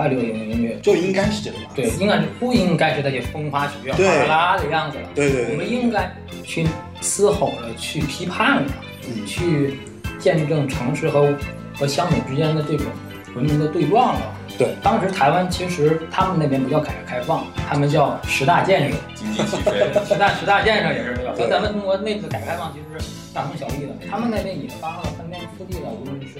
[0.00, 1.76] 爱流行音乐，就应该是这个样子。
[1.76, 5.08] 对，应该是不应该是那些风花雪月、哗啦啦的样子了。
[5.14, 6.10] 对对对我们应该
[6.42, 6.66] 去
[7.00, 8.72] 嘶吼了，去批判了，
[9.06, 9.78] 嗯去
[10.18, 11.34] 见证城市和
[11.74, 12.86] 和乡土之间的这种
[13.34, 14.20] 文明的对撞了。
[14.58, 18.98] 对，当时台湾其实他们那边不叫改革开放，他们叫十大建设。
[19.14, 19.72] 经济起飞。
[20.06, 23.94] 十大十大建设也是这个，对和咱们中国那次改革开放其实是大同小异的。
[24.10, 26.38] 他们那边也发了翻天覆地的，无论是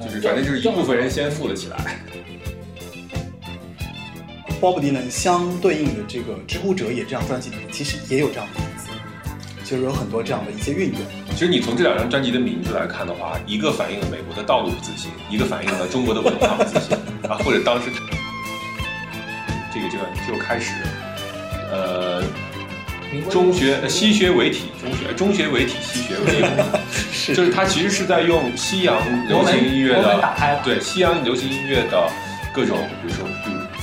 [0.00, 1.76] 呃就是反正就是一部分人先富了起来。
[4.60, 8.88] Bob Dylan 相对应的这个《知乎者也》这张专辑里面，其实也有这样的名字，
[9.64, 11.00] 就是有很多这样的一些运用。
[11.30, 16.96] 其实你从这两张专辑的名字来看的话，一个反映了美国的道路不自信，一个反映了中国的文化不自信
[17.30, 17.88] 啊，或者当时
[19.72, 20.72] 这个阶段就开始，
[21.70, 22.24] 呃，
[23.30, 26.50] 中学呃西学为体，中学中学为体，西学为用，
[27.12, 32.10] 是就是它其实是在用西洋流行音乐的对西洋流行音乐的
[32.52, 33.24] 各种，比如说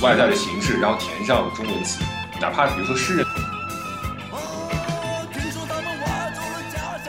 [0.02, 2.02] 外在的形式，然后填上中文词，
[2.38, 3.26] 哪怕比如说诗人。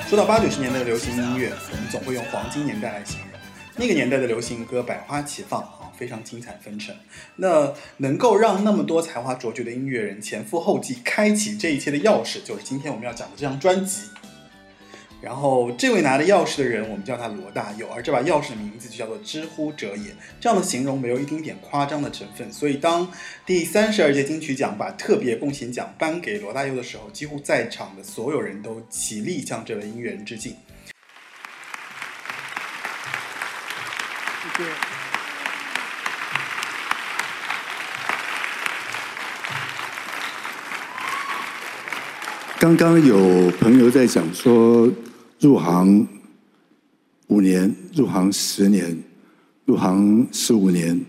[0.07, 3.39] 说到八九十年代的流行音乐，我们总会用黄金年代来形容。
[3.75, 6.95] 那个年代的流行歌百花齐放啊，非常精彩纷呈。
[7.35, 14.03] 那能够让那么多才华卓绝的音乐人前赴后继开启这一切的钥匙，就是今天我们要讲的这张专辑。
[15.19, 20.15] 然后这位拿着钥匙的人，我们叫他罗大佑，而这把钥匙的名字就叫做“知乎者也”。
[20.39, 23.11] 这样的形容没有一丁点夸张的成分，所以当
[23.45, 30.55] 第三十二届金曲奖把特别贡献奖颁给罗大佑的时候，几乎在场的所有人都起立向这位音乐人致敬。
[34.43, 34.69] 谢谢。
[42.59, 44.89] 刚刚有朋友在讲说，
[45.39, 46.07] 入行
[47.27, 49.03] 五年，入行十年，
[49.65, 50.99] 入行十五年，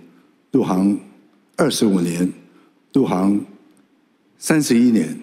[0.53, 1.01] 入行
[1.57, 2.33] 二十五年，
[2.93, 3.45] 入行
[4.39, 5.19] 三十一年。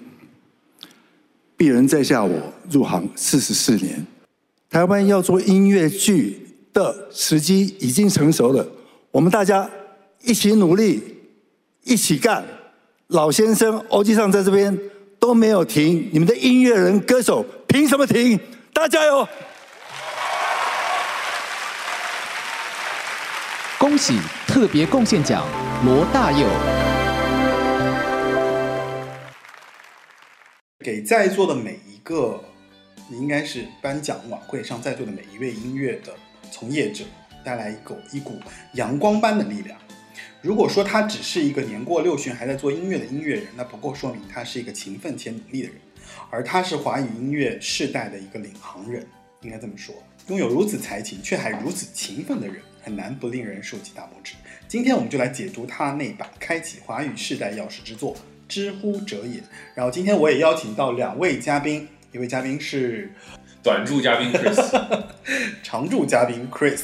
[1.57, 4.06] 鄙人在下我入行四十四年，
[4.69, 6.40] 台湾要做音乐剧
[6.74, 8.68] 的时机已经成熟了，
[9.12, 9.69] 我们大家
[10.24, 11.01] 一起努力，
[11.84, 12.44] 一起干。
[13.07, 14.78] 老先生、欧基上在这边
[15.19, 18.40] 都没有停，你们的音乐人、歌手凭什么停？
[18.75, 19.25] 大家加油！
[23.80, 25.47] 恭喜特别贡献奖
[25.86, 26.46] 罗大佑。
[30.84, 32.44] 给在座的每一个，
[33.12, 36.13] 应该是颁奖晚会上在座的每一位音乐的
[36.52, 37.06] 从业者，
[37.46, 38.38] 带来一股一股
[38.74, 39.80] 阳光般的力量。
[40.42, 45.78] 如果说他只是一个年过六旬还在做音乐的音乐人，那不够说明他是一个勤奋且努力的人，
[46.35, 49.07] 而他是华语音乐世代的一个领航人，
[49.40, 49.96] 应该这么说。
[50.28, 54.34] 拥有如此才情却还如此勤奋的人，很难不令人竖起大拇指。
[54.68, 58.13] 今天我们就来解读他那把开启华语世代钥匙之作
[58.50, 59.40] 《知乎者也》。
[59.74, 63.09] 然后今天我也邀请到两位嘉宾，一位嘉宾是
[63.63, 65.03] 短驻嘉宾 Chris，
[65.63, 66.81] 常驻嘉宾 Chris，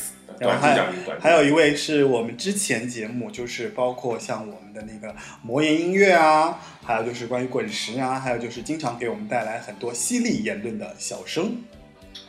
[0.48, 11.58] 然后还还有一位是我们之前节目，就是包括像我们的那个魔岩音乐啊，还有就是关于滚石啊，还有就是经常给我们带来很多犀利言论的小生。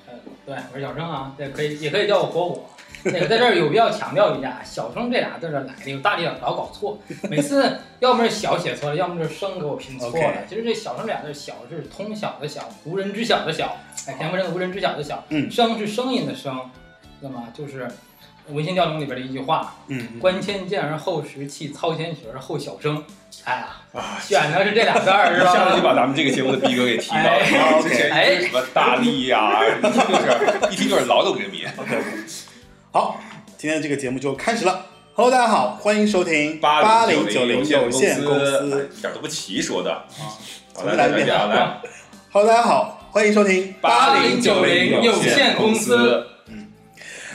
[0.06, 0.15] 呃
[0.45, 2.65] 对，我是小生啊，这可以也可以叫我火火。
[3.05, 10.44] 那个在这儿有必要强调一下，小生这俩字儿来历有大力老搞错，每次要么是小写错了，要么就是生给我拼错了。
[10.49, 16.71] 其实这小生俩字儿，小是通晓的小，无人知晓的小，哎，田馥甄的无人知晓的小，嗯声是声音的声，
[17.22, 17.87] 那么就是
[18.53, 23.03] 《文心吊龙》里边的一句话：嗯，观千剑而后识器，操千曲而后晓声。
[23.44, 25.82] 哎呀，啊，选的是这俩字儿 是吧下子就？
[25.82, 27.22] 把咱们这个节目的逼格给提高了。
[27.22, 31.65] 哎之前哎什么大力呀、 一听就是一听就是劳动人民。
[31.77, 31.97] OK，
[32.91, 33.21] 好，
[33.56, 34.87] 今天的这个节目就开始了。
[35.15, 38.91] Hello，大家好，欢迎收听八零九零有限公哎司。
[38.97, 40.03] 一点都不齐说的啊。
[40.84, 41.81] 来来来一遍来来
[42.32, 46.27] ，Hello，大家好，欢迎收听八零九零有限公司。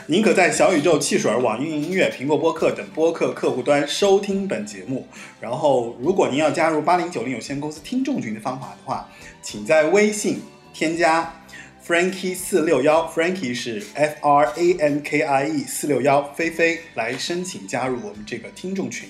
[0.09, 5.05] 您可在小宇宙、汽水、网易云音乐、苹果播客等播客客户端收听本节目。
[5.41, 9.09] 然后，如果您要加入八零九零有限公司听众群的方法的话，
[9.41, 10.39] 请在微信
[10.73, 11.43] 添加
[11.85, 19.09] Frankie 四六幺，Frankie 是 F R A N K I E 四六幺，菲菲来申请加入我们这个听众群。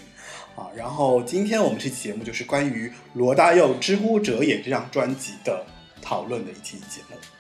[0.55, 5.63] 啊，然后今天我们这期节目就是关于罗大佑《知乎者也》这张专辑的
[6.01, 7.36] 讨论的一期节目。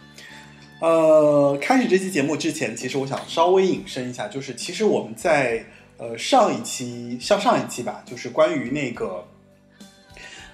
[0.79, 5.65] 呃，开始这期节目之前，其实我想稍微引申一下，就是其实我们在
[5.97, 9.27] 呃上一期上上一期吧，就是关于那个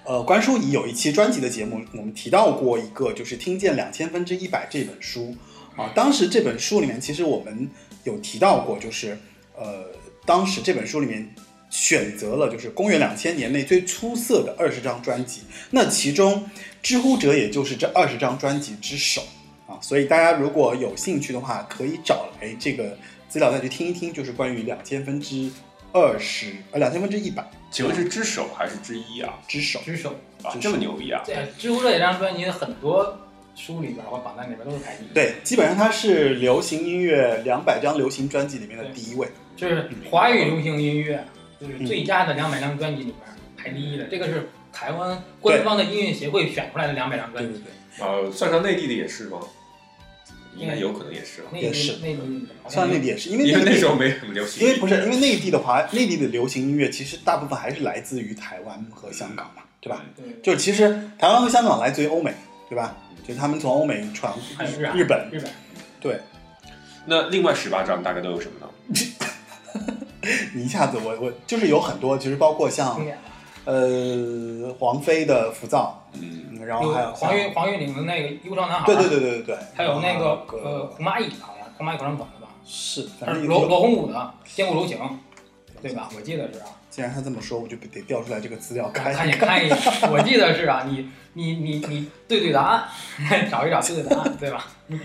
[0.06, 5.36] 呃关淑怡有一期专辑的节目，我们提到过一个就是《听见两千分之一百》这本书
[5.76, 7.70] 啊，当时这本书里面其实我们
[8.06, 9.18] 有提到过，就是
[9.58, 9.88] 呃
[10.26, 11.36] 当时这本书里面
[11.70, 15.42] 选择了就是公元两千年内最出色的二十张专辑，
[15.72, 16.36] 那其中
[16.82, 19.22] 《知乎者》也就是这二十张专辑之首
[19.68, 22.98] 啊，所以大家如果有兴趣的话，可以找来这个
[23.30, 25.50] 资料再去听一听，就是关于两千分之
[25.92, 29.40] 二十呃两千分之一百请问是之首还是之一啊？
[29.48, 29.80] 之首。
[29.82, 30.14] 之首。
[30.44, 31.24] 啊，这么牛逼啊！
[31.26, 33.18] 对，知乎这张专辑很多
[33.56, 39.26] 书里边或榜单里边都是排第一。，对，基本上它是流行音乐两百张流行专辑里面的第一位。
[39.56, 41.24] 就是华语流行音乐，
[41.62, 43.18] 就是最佳的两百张专辑里边
[43.56, 44.04] 排第一的。
[44.12, 47.52] 这个是台湾官方的音乐协会选出来的两百张专辑。
[47.54, 49.40] 对对对，呃，算上内地的也是吗？
[50.56, 54.62] 应该有可能也是了，内也是算内地像内地也是，因为因为那时候没什么流行。
[54.64, 60.06] 因为不是因为内地的话，内地的流行音乐其实大部分还是来自于台湾和香港嘛，对吧？
[60.16, 62.32] 对，就是其实台湾和香港来自于欧美，
[62.70, 62.96] 对吧？
[63.28, 64.32] 就是他们从欧美传
[64.94, 65.52] 日本，日本
[66.00, 66.20] 对
[67.08, 68.70] 那另外十八张大概都有什么呢？
[70.54, 73.04] 你一下子我我就是有很多，其实包括像。
[73.66, 76.22] 呃黄飞的《浮躁嗯，》，
[76.52, 82.52] 嗯然后还有有黄韵黄韵岭的那个《忧伤男孩》，对对对对对对，还有那个呃红蚂蚁好像红蚂蚁可能懂的吧？
[82.66, 84.16] 是，还反正有是罗罗红武的
[84.56, 84.98] 《千古柔情》，
[85.82, 86.10] 对吧？
[86.16, 86.66] 我记得是啊。
[86.90, 89.78] 既然他这么说，我就得调出来这个资料看看一看一眼，
[90.14, 92.84] 我记得是啊，你你你你对对答案，
[93.50, 94.68] 找一找对对答案，对吧？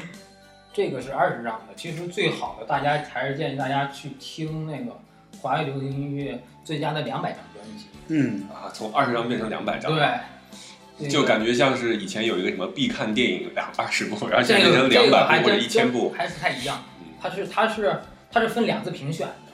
[0.70, 4.93] 这个是二十张的，其实最好的，大家还是建议大家去听那个
[5.40, 7.87] 华语流行音乐最佳的两百张专辑。
[8.08, 16.11] 嗯，啊，从二十张变成两百张，对，就感觉像是以前有一个什么必看电影两二十部，然后现在变成两百部或者真一千部。
[16.17, 17.06] 还是不太一样嗯。
[17.20, 18.00] 它是它是
[18.31, 19.52] 它是分两次评选的，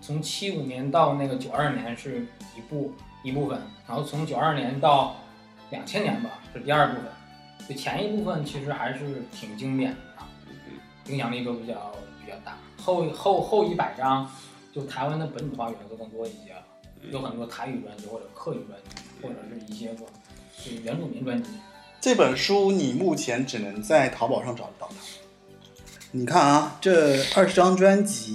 [0.00, 2.26] 从七五年到那个九二年是
[2.56, 5.16] 一部一部分，然后从九二年到
[5.70, 7.04] 两千年吧是第二部分。
[7.66, 12.58] 就前一部分其实还是挺经典的，影响力都比较比较大。
[12.76, 14.30] 后后后一百张
[14.74, 16.56] 就台湾的本土化元素更多一些，
[17.10, 20.00] 有很多台语专辑或者客语专辑，或者是一些个
[20.56, 21.50] 就是原住民专辑。
[22.00, 24.96] 这本书你目前只能在淘宝上找得到它。
[26.10, 28.32] 你看啊，这二十张专辑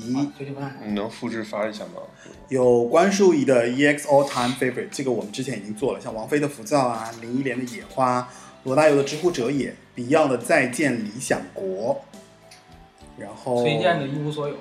[0.85, 2.01] 你能复制发一下吗？
[2.47, 8.21] 有关淑怡的 EX All Time Favorite，这个我们之前已经做了，像王菲的《浮躁》啊，林忆莲的《野花》，
[8.63, 12.01] 罗大佑的《知乎者也》，Beyond 的《再见理想国》，
[13.17, 14.55] 然后崔健的一无所有。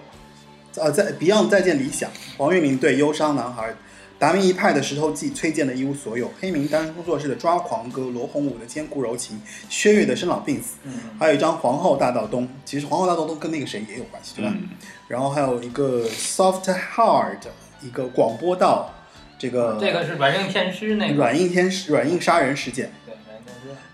[0.77, 3.75] 呃，在 Beyond 再见理想，黄韵玲对忧伤男孩，
[4.19, 14.53] 达明一派的石头记，崔健的一无所有，黑名单工作室的抓狂歌，罗红武的坚固柔情，薛岳的生老病死，嗯，还有一张皇后大道东，其实皇后大道东跟那个谁也有关系，对吧？
[14.55, 14.69] 嗯，
[15.09, 17.39] 然后还有一个 Soft Hard，
[17.83, 18.95] 一个广播道，
[19.39, 21.15] 这个这个是软硬天师那个。
[21.15, 22.93] 软硬天师软硬杀人事件，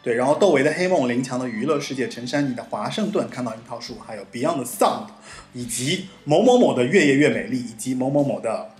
[0.02, 5.06] 对，然后窦唯的黑梦，林强的娱乐世界，陈珊妮的华盛顿看到樱桃树，还有 Beyond 的 Sound，
[5.52, 8.70] 以及某某某的越夜越美丽，以及某某某的，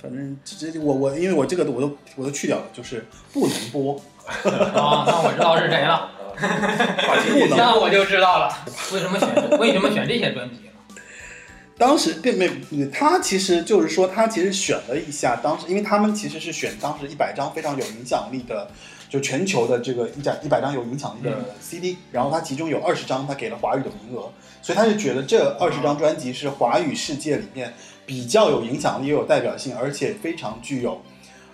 [0.00, 4.00] 反正这这我我因为我这个我都我都去掉了，就是不能播。
[4.24, 8.50] 哦，那我知道是谁了， 话题不能 那我就知道了。
[8.92, 9.58] 为什么选？
[9.58, 10.70] 为什么选这些专辑呢？
[11.76, 18.70] 当时并没有，他其实就是说，他其实选了一下当时，因为他们其实是选当时一百张非常有影响力的，
[19.14, 24.28] 就全球的这个一百一百张有影响力的 CD，、然后他其中有二十张他给了华语的名额，
[24.60, 27.72] 所以他就觉得这二十张专辑是华语世界里面
[28.04, 31.00] 比较有影响力、又有代表性，而且非常具有，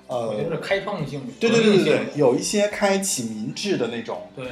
[0.06, 1.20] 呃，我觉得是开创性。
[1.38, 4.46] 对对对对对有一些开启民智的那种，对，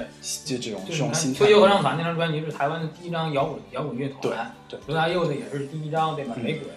[0.44, 1.50] 就这种这种心态推。
[1.50, 6.34] 油合唱团那张专辑是台湾的第一张摇滚摇滚乐团，对对罗大佑的也是第一张，对吧？
[6.36, 6.68] 嗯雷鬼，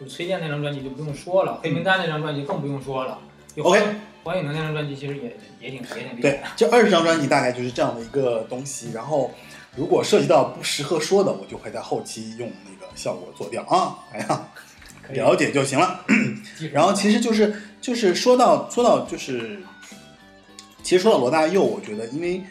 [0.00, 3.18] 就是崔健那张专辑就不用说了，黑名单那张专辑更不用说了。
[3.54, 3.84] 就 OK
[4.22, 8.90] 黄颖玲那张专辑其实也也挺也挺厉对害。，这二十张专辑大概就是这样的一个东西。
[8.92, 9.30] 然后，
[9.76, 13.98] 如果涉及到不适合说的，我就会在后期用那个效果做掉啊。
[14.12, 14.48] 哎呀，
[15.10, 16.00] 了解就行了。
[16.72, 19.60] 然后其实就是就是说到说到就是，
[20.82, 22.42] 其实说到罗大佑，我觉得因为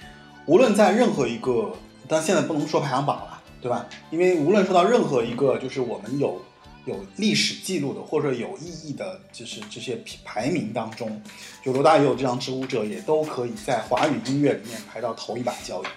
[0.46, 1.72] 无论在任何一个，
[2.08, 3.86] 但现在不能说排行榜了，对吧？
[4.10, 6.42] 因为无论说到任何一个，就是我们有
[6.86, 11.22] 有历史记录的或者有意义的，就是这些排名当中，
[11.64, 15.88] 就罗大佑这张《知乎者》也都可以在华语音乐里面排到头一把交椅，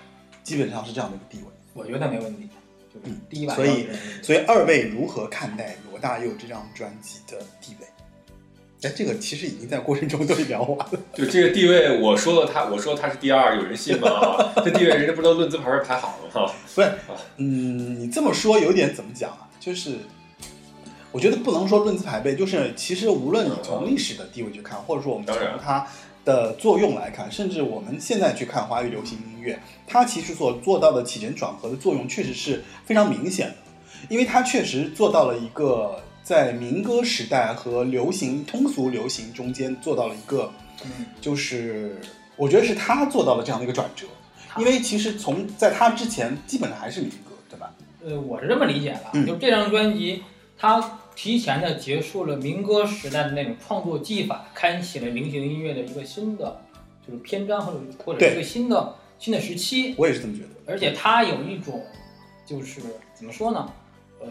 [0.42, 1.52] 基本上是这样的一个地位。
[1.74, 2.48] 我觉得没问题，
[2.92, 3.88] 就第一把所以
[4.22, 7.86] 所以二位如何看待罗大佑这张专辑的地位？
[8.82, 11.00] 哎，这个其实已经在过程中都聊完了。
[11.14, 14.10] 就这个地位，我说了他，我说他是第二，有人信吗？
[14.10, 16.52] 啊这地位人家不都论资排辈排好了吗？
[16.74, 16.92] 不是，
[17.36, 19.48] 嗯，你这么说有点怎么讲啊？
[19.60, 19.98] 就是
[21.12, 25.86] 我觉得不能说论资排辈，就是其实无论你从历史的地位去看，或者说我们从它
[26.24, 33.54] 的作用来看，甚至我们现在去看华语流行音乐，它其实所做到的起承转合的作用确实是非常明显的，
[34.08, 40.50] 因为它确实做到了一个在民歌时代和流行通俗流行中间做到了一个，
[40.84, 42.00] 嗯，就是
[42.36, 44.06] 我觉得是他做到了这样的一个转折，
[44.56, 47.70] 因为其实从在他之前基本上还是民歌，对吧？
[48.04, 49.26] 呃，我是这么理解的，嗯。
[49.26, 50.22] 就这张专辑，
[50.56, 50.80] 它
[51.14, 56.60] 提前的结束了民歌时代的那种创作技法，开启了流行音乐的一个新的
[57.06, 60.48] 就是篇章或者或者一个新的新的时期，我也是这么觉得。
[60.66, 61.84] 而且它有一种
[62.46, 62.80] 就是
[63.14, 63.72] 怎么说呢？
[64.20, 64.28] 呃，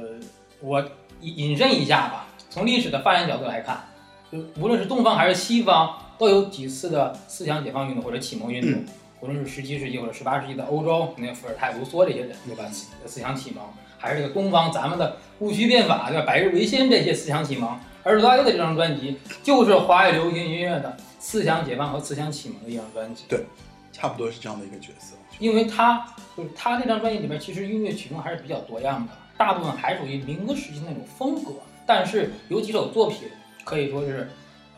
[0.60, 0.80] 我
[1.22, 3.84] 引引申一下吧，从历史的发展角度来看，
[4.32, 8.72] 就无论是东方还是西方，都有几次的思想解放运动或者启蒙运动。
[8.72, 8.86] 嗯
[9.22, 12.66] 无论是十七世纪或者十八世纪的欧洲，那伏尔泰、卢梭这些人，对吧？
[13.06, 13.64] 思想启蒙，
[14.02, 16.26] 还是这个东方咱们的戊戌变法，对吧？
[16.26, 17.80] 百日维新这些思想启蒙。
[18.04, 23.26] 而罗大佑的这张专辑，就是华语流行音乐的思想解放和思想启蒙的一张专辑。
[23.30, 23.46] 对
[23.92, 25.16] 差不多是这样的一个角色。
[25.38, 26.04] 因为他
[26.36, 31.52] 就是他那张专辑里面，其实音乐曲风还是比较多样的，大部分还属于民歌时期那种风格，
[31.86, 33.30] 但是有几首作品
[33.64, 34.28] 可以说是，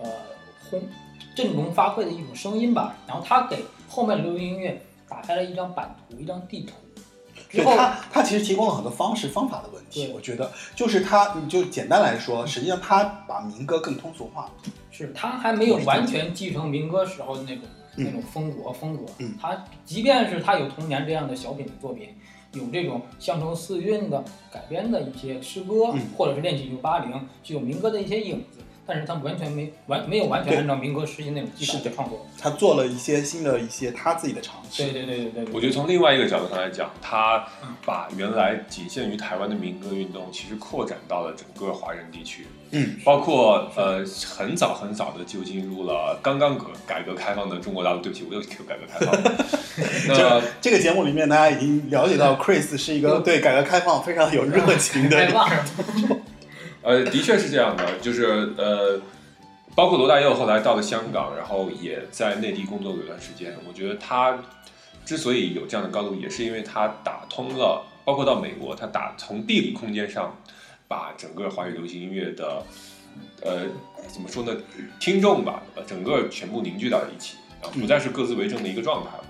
[0.02, 0.10] 呃，
[0.70, 0.82] 轰
[1.34, 2.96] 振聋发聩的一种声音吧。
[3.08, 6.74] 然后他给后面的流行音乐打开了一张版图，一张地图。
[7.54, 10.12] 之后，对他，他其实提供了很多方式方法的问题。
[10.14, 14.50] 我觉得就是他，你就简单来说，实际上他把民歌更通俗化。
[14.90, 19.04] 是他还没有完全继承民歌时候的那种、嗯那种风格风格。
[19.20, 22.10] 嗯他即便是他有童年这样的小品的作品，
[22.54, 32.26] 有这种乡愁四韵的改编的一些诗歌，嗯或者是练起一九八零具有民歌的一些影子，但是他完全没完没有完全按照民歌时期那种技法是的去创作。
[32.38, 34.84] 他做了一些新的一些他自己的尝试。
[34.84, 37.46] 对对对对对对，我觉得从另外一个角度上来讲，他
[37.86, 44.04] 把原来仅限于台湾的民歌运动，其实扩展到了整个华人地区，嗯，包括呃
[44.38, 48.02] 很早很早的就进入了刚刚革改革开放的中国大陆。
[48.02, 49.18] 对不起，我又 Q 改革开放。
[50.10, 55.18] 那这个节目里面，大家已经了解到，Chris 是一个对改革开放非常有热情的
[56.84, 59.00] 呃，的确是这样的，就是呃，
[59.74, 63.56] 包括罗大佑后来到了香港，然后也在内地工作过一段时间。
[63.66, 64.38] 我觉得他
[65.06, 70.36] 之所以有这样的高度，也是因为他打通了，包括到美国，他打从地理空间上
[70.88, 72.62] 把整个华语流行音乐的
[73.42, 73.62] 呃
[74.08, 74.54] 怎么说呢，
[75.00, 79.24] 听众吧，整个全部凝聚到一起，然后，不再是各自为政的一个状态了。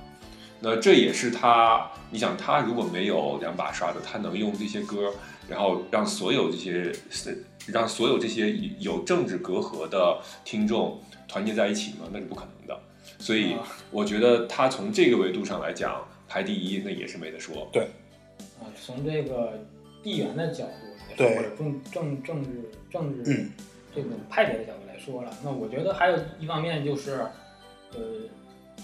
[0.60, 5.12] 那这也是他，你想他如果没有两把刷子，他能用这些歌，
[5.48, 6.92] 然后让所有这些
[7.68, 12.08] 让所有这些有政治隔阂的听众团结在一起吗？
[12.12, 12.80] 那是不可能的。
[13.20, 17.68] 所以啊我觉得他从这个维度上来讲排第一，那也是没得说。
[17.72, 17.84] 对
[18.60, 19.60] 啊，从这个
[20.02, 20.72] 地缘的角度
[21.10, 22.50] 来说，对或者政政政治
[22.92, 23.52] 政治嗯
[23.96, 27.20] 这种派别的角度来说了，那我觉得还有一方面就是，
[27.94, 28.00] 呃，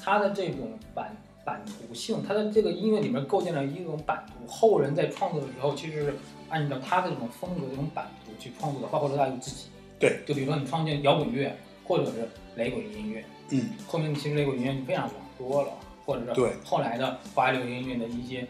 [0.04, 6.14] 他的这种版版图性，他的这个音乐里面构建了一种版图，后人在创作的时候，其实是
[6.50, 9.66] 按照他的这种风格、这种版图去创作的，包括罗大佑自己。
[10.00, 15.74] 对，就比如说你创建摇滚乐，或者是雷鬼音乐，嗯，后面其实雷鬼音乐就非常广多了，
[16.06, 18.48] 或者是对后来的华语流行音乐的一些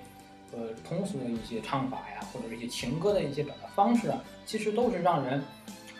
[0.51, 5.43] 呃通俗的一些唱法呀，或者是一些情歌的一些表达方式啊，其实都是让人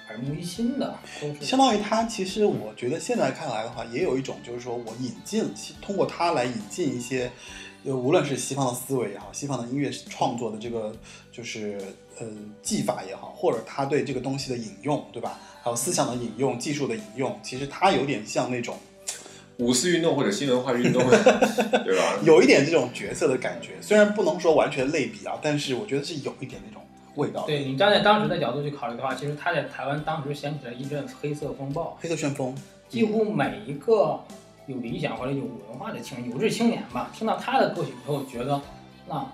[0.10, 5.52] 耳目一新的，都是相当于他，其实我觉得现在看来的话，也有一种就是说我引进，
[5.82, 7.32] 通过他来引进一些，
[7.90, 10.96] 呃，无论是西方的思维也好，西方的音乐创作的这个
[11.32, 11.82] 就是
[12.20, 12.28] 呃
[12.62, 15.40] 技法也好，或者他对这个东西的引用，对吧？
[15.64, 18.78] 还有思想的引用、技术的引用，其实他有点像那种
[19.58, 22.20] 五四运动或者新文化运动， 对吧？
[22.24, 26.84] 有一点这种角色的感觉，虽然不能说完全类比啊，但是我觉得是有一点那种
[27.16, 27.44] 味道。
[27.48, 32.54] 对你站在当时的角度去考虑的话，其实他在台湾当时掀起了一阵黑色风暴，黑色旋风，
[32.88, 34.20] 几乎每一个
[34.70, 38.62] 有理想或者有文化的青有志青年吧，听到他的歌曲以后，觉得
[39.08, 39.26] 那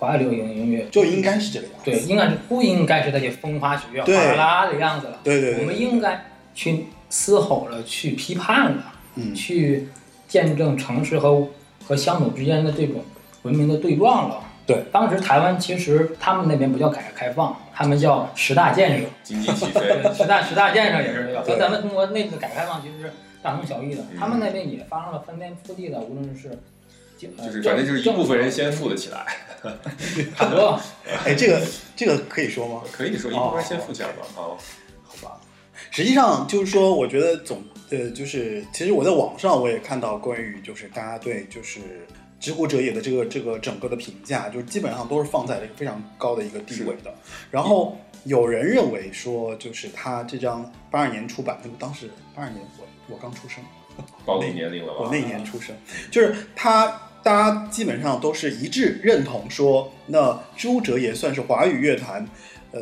[0.00, 1.84] 华语流行音乐就应该是这个样子。
[1.84, 5.20] 对，应该是不应该是那些风花雪月、哗啦啦的样子了。
[5.22, 9.86] 对对对我们应该去嘶吼了，去批判了，嗯去
[10.26, 11.46] 见证城市和
[11.86, 13.04] 和乡土之间的这种
[13.42, 14.42] 文明的对撞了。
[14.66, 19.06] 对，当时台湾其实他们那边不叫改革开放，他们叫十大建设。
[19.22, 24.02] 经济起飞，对，十大十大建设也是和对咱们中国内部的改革开放其实是大同小异的。
[24.02, 26.58] 嗯他们那边也发生了翻天覆地的，无论是
[27.18, 29.26] 就是反正就是一部分人先富了起来，
[30.34, 30.82] 很多吧。
[31.24, 31.62] 哎，这个
[31.94, 32.82] 这个可以说吗？
[32.90, 34.26] 可以说一部分人先富起来吧。
[34.36, 34.56] 哦，
[35.04, 35.40] 好吧，
[35.90, 41.80] 实际上就是说，我觉得总呃，就是其实我在网上我也看到关于就是大家对就是
[42.38, 47.12] 知乎者也的这个这个整个的评价，就是基本上都是放在了一个非常高的一个地位的。
[47.50, 52.64] 然后有人认为说，就是他这张八二年出版，那个当时八二年
[53.10, 53.62] 我我刚出生，
[54.24, 55.00] 暴露年龄了吧？
[55.00, 55.74] 我那年出生，
[56.10, 56.86] 就是他，
[57.22, 62.26] 大家基本上都是一致认同说，那朱哲也算是华语乐坛，
[62.72, 62.80] 呃，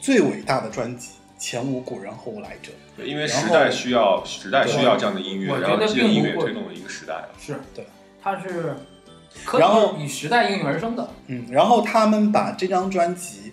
[0.00, 2.70] 最伟大的专辑，前无古人后无来者。
[2.96, 7.24] 对，因为时代需要，时代需要这样的音乐，然后这个音乐推动了一个时代。
[7.40, 7.86] 是对，
[8.22, 8.76] 它是
[9.44, 11.10] 可然后以时代应运而生的。
[11.26, 13.52] 嗯，然后他们把这张专辑，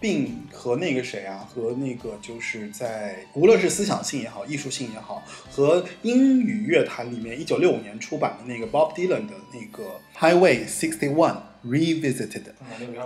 [0.00, 12.44] 并和那个谁啊，和那个就是在无论是思想性也好，艺术性也好，和英语乐坛里面一九六五年出版的那个 Bob Dylan 的那个 Highway Sixty One Revisited，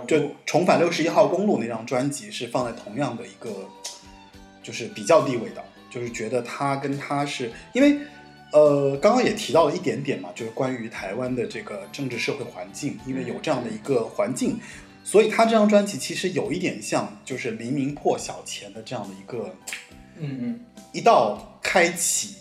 [0.07, 3.49] 就重返六十一号公路那张专辑是放在同样的一个，
[4.61, 7.99] 就是比较地位的，就是觉得他跟他是因为。
[8.53, 14.59] 呃，刚刚也提到了一点点嘛，就是关于台湾的这个政治社会环境，因为有这样的一个环境，
[15.03, 19.55] 所以他这张专辑其实有一点像，就是黎明破晓前的这样的一个
[20.17, 20.59] 嗯嗯，
[20.93, 22.35] 一道开启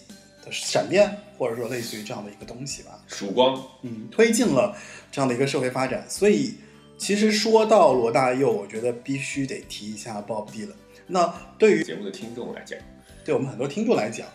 [0.44, 3.02] 的闪电，或者说类似于这样的一个东西吧。
[3.06, 4.76] 曙光，嗯，推进了
[5.10, 6.04] 这样的一个社会发展。
[6.08, 6.54] 所以，
[6.98, 10.74] 其实说到罗大佑，我觉得必须得提一下 Bob Dylan。
[11.06, 12.78] 那对于节目的听众来讲，
[13.24, 14.28] 对我们很多听众来讲，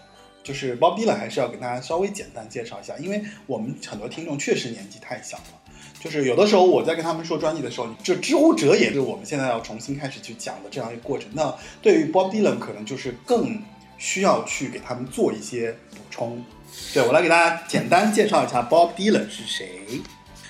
[0.44, 5.64] 就是 Bob Dylan 还是要给大家稍微简单介绍一下，因为我们很多听众确实年纪太小了。
[6.05, 11.27] 就是有的时候我在跟他们说专辑的时候，这知乎者也是我们现在要重新开始去讲的这样一个过程。
[11.33, 13.59] 那对于 Bob Dylan 可能就是更
[13.97, 16.45] 需要去给他们做一些补充。
[16.93, 19.67] 对我来给大家简单介绍一下 Bob Dylan 是谁。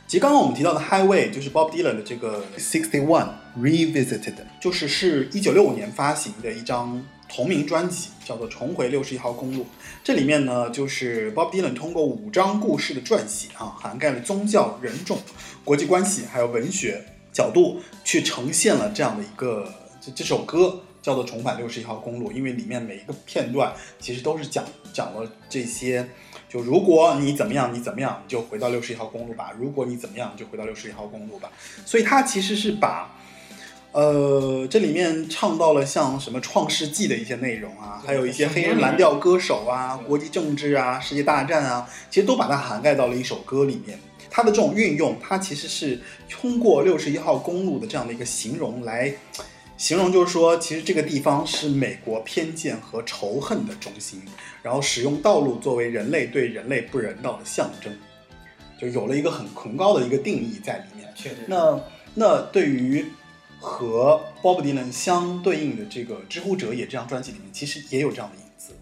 [0.07, 9.63] 其实刚刚我们提到的 Highway 就是 Bob Dylan 的这个 Sixty One Revisited，就是是一九六五年发行的一张同名专辑，叫做《重回六十一号公路》。
[10.05, 15.17] 这里面呢，就是 Bob Dylan 通过五章故事的撰写啊，涵盖了宗教、人种、
[15.63, 26.07] 国际关系还有文学角度，去呈现了这样的一个这这首歌叫做《重返六十一号公路》，因为里面每一个片段其实都是讲讲了这些。
[26.47, 31.51] 就如果你怎么样，你怎么样，你就回到六十一号公路吧；如果你怎么样，就回到六十一号公路吧。
[31.83, 33.14] 所以它其实是把，
[33.95, 43.97] 呃，这里面唱到了像什么《创世纪》的一些内容啊，还有一些黑人蓝调歌手啊、国际政治啊、世界大战啊，其实都把它涵盖到了一首歌里面。
[44.29, 45.97] 它的这种运用，它其实是
[46.29, 49.13] 通过六十一号公路的这样的一个形容来
[49.77, 54.21] 形容，就是说，其实这个地方是美国偏见和仇恨的中心，
[54.61, 57.95] 然后使用道路作为人类对人类不人道的象征，
[58.77, 61.09] 就有了一个很崇高的一个定义在里面。
[61.15, 61.37] 确实。
[61.47, 61.79] 那
[62.13, 63.05] 那对于
[63.65, 68.73] 和 Bob Dylan 相对应的这个《知乎者也》这张专辑里面，其实也有这样的影子，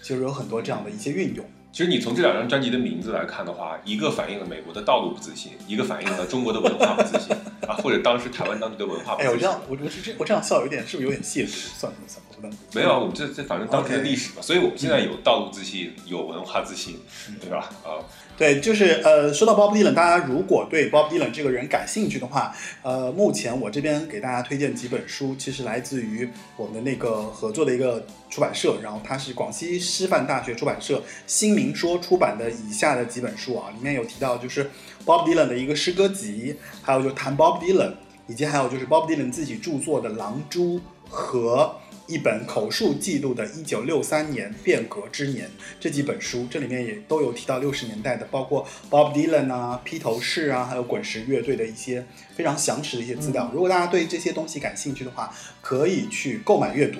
[0.00, 1.44] 就是有很多这样的一些运用。
[1.72, 7.34] 其实你从这两张专辑的名字来看的话，一个反映了美国的道路不自信，一个反映了中国的文化不自信
[7.66, 9.40] 啊，或者当时台湾当地的文化不哎，我自信。
[9.40, 11.50] 这样，我我是这我这样笑有点是不是有点亵渎？
[11.50, 12.31] 算了算了，
[12.74, 17.70] 没有啊，我们这这反正当时的历史嘛，所以我们现在有道路自信，有文化自信，嗯对吧？
[17.84, 18.00] 啊，
[18.36, 34.70] 对，就是呃，说到 Bob Dylan，大家如果对 Bob Dylan 这个人感兴趣的话，呃，目前我这边给大家推荐几本书，其实来自于我们的那个合作的一个出版社，然后它是广西师范大学出版社新民说出版的以下的几本书啊，里面有提到就是
[35.04, 37.92] Bob Dylan 的一个诗歌集，还有就谈 Bob Dylan，
[38.26, 40.78] 以及还有就是 Bob Dylan 自己著作的《狼蛛》
[41.08, 41.76] 和。
[42.12, 52.04] 一本口述记录的1963年变革之年这几本书，这里面也都有提到六十年代的，包括 Bob Dylan 啊、披头士啊，还有滚石乐队的一些
[52.36, 53.50] 非常详实的一些资料。
[53.54, 56.98] 如果大家对这些东西感兴趣的话，可以去购买阅读。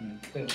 [0.00, 0.46] 嗯，对，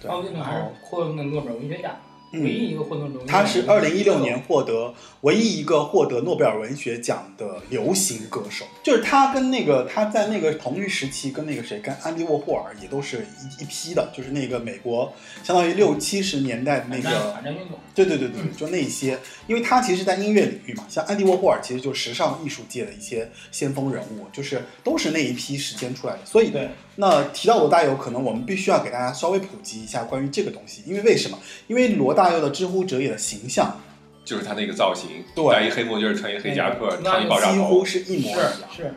[0.00, 3.06] 他奥运还是获得诺贝尔文学奖，嗯唯一一个获得。
[3.26, 13.26] 他是二零一六年获得唯一一个获得诺贝尔文学奖的流行歌手，就是他跟那个他在那个同一时期跟那个谁，跟安迪沃霍尔也都是
[13.58, 15.12] 一一批的，就是那个美国
[15.42, 17.78] 相当于六七十年代的那个反战运动。
[17.94, 26.18] 对对对对，就那些，因为他其实，在音乐领域嘛，像安迪沃霍尔，其实就是时尚艺术界的一些先锋人物，就是都是那一批时间出来的。
[26.26, 31.38] 所以，对，那提到罗大佑，可能我们必须要给大家稍微普及一下关于这个东西，因为为什么？
[31.68, 33.76] 因为罗大佑的知乎者也的形象
[34.24, 38.50] 就是他那个造型，对戴一黑墨镜，穿一黑夹克，那烫一爆炸头，几乎是一模一样。
[38.74, 38.94] 是是，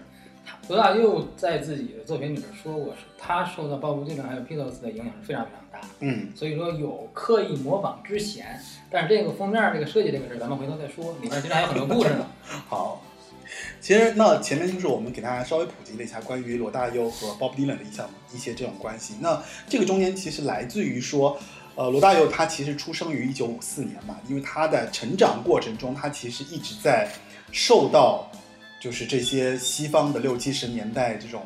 [0.69, 8.59] 罗大佑在自己的作品里面说过，是他受到鲍勃 dylan 还有披头士的影响是非常非常大的，嗯，所以说有刻意模仿之嫌。
[8.89, 12.25] 但是这个封面这个设计这个事儿，咱们回头再说，里面其实还有很多故事呢。
[12.67, 13.05] 好。
[13.81, 19.15] 其实那前面就是我们给大家稍微普及了一下关于罗大佑和 Bob Dylan 的一项一些这种关系。
[19.21, 21.39] 那这个中间其实来自于说，
[21.79, 27.09] 呃，罗大佑他其实出生于一九五四年嘛，因为他的成长过程中，他其实一直在
[27.53, 28.29] 受到
[28.81, 31.41] 就是这些西方的六七十年代这种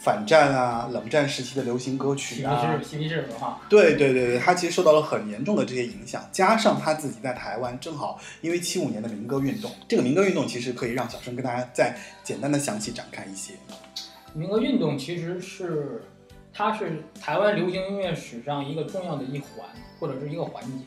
[0.00, 13.52] 反战啊、冷战时期的流行歌曲啊，士嬉皮士文化，对对对对，他其实受到了很严重的这些影响，加上他自己在台湾正好因为七五年的民歌运动，这个民歌运动其实可以让小生跟大家再简单的详细展开一些。
[14.32, 16.04] 民歌运动其实是
[16.56, 19.66] 它是台湾流行音乐史上一个重要的一环，
[19.98, 20.84] 或者是一个环节。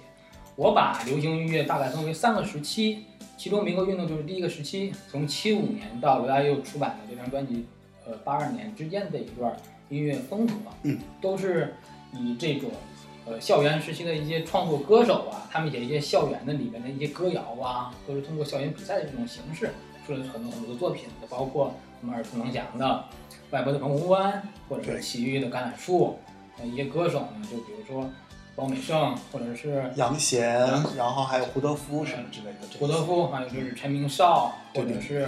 [0.56, 3.04] 我把流行音乐大概分为三个时期，
[3.38, 7.68] 其中民歌运动就是第一个时期，从七五年到罗大佑出版的这张专辑，
[8.06, 9.56] 呃，八二年之间的一段
[9.90, 10.54] 音乐风格，
[10.84, 11.76] 嗯，都是
[12.14, 12.72] 以这种
[13.26, 19.72] 呃校园时期的一些创作歌手啊，他们写一些校园的里面的一些歌谣啊，都是通过校园比赛的这种形式
[20.06, 23.04] 出了很多很多的作品，包括我们耳熟能详的
[23.52, 26.20] 外国的澎湖湾，或者是奇遇的橄榄树，
[26.60, 28.10] 呃，一些歌手呢，就比如说
[28.56, 30.60] 包美胜，或者是杨贤，
[30.98, 32.80] 然后还有胡德夫什么之类的。
[32.80, 35.28] 胡德夫，还有就是陈明绍，或者是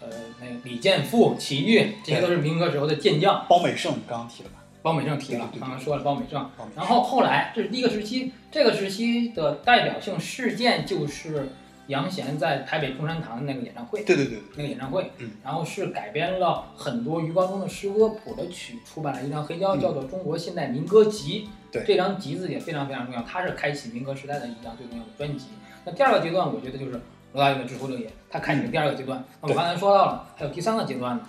[0.00, 0.08] 呃
[0.40, 3.44] 那个李健富、齐豫，这些都是民歌时候的健将。
[3.48, 4.56] 包美胜，你刚刚提了吧？
[4.82, 6.02] 包美胜提了刚刚说了。
[6.02, 11.48] 包美胜然后后来这是第一个时期，这个时期的代表性事件就是
[11.90, 14.02] 杨贤在台北中山堂的那个演唱会。
[14.04, 21.48] 对对对对，那个演唱会，嗯，然后是改编了很多余光中的诗歌谱的曲，出版了一张黑胶，嗯叫做《中国现代民歌集》。
[21.72, 25.46] 对这张集子也非常非常重要，它是开启民歌时代的一张最重要的专辑。
[25.84, 26.92] 那第二个阶段，我觉得就是
[27.32, 29.22] 罗大佑的《知乎者也》，他开启了第二个阶段。
[29.40, 31.22] 那我刚才说到了，还有第三个阶段呢，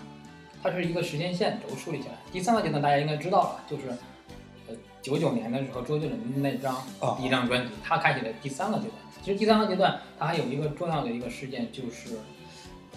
[0.63, 2.15] 它是一个时间线轴梳理起来。
[2.31, 3.89] 第三个阶段大家应该知道了，就是
[4.67, 8.95] 呃九九年的时候周杰伦那张啊第一张专辑，他开启了第三个阶段。
[9.23, 12.17] 其实第三个阶段它还有一个重要的一个事件，就是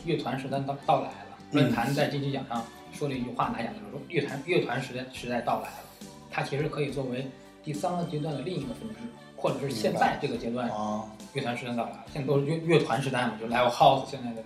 [0.04, 1.14] 乐团时代到到来了。
[1.20, 6.08] 嗯论坛在金曲奖上说了一句话，拿奖的时候说乐团乐团时代时代到来了。
[6.28, 7.30] 它其实可以作为
[7.62, 8.96] 第三个阶段的另一个分支，
[9.36, 14.44] 或者是现在这个阶段啊，乐团时代到来了，现在都是乐乐团时代嘛，就 live house 现在这种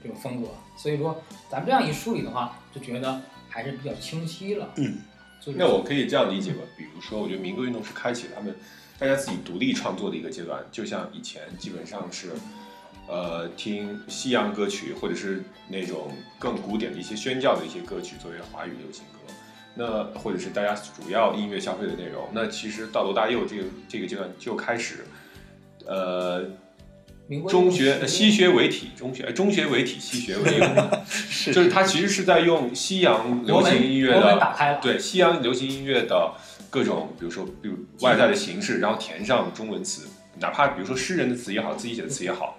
[0.00, 0.48] 这种风格。
[0.76, 4.68] 所以说，咱们这样一梳理的话，就觉得还是比较清晰了。
[4.76, 4.98] 嗯，
[5.40, 6.58] 就是那我可以这样理解吧？
[6.78, 8.54] 比如说，我觉得民歌运动是开启他们
[8.98, 12.30] 大家自己独立创作的一个阶段，就像以前基本上是，
[13.06, 19.32] 呃，听西洋歌曲或者是那种更古典的一些宣教的一些歌曲作为华语流行歌，
[19.74, 22.26] 那或者是大家主要音乐消费的内容。
[22.32, 25.04] 那其实到罗大佑这个这个阶段就开始，
[25.86, 26.44] 呃，
[27.48, 36.32] 中学、呃西学为体，中学呃中学为体，西学为用，是就是他其实是在用西洋流行音乐的打开，对西洋流行音乐的
[36.70, 40.06] 各种，比如说，比如外在的形式，然后填上中文词，
[40.38, 42.58] 哪怕比如说诗人的词也好，自己写的词也好，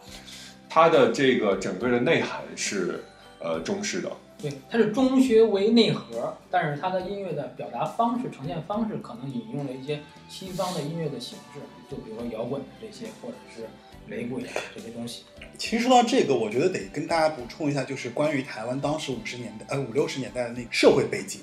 [0.69, 3.03] 它的这个整个的内涵是
[3.39, 4.11] 呃中式的。
[4.39, 13.67] 对，它是中学为内核，但是它的音乐的表达方式、呈现方式可能引用了一些西方的音乐的形式，就比如说摇滚的这些，或者是
[14.09, 15.23] 雷鬼啊这些东西。
[15.57, 21.41] 其实说到这个，我觉得得跟大家补充一下，就是关于台湾当时五十年代呃五六十年代的那个社会背景。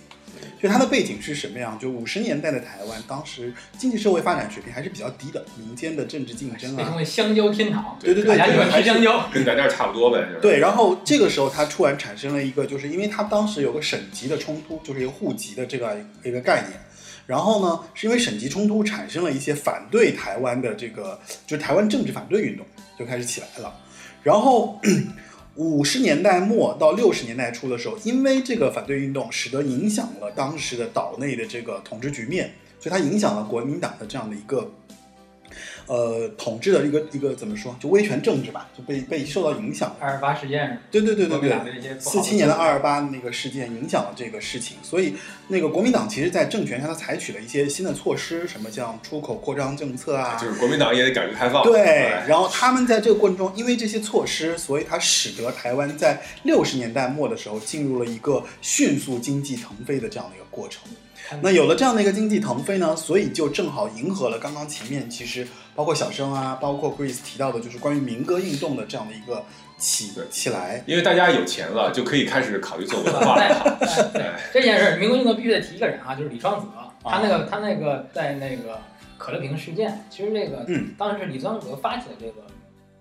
[0.62, 1.78] 就它的背景是什么样？
[1.78, 9.28] 就五十年代的台湾，当时经济社会发展水平还是比较低的，民间的政治竞争啊被称啊，为香蕉天堂，对对对大家喜欢吃香蕉。
[9.33, 10.40] 跟咱这儿差不多呗，就是。
[10.40, 16.80] 对，然后这个时候它突然产生了一个，就是因为它当时有个省级的冲突，就是一个户籍的这个一个概念。
[17.26, 22.66] 然后呢，是因为省级冲突产生了一些反对台湾的这个，就是台湾政治反对运动
[22.98, 23.74] 就开始起来了。
[24.22, 24.78] 然后
[25.57, 34.69] 五十年代末到六十年代初的时候，因为这个反对运动，使得影响了当时的岛内的这个统治局面，所以它影响了国民党的这样的一个
[35.87, 39.97] 呃统治的一个一个怎么说，就威权政治吧，就被被受到影响。
[40.01, 45.14] 二二八事件，对对对对对四七年的二二八那个事件影响了这个事情，所以
[45.49, 51.62] 那个国民党其实在政权上，他采取了一些新的措施，什么像出口扩张政策啊，就是国民党也得改革开放。
[51.62, 60.83] 对，哎然后他们在这个过程中，因为这些措施，所以它使得台湾在六十年代末的时候进入了一个迅速经济腾飞的这样的一个过程。
[61.42, 69.44] 那有了这样的一个经济腾飞呢，所以就正好迎合了刚刚前面其实包括小生啊，包括 Grace 提到的，就是关于民歌运动的这样的一个
[69.79, 70.83] 起的起来。
[70.87, 73.79] 因为大家有钱了，就可以开始考虑做文化哎了。
[73.81, 76.66] 哎对哎 这件事儿，民歌运动必须得提一个人啊，就是李双泽，
[77.03, 78.79] 他那啊个他那个在那个
[79.18, 82.42] 可乐瓶事件，其实这个嗯当时是李双泽发起的这个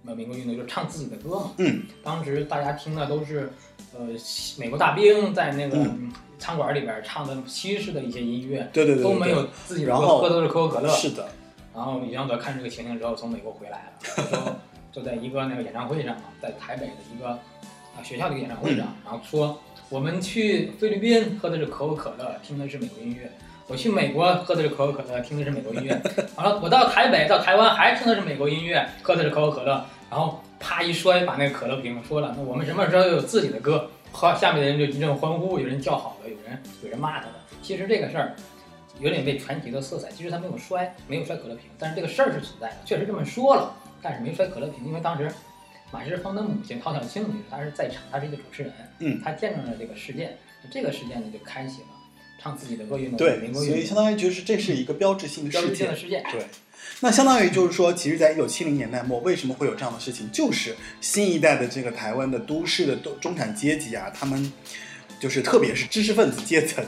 [0.05, 1.51] 呃民歌运动，就是唱自己的歌嘛。
[1.57, 3.51] 嗯，当时大家听的都是
[3.97, 10.89] 呃西美国大兵在那个嗯餐馆里边唱的西式的一些音乐，对对对对都没有自己然后喝的都是可口可乐。
[10.89, 11.27] 是的，
[11.73, 14.55] 然后李双泽看这个情形之后，从美国回来了，就说
[14.91, 19.57] 就在一个那个演唱会上嘛，在台北的一个啊学校的一个演唱会上，然后说
[19.89, 23.27] 我们去菲律宾喝的是可口可乐，听的是美国音乐；
[23.67, 26.01] 我去美国喝的是可口可乐，听的是美国音乐。
[26.35, 33.89] 完了，我到台北到台湾还听的是美国音乐，喝的是可口可乐，然后啪一摔，把那个可乐瓶说了，那我们什么时候有自己的歌？
[34.11, 37.33] 好，下面的人就一阵欢呼，有人叫好的，有人有人骂他的。
[37.63, 38.35] 其实这个事儿
[38.99, 40.11] 有点被传奇的色彩。
[40.11, 45.27] 其实他没有摔，没有摔可乐瓶，但是这个事儿是存在的，确实这么说了，但是没摔可乐瓶，因为当时
[45.89, 50.37] 马世芳的母亲陶小庆女士，她是在场，她是一个主持人，嗯她见证了这个事件，
[50.69, 51.87] 这个事件呢就开启了
[52.39, 55.95] 唱自己的歌运动，对，民歌运动，所以相当于就是这是一个标志性的标事件志性的。
[55.95, 56.23] 事件。
[56.31, 56.45] 对，
[56.99, 60.29] 那相当于就是说，其实，在一九七零年代末，为什么会有这样的事情？
[60.31, 64.53] 就是新一代的这个台湾的都市的中中产阶级啊，他们
[65.19, 66.83] 就是特别是知识分子阶层，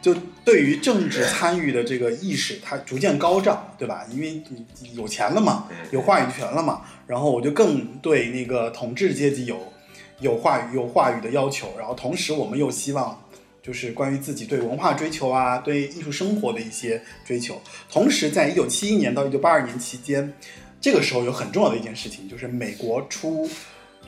[0.00, 4.06] 就对于政治参与的这个意识，它逐渐高涨，对吧？
[4.10, 4.42] 因为
[4.80, 9.72] 你有钱了嘛，有话语权了嘛，然后我就更对那个统治阶级有
[10.20, 13.22] 有话语有话语的要求，然后同时我们又希望。
[13.62, 17.60] 就是关于自己对文化追求啊，对艺术生活的一些追求。
[17.88, 20.32] 同时，在一九七一年到一九八二年期间，
[20.80, 23.48] 这个时候有很重要的一件事情，就是美国出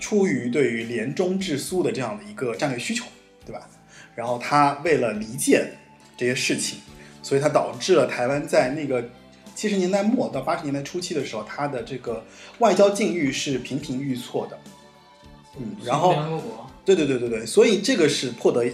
[0.01, 3.05] 出于对于联中治苏的这样的一个战略需求，
[3.47, 3.69] 对吧？
[4.17, 5.71] 然后他为了离间
[6.17, 6.81] 这些事情，
[7.23, 9.09] 所以它导致了台湾在那个
[9.55, 12.25] 七十年代末到八十年代初期的时候，它的这个
[12.59, 14.59] 外交境遇是频频遇挫的。
[15.57, 16.43] 嗯，然后
[16.85, 18.64] 对对对对对，所以这个是迫得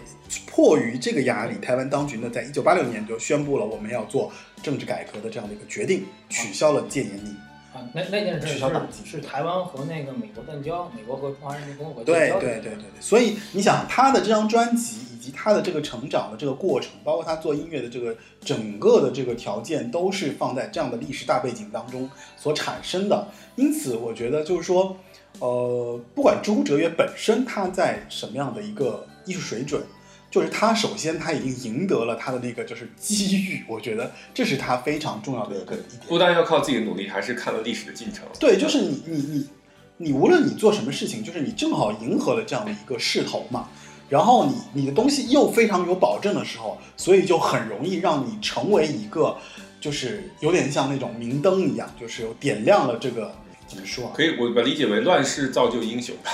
[0.46, 7.37] 迫于这个压力，台湾当局呢，在一九八六年就宣布了我们要做政治改革的这样的一个决定，取消了戒严令。
[7.73, 23.29] 啊，那那件事取消党籍是是台湾和那个美国断交，美国和中华人民共和国断交的对对对对，所以你想他的这张专辑以及他的这个成长的这个过程，包括他做音乐的这个整个的这个条件，都是放在这样的历史大背景当中所产生的。
[23.55, 24.96] 因此，我觉得就是说，
[25.40, 29.83] 呃，不管知乎哲也本身他在什么样的一个艺术水准。
[30.31, 36.03] 就是他首先他已经赢得了他的那个就是机遇，我觉得这是他非常重要的一个一点。
[36.07, 38.24] 不但要靠自己的努力，还是看了历史的进程。
[38.38, 39.48] 对，就是你你你
[39.96, 43.68] 你无论你做什么事情，就是你正好迎合了这样的一个势头嘛，
[44.09, 49.37] 然后你你的东西又非常有保证的时候，所以就很容易让你成为一个
[49.81, 53.35] 就是有点像那种明灯一样，就是点亮了这个
[53.70, 54.12] 怎么说啊？
[54.14, 56.30] 可以，我把理解为乱世造就英雄吧，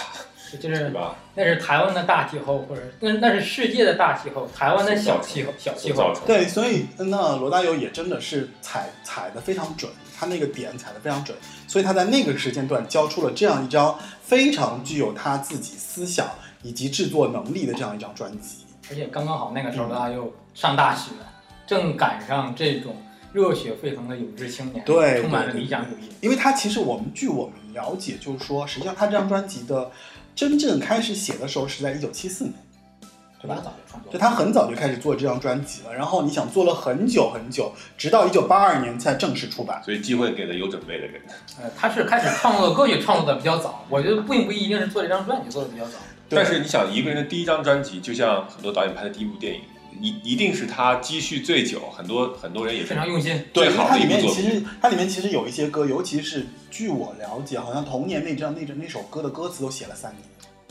[0.59, 1.15] 就是是吧？
[1.35, 5.99] 那是台湾的大气候，或者那那是世界的大气候，台湾的小气候，小气候。
[5.99, 6.25] 造成。
[6.27, 11.37] 对，所以那罗大佑也真的是踩踩的非常准，他那个点踩的非常准，
[11.69, 16.27] 所以他在那个时间段交出了这样一张非常具有他自己思想
[16.63, 18.65] 以及制作能力的这样一张专辑。
[18.89, 21.11] 而且刚刚好那个时候罗大佑上大学，
[21.67, 22.97] 正赶上这种
[23.33, 26.09] 热血沸腾的有志青年，对充满了理想主义。
[26.21, 29.91] 因为他其实我们据我们了解，就是说，实际上他这张专辑的
[30.35, 32.55] 真正开始写的时候是在一九七四年，
[33.41, 33.57] 对吧？
[33.63, 39.83] 早就创作就他很早就开始做这张专辑了，然后你想做了很久很久，直到一九八二年才正式出版。
[39.85, 41.21] 所以机会给了有准备的人。
[41.61, 45.99] 呃，他是开始创作歌曲创作的比较早，我觉得并不一定是做这张专辑做的比较早。
[46.29, 49.61] 对但是你想，一个人的第一张专辑，就像很多导演拍的第一部电影，
[50.01, 54.45] 一一定是他积蓄最久，很多很多人也是非常用心，对，它里面的一部作品。
[54.45, 60.23] 其实它里面其实有一些歌，尤其是据我了解，好像童年那张那张那首歌的歌词都写了三年，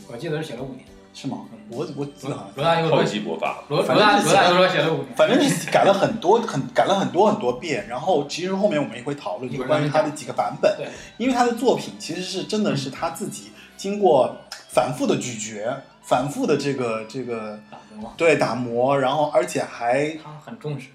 [0.08, 0.84] 我记得是写了五年。
[1.18, 1.38] 是吗？
[1.70, 13.44] 我我记得好像厚罗大佑厚，积薄发，罗反罗大罗大佑说写了五年，反正是改了很多很改了很多很多遍，然后其实后面我们也会讨论，就关于他的几个版本，对，因为他的作品其实是真的是他自己
[13.78, 14.36] 经过
[14.68, 20.88] 反复的咀嚼、反复的这个这个打磨，对打磨，然后而且还他很重视。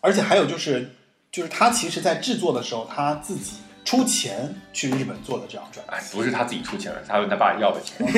[0.00, 0.90] 而且还有就是
[1.30, 8.06] 就是他其实在制作的时候他自己出钱去日本做的这张专辑，哎，不是他自己出钱了，他问他爸要的钱，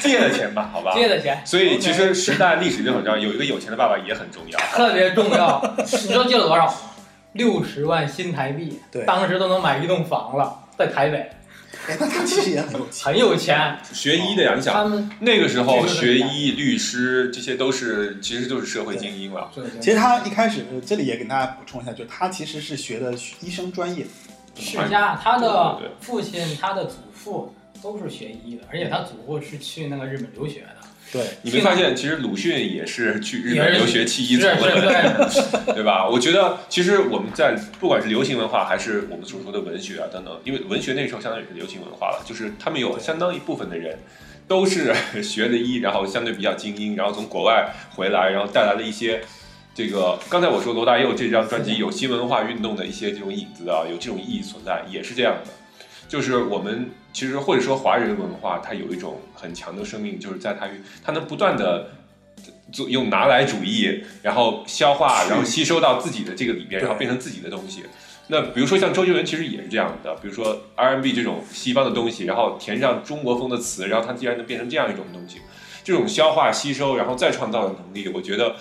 [0.00, 0.92] 借的钱吧，好吧。
[0.94, 4.58] 借的钱所以其实时代历史就很重要，有一个有钱的爸爸也很重要。
[4.72, 5.74] 特别重要。
[5.78, 6.74] 你知道借了多少吗？
[7.32, 11.30] 六十万新台币，对当时都能买一栋房了，在台北，
[11.88, 13.04] 哎，那他其实也很有钱。
[13.06, 13.78] 很有钱。
[13.92, 19.50] 学医的呀，你想那个时候学医、律师这些都是其实就是社会精英了。
[19.80, 24.06] 其实他一开始呃这里也给大家补充一下，就是他其实是学的医生专业，
[24.58, 30.75] 世家，他的父亲、他的祖父都是学医的，而且他祖父是去那个日本留学的。
[31.12, 35.32] 对，你没发现，其实鲁迅也是去日本留学弃医是从是的，
[35.66, 36.08] 对， 对吧？
[36.08, 43.98] 我觉得其实我们在不管是流行文化还是我们所说的文学啊等等，因为文学那时候相当于是流行文化了，就是他们有相当一部分的人
[44.48, 44.92] 都是
[45.22, 49.20] 学的医，然后相对比较精英，然后从国外回来，然后带来了一些。
[49.78, 55.50] 这个刚才我说罗大佑这张专辑有新文化运动的一些这种影子啊，有这种意义存在，也是这样的。
[56.08, 61.90] 就是我们其实或者说华人文化，它有一种很强的生命，就是在它于它能不断的
[62.72, 67.84] 做用拿来主义，然后消化，然后吸收到自己的这个里边，然后变成自己的东西。
[68.28, 75.38] 那比如说像周杰伦，其实也是这样的，比如说 R&B 这种西方的东西，然后填上中国风的词，然后它竟然能变成这样一种东西，
[75.84, 78.54] 这种消化吸收，然后再创造的能力，我觉得、呃、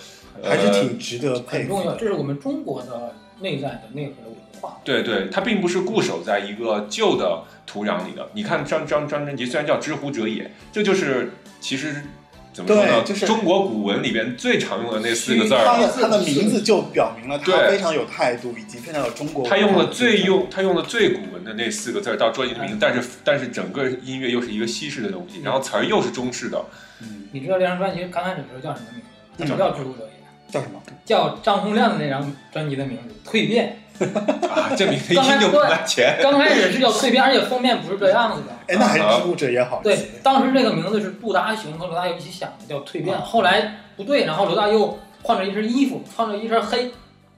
[0.43, 4.79] 还是挺值得佩服很重要，这是我们中国的内在的内核的文化。
[4.83, 8.27] 对对，它并不是固守在一个旧的土壤里的。
[8.33, 12.03] 你看张张张专辑虽然叫知乎者也，这就是其实
[12.53, 13.03] 怎么说呢？
[13.03, 19.45] 就是中国古文里边最常用的那四个字儿，他的他的名字就表明了他非常有态度，以及非常有中国。
[19.45, 26.63] 他用了最用他用了最古文的那四个字儿到专辑的名字，但是但是整个音乐又是一个西式的东西，然后词儿又是中式的，
[27.01, 29.05] 嗯，你知道这张专辑刚开始的时候叫什么名字？
[29.37, 30.05] 叫《知乎者也》，
[30.55, 30.81] 叫什么？
[31.05, 33.77] 叫张洪亮的那张专辑的名字《蜕变
[34.49, 35.69] 啊，这名字一听就不拿》。
[35.85, 36.17] 钱。
[36.21, 38.51] 刚开始是叫《蜕变》，而且封面不是这样子的。
[38.67, 39.81] 哎，那还是知乎者也好。
[39.83, 43.15] 对，当时这个名字是杜达雄和罗大佑一起想的，叫蜕变。
[43.15, 46.91] 啊后来不对，然后罗大佑换了一身衣服，穿了一身黑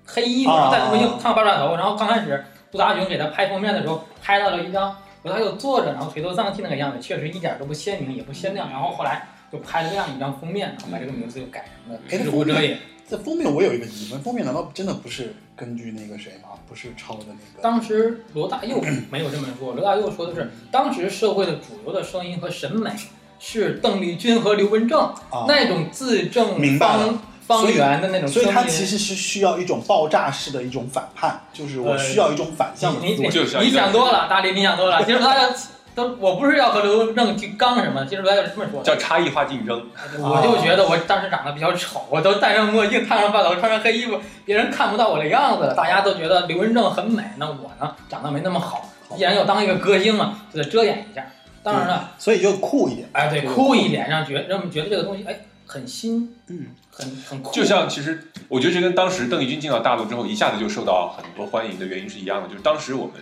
[0.06, 1.75] 黑衣服，啊戴着墨镜，烫爆炸头。
[1.75, 8.69] 然后刚开始杜达雄给他拍封面的时候，拍到了一张罗大佑坐着，然后垂头丧气那个样子，确实一点都不鲜明，也不鲜亮。
[8.71, 12.73] 然后后来就拍了这样一张封面，然后把这个名字又改成了哎《知乎者也》。
[13.09, 16.49] 这封面我有一个疑问，封面难道真的不是根据那个谁吗？
[16.67, 17.61] 不是抄的那个？
[17.61, 22.91] 当时罗大佑没有这么说，罗大佑说的是当时社会的主流的声音和审美
[23.39, 28.43] 是邓丽君和刘文正啊，那种字正明白了方方圆的那种声音。
[28.43, 33.29] 所以它其实是需要一种爆炸式的一种反叛，就是我呃需要一种反向的你你
[33.61, 35.01] 你想多了，大力，你想多了。
[35.05, 35.49] 其实罗大佑
[35.97, 38.86] 都我不是要和刘文正去刚什么，其实罗大佑是这么说的。
[38.86, 39.83] 叫差异化竞争，
[40.19, 45.73] 我就觉得我当时长得比较丑，我都戴上墨镜、烫上发头、穿上黑衣服，别人看不到我的样子了。
[45.73, 48.88] 大家都觉得刘文正很美，那我呢长得没那么好。
[49.15, 51.25] 既然要当一个歌星嘛，就得遮掩一下。
[51.63, 53.10] 当然了，所以就酷一点。
[53.13, 57.51] 哎，对，酷一点，让觉让我们觉得这个东西哎很新，嗯，很很酷。
[57.51, 63.15] 就像其实我觉得这跟当时邓丽君进到大陆之后一下子就受到很多欢迎的原因是一样的，就是当时我们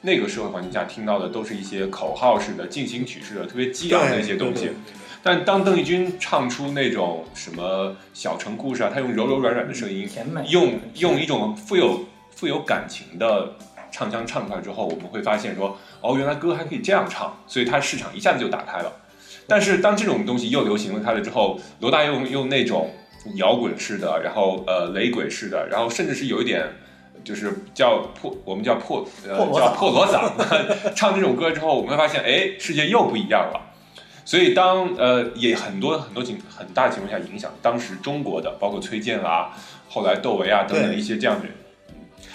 [0.00, 4.70] 那个社会环境下听到的都是一些口号式的、进行曲式的、特别激昂的一些东西。
[5.22, 10.08] 但当邓丽君唱出那种什么小城故事啊，她用柔柔软软的声音，
[10.48, 13.52] 用用一种富有富有感情的
[13.90, 18.92] 唱腔唱出来之后，我们会发现说，哦，原来歌还可以这样唱，所以它市场一下子就打开了。
[19.48, 22.94] 但是当这种东西又流行了开了之后，罗大佑用用那种
[23.34, 26.64] 摇滚式的，然后呃雷鬼式的，然后甚至是有一点
[27.28, 30.32] 就是叫破，我们叫破呃叫破锣嗓，
[30.96, 33.60] 唱这种歌之后，我们会发现，哎，世界又不一样了。
[34.24, 39.50] 所以当呃也很多很多情很大的情况下影响当时中国的，包括崔健啊，
[39.90, 41.54] 后来窦唯啊等等一些这样的人，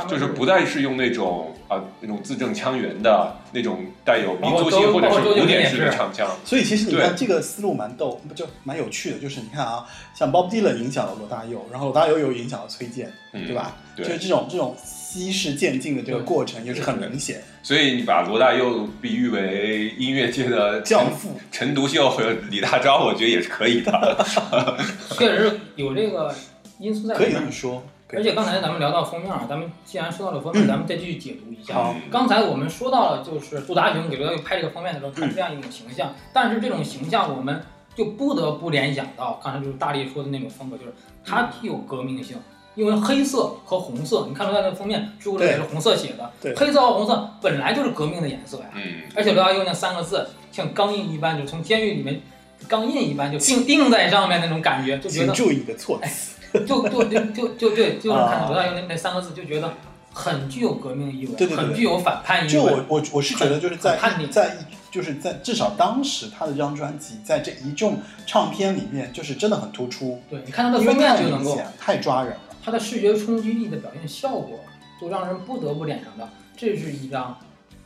[0.07, 6.29] 就是不再是用那种啊、那种字正腔圆的那种带有民族性或者是古典式的唱腔。
[6.45, 9.17] 所以其实你看这个思路蛮逗，不就蛮有趣的？
[9.19, 13.75] 就是你看啊，像 Bob Dylan 影响了罗大佑，然后罗大佑又影响了崔健，嗯对吧？
[13.95, 17.41] 对就是这种这种稀释渐进的这个过程也是很明显。
[17.61, 24.25] 所以你把罗大佑比喻为音乐界的 教父，陈独秀和李大钊，我觉得也是可以的。
[25.17, 26.33] 确实有这个
[26.79, 27.83] 因素在可以这么说。
[28.15, 31.93] 而且刚才咱们聊到封面啊，咱们既然说到了封面，咱们再继续解读一下。
[32.11, 37.61] 刚才我们说到了，就是杜达雄给刘大佑拍这个封面的时候，他是这样一种形象，但是这种形象我们
[37.95, 40.93] 就不得不联想到刚才就是大力说的那种风格，就是
[41.25, 42.37] 它具有革命性。
[42.75, 48.65] 因为黑色和红色，你看罗大佑的封面，朱古力也是红色写的，对黑色和红色本来就是革命的颜色呀。
[48.73, 52.19] 嗯，而且刘大佑那三个字像钢印一般，就从监狱里面
[52.67, 56.41] 钢印一般就钉钉在上面那种感觉，就觉得请注意你的措辞。
[56.65, 59.73] 就就就就就对，就是看到罗大佑那那三个字，就觉得
[60.13, 62.63] 很具有革命意味，对对对很具有反叛意味就。
[62.63, 64.57] 我我我是觉得就是在很叛逆在
[64.91, 72.39] 就是在至少当时他的这张专辑在这一众唱片里面就是真的很突出，对，你看他的封面就能够，太抓人了。
[72.63, 74.59] 他的视觉冲击力的表现效果，
[75.01, 77.37] 就让人不得不脸上的，这是一张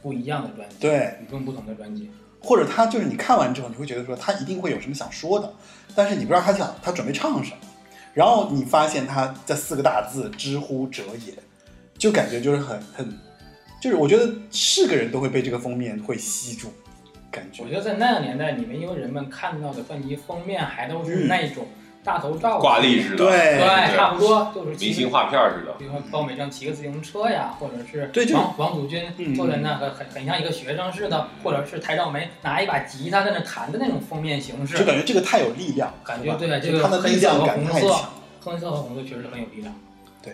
[0.01, 2.12] 不一样的专辑，对，与众不同的专辑。
[2.39, 5.51] 或者他就是你看完之后，你会觉得说他一定会有什么想说的，
[5.95, 7.58] 但是你不知道他想他准备唱什么，
[8.17, 11.36] 然后你发现他这四个大字“知乎者也”，
[11.99, 13.08] 就感觉就是很很，
[13.80, 16.69] 就是我觉得是个人都会被这个封面会吸住，
[17.30, 17.62] 感觉。
[17.63, 21.27] 我觉得在那个年代你们，因为人们看到的专辑封面还都是嗯。
[21.27, 21.67] 那种
[22.08, 25.74] 大头照、挂历似的，对对，差不多就是明星画片似的。
[25.78, 37.89] 比如说包美正骑个自行车呀，或者是对就王王祖君嗯坐在那个很很像一个学生似的，或者是台照梅拿一把吉他在那弹的那种封面形式，就感觉这个太有力量，感觉对这个就他的力量感太强。
[38.39, 39.76] 黑色和红色确实很有力量。
[40.24, 40.34] 对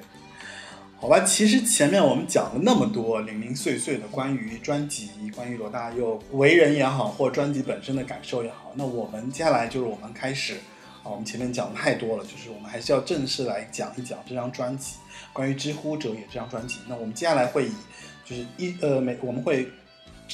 [1.00, 10.58] 好吧，其实前面我们讲了那么多零零碎碎的关于专辑、关于罗大佑为人也好，或专辑本身的感受也好，那我们接下来就是我们开始
[11.04, 14.96] 啊，我们前面讲的太多了，就是我们还是要正式来讲一讲这张专辑，
[15.34, 16.80] 关于《知乎者也》这张专辑。
[16.88, 17.74] 那我们接下来会以
[18.26, 19.70] 就是一呃每我们会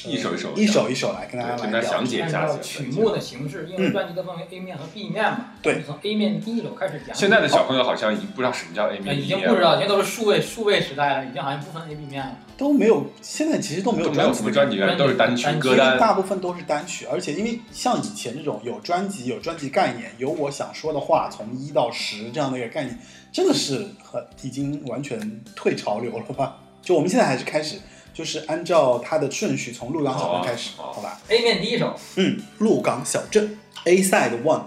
[0.05, 7.15] 一首一首一首一首来跟大家跟大家来讲解一下曲目的形式，因为嗯专辑都分为 A 面和 B 面嘛，对从 A 面第一首开始讲。
[7.15, 12.37] 现在的小朋友好像已经不知道什么叫 A 呃面，已经不知道，现在都是数位数位时代了，已经好像不分 A B 面了。
[12.55, 15.97] 都没有，现在其实都没有都没有什么专辑的了，都是单曲单曲歌单。
[15.97, 22.97] 大部分都是单曲，而且因为像以前这种有专辑、有专辑概念、有我想说的话，从一到十这样的一个概念，
[23.31, 26.57] 真的是很已经完全退潮流了吧？
[26.81, 27.77] 就我们现在还是开始，
[28.19, 34.63] 就是按照它的顺序从鹿港小镇开始，好吧？A 面第一首，嗯，鹿港小镇 A side one。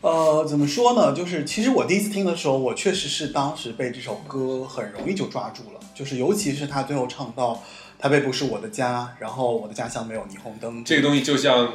[0.00, 1.12] 呃，怎么说呢？
[1.14, 7.62] 就是其实我第一次听的时候，我确实是当时被这首歌很容易就抓住了，就是尤其是他最后唱到
[8.00, 11.74] “台北不是我的家”，然后我的家乡没有霓虹灯，这个东西就像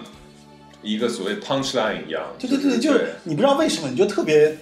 [0.82, 4.58] 一个所谓 punch line 一样，对对对，就是你不知道为什么，你就特别，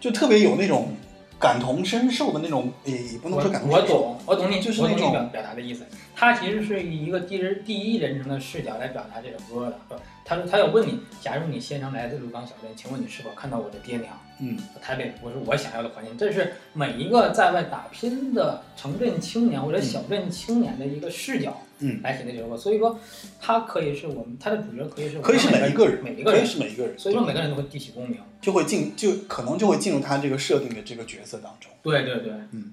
[0.00, 0.96] 就特别有那种
[1.38, 5.84] 感同身受的那种，也也不能我说感同身受，我懂，我懂你，就是那种表达的意思。
[6.14, 10.00] 他其实是以一个第人第一人称的视角来表达这首歌的。
[10.24, 14.18] 他说他要问你，假如你先生来自鲁港小镇，请问你是否看到我的爹娘？
[14.40, 22.56] 嗯，台北不是我想要的环境，这是每一个在外打拼的城镇青年或者小镇青年的一个视角，嗯来写的这首歌。
[22.56, 22.98] 所以说，
[23.40, 28.18] 他可以是我们他的主角可以是我们可以是每每一个人，每一个人可以，是每一个人，所以说每个人都会激起共鸣。
[28.40, 31.70] 就会进，就可能就会进入他这个设定的这个角色当中。
[31.82, 32.72] 对对对，嗯。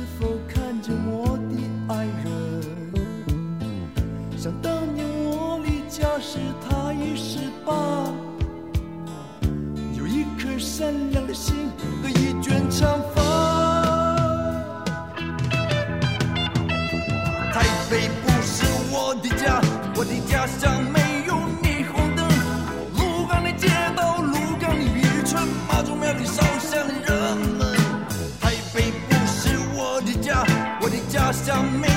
[4.41, 7.71] 想当年我离家时，他已十八，
[9.95, 11.53] 有一颗善良的心
[12.01, 13.21] 和一卷长发。
[17.53, 17.61] 台
[17.91, 19.61] 北不是我的家，
[19.95, 22.27] 我的家乡没有霓虹灯。
[22.97, 27.77] 鹿港的街道，鹿港的渔村，妈祖庙里烧香的人们。
[28.39, 30.43] 台北不是我的家，
[30.81, 31.90] 我的家乡没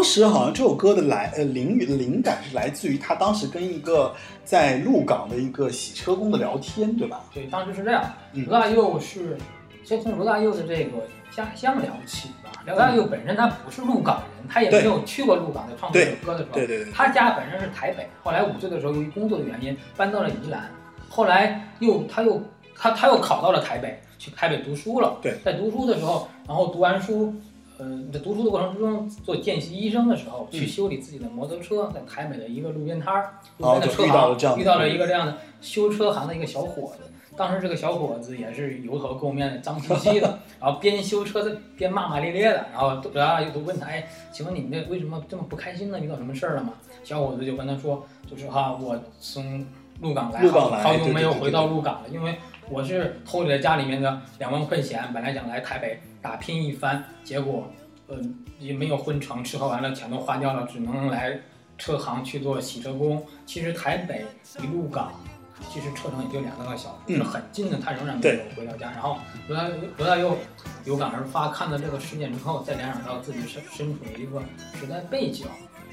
[0.00, 4.14] 当时好像这首歌的来呃灵灵感是来自于他当时跟一个
[4.46, 7.20] 在鹿港的一个洗车工的聊天，对吧？
[7.34, 9.36] 对，当时是这样，嗯罗大佑是
[9.84, 12.50] 先从罗大佑的这个家乡聊起吧。
[12.66, 20.70] 罗大佑本身他不是鹿港人，他也没有去过鹿港，在创作这首歌的时候，对对对，他家本身是台北，后来五岁的时候由于工作的原因搬到了宜兰，
[21.10, 22.42] 后来又他又
[22.74, 25.18] 他他又考到了台北，去台北读书了。
[25.20, 27.34] 对，在读书的时候，然后读完书，
[27.80, 37.04] 呃，在读书的过程之中做见习医生的时候，去嗯修理自己的摩托车，在台北的一个路边摊儿，路边的车行遇到了一个这样的修车行的一个小伙子。
[37.36, 45.98] 当时这个小伙子也是油头垢面的、脏兮兮的， 然后边修车的边骂骂咧咧的，然后都然后都问他，哎，请问你们这为什么这么不开心呢？
[45.98, 46.74] 遇到什么事儿了吗？
[47.02, 49.64] 小伙子就跟他说，就是哈，我从
[50.02, 50.46] 鹿港来，
[50.82, 52.36] 好久没有回到鹿港了，因为
[52.70, 57.68] 我是偷了家里面的两万块钱，本来想来台北打拼一番，结果，
[58.06, 58.16] 呃，
[58.60, 61.36] 也没有混成，吃喝玩乐钱都花掉了，只能来
[61.76, 63.26] 车行去做洗车工。
[63.44, 64.24] 其实台北
[64.60, 65.12] 离鹿港。
[65.68, 67.76] 其实车程也就两三个小时，嗯是很近的。
[67.76, 68.90] 他仍然没有回到家。
[68.92, 69.68] 然后罗大
[69.98, 70.34] 罗大佑
[70.86, 74.40] 有感而发，看到这个事件之后，再联想到自己身身处的一个
[74.78, 75.46] 时代背景，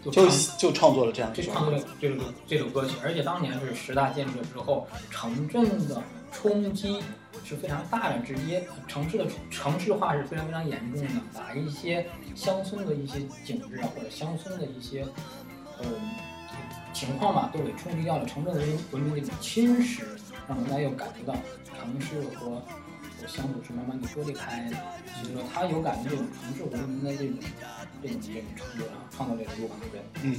[0.09, 0.25] 就
[0.57, 1.34] 就创作了这样。
[1.34, 2.15] 就创作了这首
[2.47, 6.01] 这首歌曲，而且当年是十大建设之后，城镇的
[6.39, 7.01] 冲击
[7.43, 15.01] 是非常大的，直接城市的城市化是非常非常严重的，把一些乡村的一些景致啊，或者乡村的一些
[15.79, 15.85] 呃
[16.93, 20.01] 情况吧，都给冲击掉了，城镇文文明的一种侵蚀，
[20.47, 21.35] 让大家又感觉到
[21.65, 22.61] 城市和
[23.25, 24.77] 乡土是慢慢的割裂开的，
[25.19, 27.33] 所以说他有感觉这种城市文明的这种
[28.03, 30.01] 这种这种程度，然后创造这个鹿港队。
[30.21, 30.35] 嗯，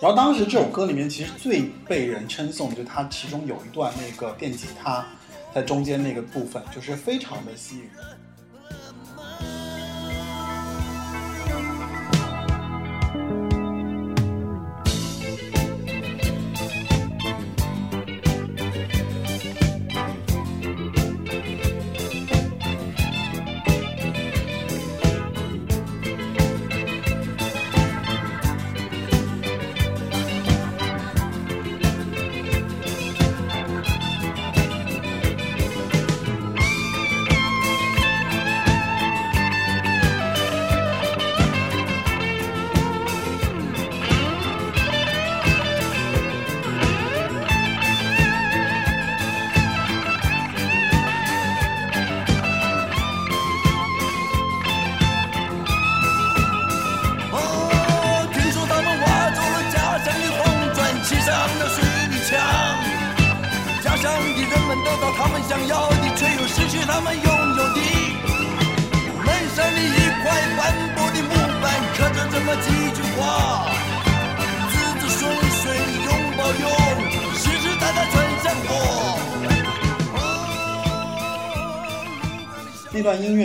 [0.00, 5.06] 然后当时这首歌里面其实最被人称颂，就是它其中有一段那个电吉他
[5.54, 8.27] 在中间那个部分，就是非常的吸引人。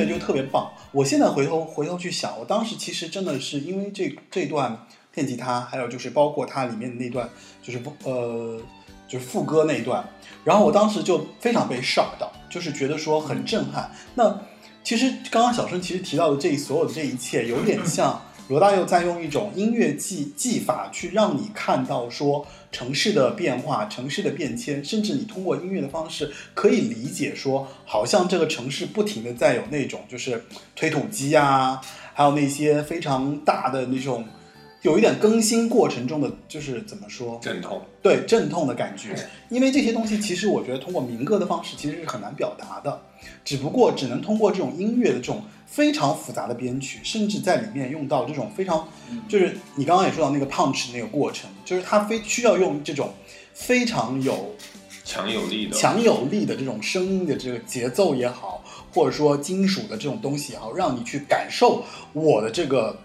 [0.08, 0.72] 就特别棒。
[0.92, 7.30] 我现在回头回头去想，我当时其实真的是因为这这段电吉他，还有就是包括它里面的那段，
[7.62, 8.62] 就是不呃
[9.08, 10.04] 就是副歌那一段，
[10.44, 13.92] 然后我当时就非常被 shock 到，就是觉得说很震撼。
[14.16, 14.42] 那
[14.84, 30.44] 其实刚刚小生其实提到的这所有的这一切，有点像罗大佑在用一种音乐技技法去让你看到说城市的变化、城市的变迁，甚至你通过音乐的方式可以理解说，好像这个城市不停的在有那种就是
[30.76, 31.82] 推土机啊，
[32.14, 34.26] 还有那些非常大的那种。
[34.82, 37.82] 有一点更新过程中的，就是怎么说，阵痛。
[38.02, 39.16] 对阵痛的感觉，
[39.48, 43.02] 因为这些东西其实我觉得通过民歌的方式其实是很难表达的，
[43.46, 45.42] 只不过只能通过这种音乐的这种
[45.74, 48.88] 非常复杂的编曲，甚至在里面用到这种非常，
[49.28, 53.12] 就是你刚刚也说到那个 punch 那个过程，就是它非需要用这种
[53.56, 54.56] 非常有
[55.04, 58.64] 强有力的，强有力的这种声音的这个节奏也好，
[58.94, 62.96] 或者说金属的这种东西也好，让你去感受我的这个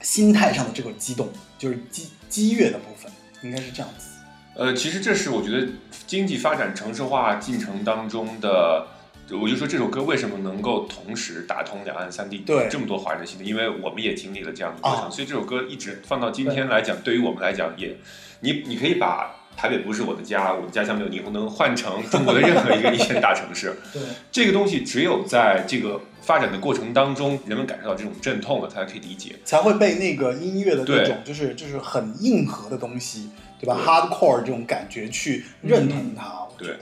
[0.00, 4.08] 心态上的这个激动，就是激激越的部分，应该是这样子。
[4.56, 5.68] 呃，其实这是我觉得
[6.08, 8.86] 经济发展城市化进程当中的，
[9.30, 17.96] 我就说这首歌为什么能够同时打通两岸三地对这么多华人心的，因为我们也经历了这样的过程，啊所以这首歌一直放到今天来讲，对于我们来讲也，
[18.40, 29.36] 你你可以把台北不是我的家，我的家乡没有霓虹灯换成中国的任何一个一线大城市， 对，这个东西只有在这个发展的过程当中，人们感受到这种阵痛了，才可以理解。
[29.44, 36.80] 才会被那个音乐的那种就是就是很硬核的东西，对吧？hardcore 这种感觉去认同它，我觉对得。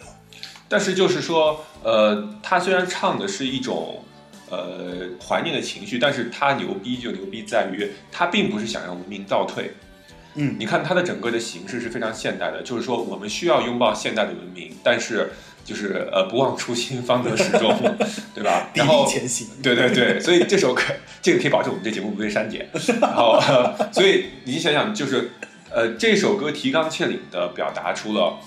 [0.72, 4.02] 但是就是说，呃，他虽然唱的是一种
[4.48, 9.74] 呃怀念的情绪，但是他牛逼就牛逼在于，他并不是想让文明倒退。
[10.34, 15.30] 嗯你看它的整个的形式是非常现代的，就是说我们需要拥抱现代的文明，但是
[15.62, 17.76] 就是呃不忘初心，方得始终，
[18.34, 18.70] 对吧？
[18.72, 19.48] 砥然后砺前行。
[19.62, 20.82] 对对对，所以这首歌
[21.20, 22.66] 这个可以保证我们这节目不会删减。
[22.98, 25.32] 然后，呃、所以你想想，就是
[25.70, 28.38] 呃这首歌提纲挈领的表达出了。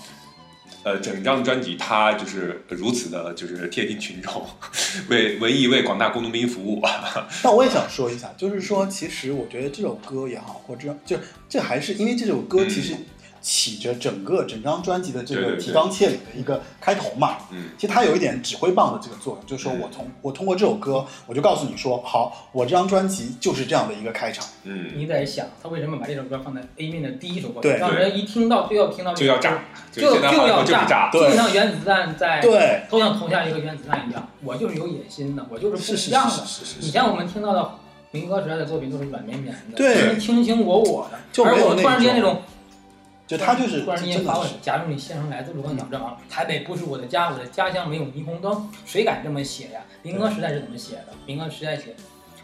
[0.86, 4.46] 呃，整张专辑它就是如此的，就是贴近群众，
[5.10, 6.80] 为文艺为广大工农兵服务。
[7.42, 11.18] 但我也想说一下，就是说，其实我觉得这首歌也好，或者就
[11.48, 12.94] 这还是因为这首歌其实
[13.46, 17.36] 起着整个整张专辑的这个提纲挈领的一个开头嘛。
[17.52, 24.44] 嗯，其实它有一点指挥棒的这个作用，就是说我从我通过这首歌，我就告诉你说，好，我这张专辑就是这样的一个开场。
[24.64, 31.08] 嗯，你在想他为什么把这首歌放在 A 面的第一首歌，对让人一听到就要听到就要炸，，就就要就是炸。
[31.12, 31.30] 对。
[31.30, 36.30] 就像原子弹在对，都像投下一个原子弹一样，我就是有野心的，我就是是是不一样的。
[36.34, 37.70] 是是是是，以前我们听到的
[38.10, 40.18] 民歌时代的作品都是软绵绵的，对。
[40.18, 42.42] 卿卿我我的，就没有而我突然间那种，
[43.26, 49.80] 就他就是突然之间发问，假如你先生来自鹿港小镇啊，台北不是我的家，我的家乡没有霓虹灯，谁敢这么写呀？
[50.02, 51.12] 民歌时代是怎么写的？
[51.26, 51.94] 民歌时代写。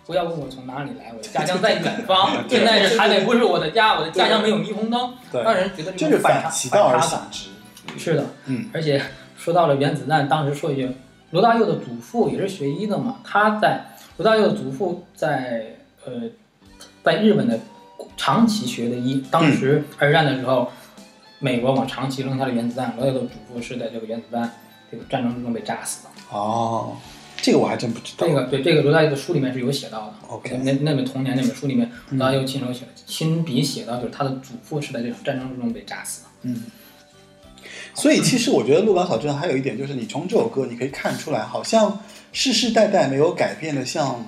[0.05, 2.43] 不要问我从哪里来，我的家乡在远方。
[2.51, 7.28] 现在是台北不是我的家，我的家乡没有霓虹灯，对，让人觉得这就是种反差反其道而反差感。
[7.30, 7.53] 行
[7.97, 8.01] 之。
[8.01, 9.01] 是的，嗯，而且
[9.37, 10.91] 说到了原子弹，当时说一句，
[11.30, 13.80] 罗大佑的祖父也是学医的嘛，他在
[14.16, 16.22] 罗大佑的祖父在呃
[17.05, 17.61] 在日本的
[18.16, 20.70] 长崎学的医，当时二战的时候，
[21.38, 24.50] 美国往长崎扔下了原子弹，罗大佑的祖父是在这个原子弹
[24.90, 26.10] 这个战争之中被炸死的。
[26.30, 26.96] 哦，
[27.40, 28.26] 这个我还真不知道。
[28.26, 30.14] 这个对这个罗大佑的书里面是有写到的。
[30.28, 36.28] OK 那那本童年那本书里面，嗯罗大佑亲手写的，亲笔写到，就是他的祖父是在这场战争之中被炸死的。
[36.42, 36.62] 嗯，
[37.94, 42.00] 所以其实我觉得《鹿港小镇》还有一点就是，你从这首歌你可以看出来，好像
[42.32, 44.24] 世世代代没有改变的，像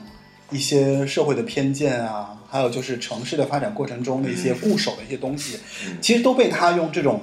[0.55, 7.21] 一些社会的偏见啊，还有就是城市的发展过程中的一些固守的一些东西，嗯其实都被他用这种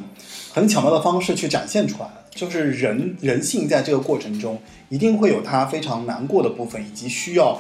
[0.51, 2.13] 很巧妙的方式去展现出来了。
[2.33, 7.59] 就是人人性在这个过程中一定会有他非常难过的部分，以及需要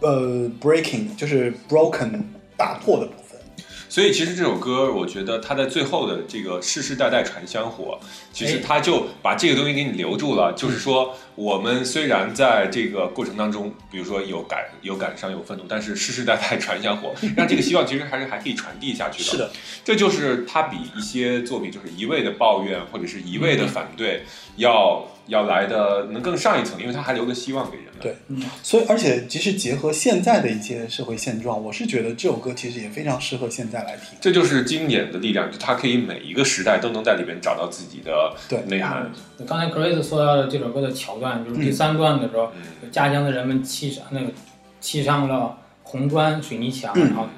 [0.00, 2.10] 呃 breaking 就是 broken
[2.56, 3.21] 打破的部分。
[3.92, 8.00] 所以其实这首歌，我觉得它在最后的这个世世代代传香火，
[8.32, 10.54] 其实它就把这个东西给你留住了。
[10.56, 19.30] 就是说，我们虽然在这个过程当中，比如说有感、有感伤、有愤怒，但是世世代代传香火， 让这个希望其实还是还可以传递下去的。
[19.30, 19.50] 是的，
[19.84, 24.22] 这就是它比一些作品就是一味的抱怨或者是一味的反对，
[24.56, 27.92] 要要来的能更上一层，因为它还留个希望给人们。
[28.00, 34.18] 对嗯所以，而且其实结合现在的一些社会现状，我是觉得这首歌其实也非常适合现在来听。
[34.20, 39.10] 这就是经典的力量，就它可以每一个时代都能在里边找到自己的对内涵。
[39.46, 42.50] 刚才 Grace 说到的这首歌的桥段，就是第三段的时候，
[42.82, 44.26] 嗯家乡的人们砌上那个
[44.80, 47.28] 砌上了红砖水泥墙，嗯然后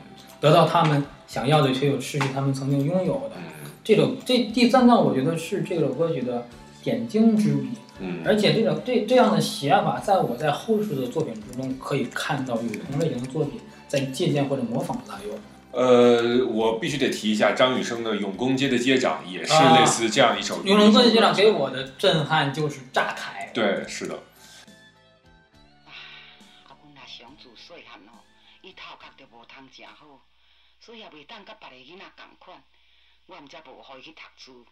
[0.40, 3.32] 得到他们想要的，却又失去他们曾经拥有的。
[3.36, 3.42] 嗯
[3.84, 6.46] 这首这第三段，我觉得是这首歌曲的
[6.84, 13.58] 点睛之笔，嗯，而且这种这这样的写法，在我在后世的作品之中可以看到有同类型的作品
[13.88, 15.38] 在借鉴或者模仿拉用。
[15.72, 20.62] 呃，我必须得提一下张雨生的《永公街的街长》，也是啊类似这样一首。
[20.62, 24.14] 永公街的街长给我的震撼就是炸开，对，是的，
[25.86, 25.90] 啊，
[26.68, 28.20] 阮阿祥自细汉吼，
[28.62, 30.20] 伊头壳就无通诚好，
[30.78, 32.62] 所以也袂当甲别个囡仔共款，
[33.26, 34.64] 我毋则无互伊去读书。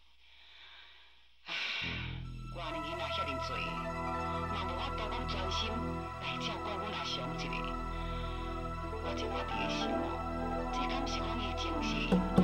[1.46, 1.52] 唉，
[2.54, 3.50] 我的囡仔遐尼济，
[4.52, 5.68] 嘛无法度讲专心
[6.20, 7.54] 来照顾阮阿祥一个。
[9.04, 10.06] 我即摆伫咧想哦，
[10.72, 12.38] 这敢是阮的情绪因果，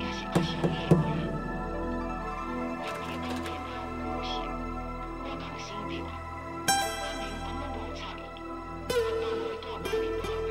[0.00, 0.74] 也是阿祥的命？
[2.80, 3.70] 我伫咧当电脑
[4.02, 4.34] 无信，
[5.22, 5.92] 我共生着。
[6.98, 8.20] 我连讲拢无插伊，
[8.88, 10.50] 我当落去大半年我也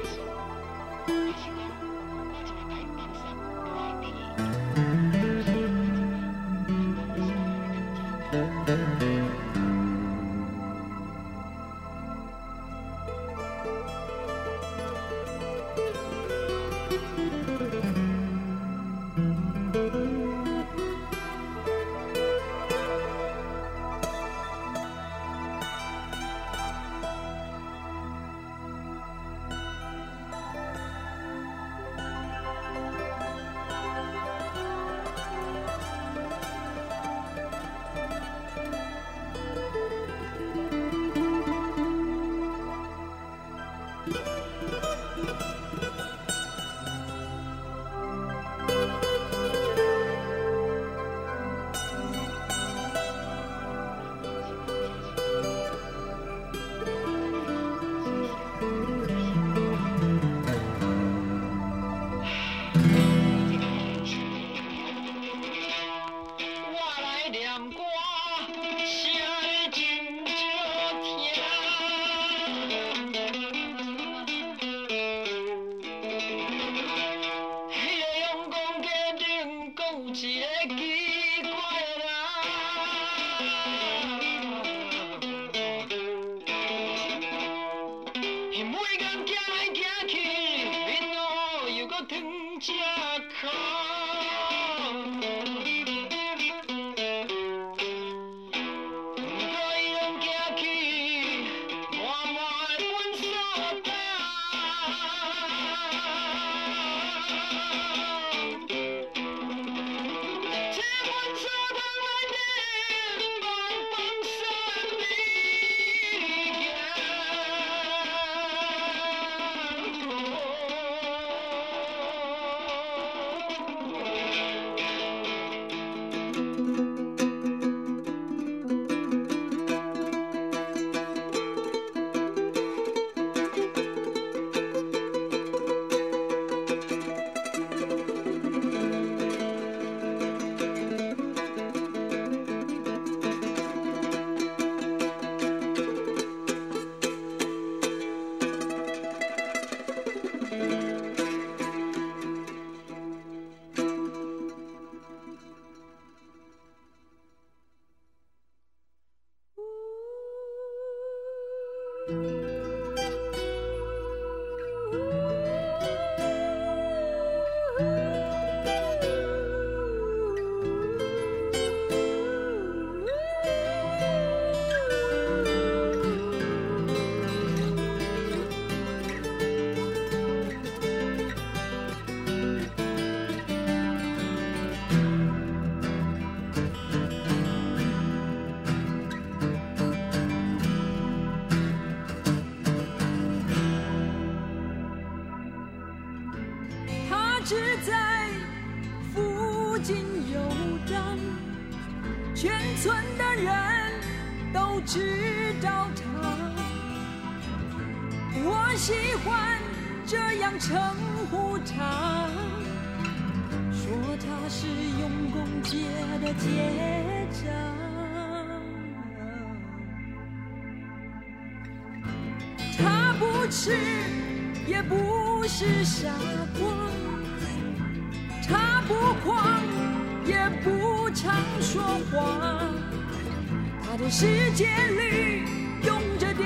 [234.09, 235.43] 世界里
[235.85, 236.45] 用着吊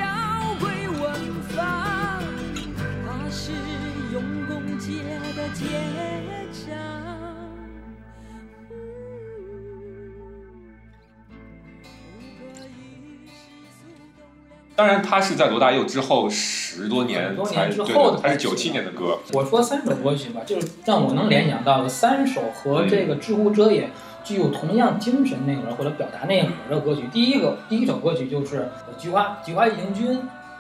[0.60, 1.14] 诡文
[1.56, 2.20] 法，
[3.06, 3.52] 他是
[4.12, 5.04] 用功界
[5.38, 5.66] 的结
[6.68, 6.76] 账。
[14.76, 23.84] 当然，他是在罗大佑之后十多年才年之后的他是九七年的歌，我说三首歌曲吧，就是让我能联想到的三首和这个《知乎者也》
[24.24, 27.04] 具有同样精神内核或者表达内核的歌曲。
[27.12, 28.70] 第一个第一首歌曲就是
[29.02, 30.20] 《菊花菊花一行军》，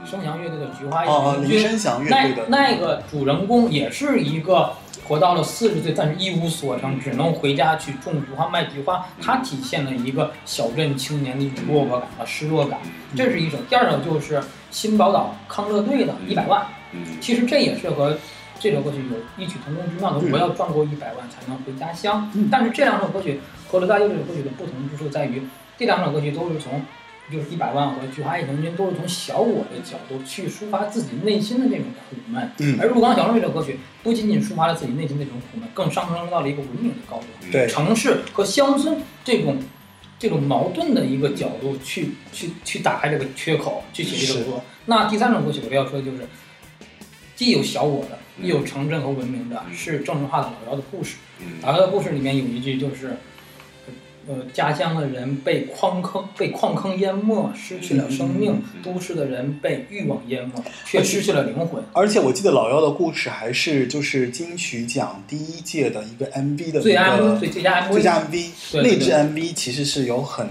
[0.09, 1.61] 声翔乐队的《菊花一行军》。
[2.09, 4.71] 那队的那个主人公也是一个
[5.07, 9.05] 活到了四十岁，但是一无所成，只能回家去种菊花卖菊花。
[9.21, 12.79] 它体现了一个小镇青年的一种落魄感和失落感，
[13.15, 13.57] 这是一首。
[13.69, 14.41] 第二首就是
[14.71, 16.61] 新宝岛康乐队的《一百万》。
[16.93, 18.17] 嗯其实这也是和
[18.61, 20.19] 这首歌曲有异曲同工之妙的。
[20.19, 22.29] 嗯我要赚够一百万才能回家乡。
[22.35, 25.41] 嗯但是这两首歌曲和罗大佑这首歌曲的不同之处在于，
[25.77, 26.79] 这两首歌曲都是从
[27.31, 32.51] 就是一百万和菊花一成军都是从小我的角度去抒发自己内心的这种苦闷。
[32.59, 37.25] 嗯而《入港小路》这首歌曲不仅仅抒发了自己内心的这种苦闷，更上升到了一个文明的高度。
[37.51, 39.57] 对城市和乡村这种
[40.19, 44.61] 这种矛盾的一个角度去去去打开这个缺口，去写这首歌。
[44.85, 46.27] 那第三种歌曲我要说的就是，
[47.35, 51.17] 既有小我的，嗯又有城镇和文明的，是郑智化的老姚的故事。
[51.39, 53.17] 嗯老姚的故事里面有一句就是。
[54.27, 61.83] 呃，家乡的人被矿坑被矿坑淹没，失去了生命；嗯都市的人被欲望淹没，却失去了灵魂。
[61.91, 70.47] 而且我记得老妖的故事还是就是金曲奖第一届的一个 MV 的最佳 M 个最最佳 MV 最佳 MV，那支 MV 其实是有很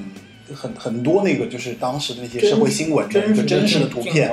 [0.53, 4.33] 很很多那个就是当时的那些社会新闻的一个真实的图片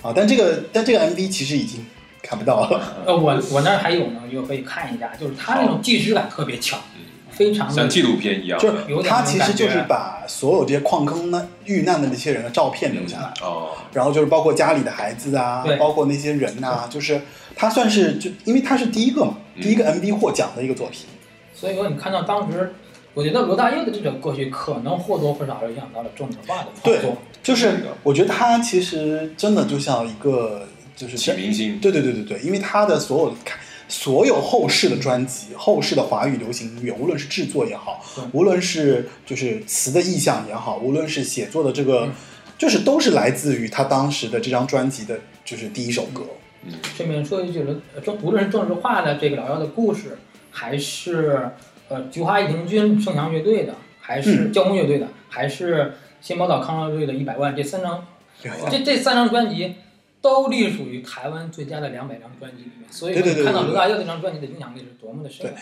[0.00, 1.84] 啊，但这个但这个 MV 其实已经
[2.28, 2.82] 看不到了。
[3.06, 6.78] 呃，我我那儿还有呢，就可以看一下，就是它那种纪实感特别强，
[7.30, 17.22] 非常的像纪录片一样，就是有点他其实就是把所有这些矿坑呢遇难的那些人的照片留下来，哦，然后就是包括家里的孩子啊对，包括那些人呐、就是
[17.56, 21.06] 他算是就因为他是第一个嘛，嗯第一个 MV 获奖的一个作品。
[21.54, 22.74] 所以说你看到当时，
[23.14, 27.12] 我觉得罗大佑的这种歌曲可能或多或少影响到了郑智化的创作对。，
[27.42, 30.66] 就是我觉得他其实真的就像一个
[30.98, 42.12] 就是启明星，对对对对对，因为他的所有看所有后世的专辑，后世的华语流行音乐，无论是制作也好，无论是就是词的意象也好，无论是写作的这个嗯，
[42.58, 46.22] 就是都是来自于他当时的这张专辑的，就是第一首歌。
[46.64, 50.18] 嗯顺便说一句，呃郑无论是郑智化的这个老妖的故事，
[50.50, 51.48] 还是
[51.88, 58.04] 呃菊花一行军盛祥乐队的，还是嗯交工乐队的，还是新宝岛康乐队的一百万，这三张
[58.68, 59.76] 这这三张专辑
[60.20, 65.54] 都隶属于台湾最佳的两百张专辑里面，所以说你看到对对罗大佑这张专辑的影响力是多么的深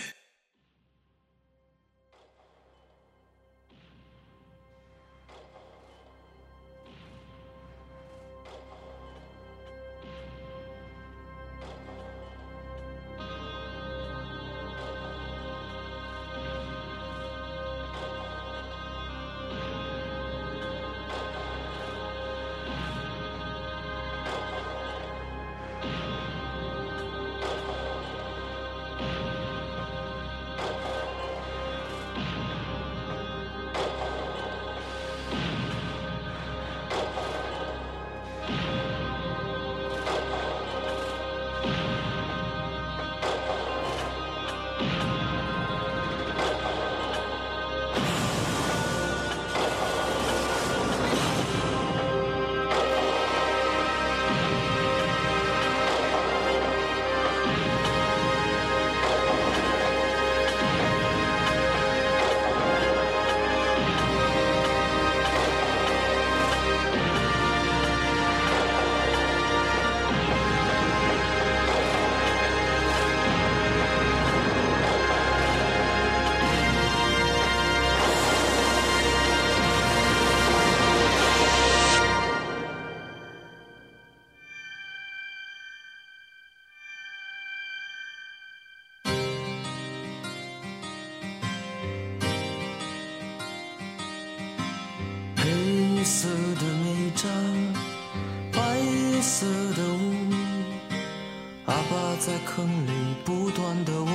[102.27, 102.91] 在坑里
[103.25, 104.11] 不断的挖，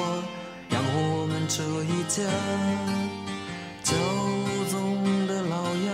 [0.71, 2.21] 养活我们这一家。
[3.85, 3.95] 骄
[4.69, 5.89] 纵的老杨，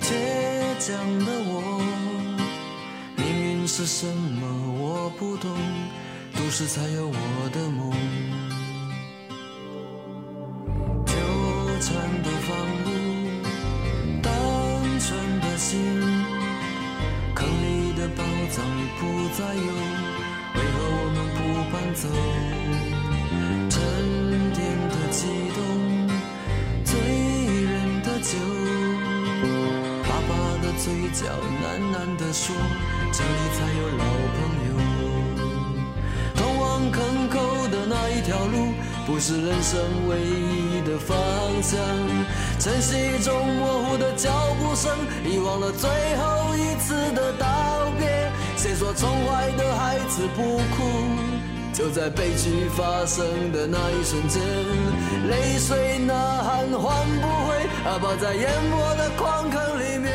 [0.00, 0.14] 倔
[0.78, 1.82] 强的我。
[3.16, 4.46] 命运是什么？
[4.78, 5.50] 我不懂。
[6.36, 7.09] 都市才有。
[39.70, 41.16] 生唯一的方
[41.62, 41.78] 向。
[42.58, 44.90] 晨曦中模糊的脚步声，
[45.24, 48.32] 遗忘了最后一次的道别。
[48.56, 50.90] 谁说宠坏的孩子不哭？
[51.72, 54.42] 就在悲剧发生的那一瞬间，
[55.28, 57.54] 泪水呐喊唤不回，
[57.84, 60.10] 阿爸在淹没的矿坑里面。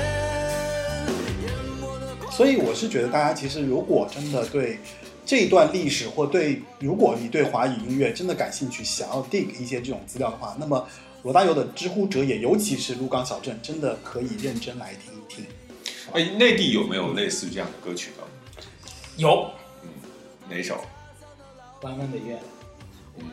[1.45, 4.81] 淹没的矿所以我是觉得，大家其实如果真的对
[5.25, 10.87] 这段历史，或对如果你对华语音乐真的感兴趣，想要 dig 一些这种资料的话，那么
[11.23, 15.43] 罗大佑的《知乎者也》，尤其是《鹿港小镇》，真的可以认真来听一听。
[16.13, 18.23] 哎，内地有没有类似这样的歌曲呢？
[19.17, 19.49] 有
[20.47, 20.79] 哪首？
[21.81, 23.29] 弯弯的月亮，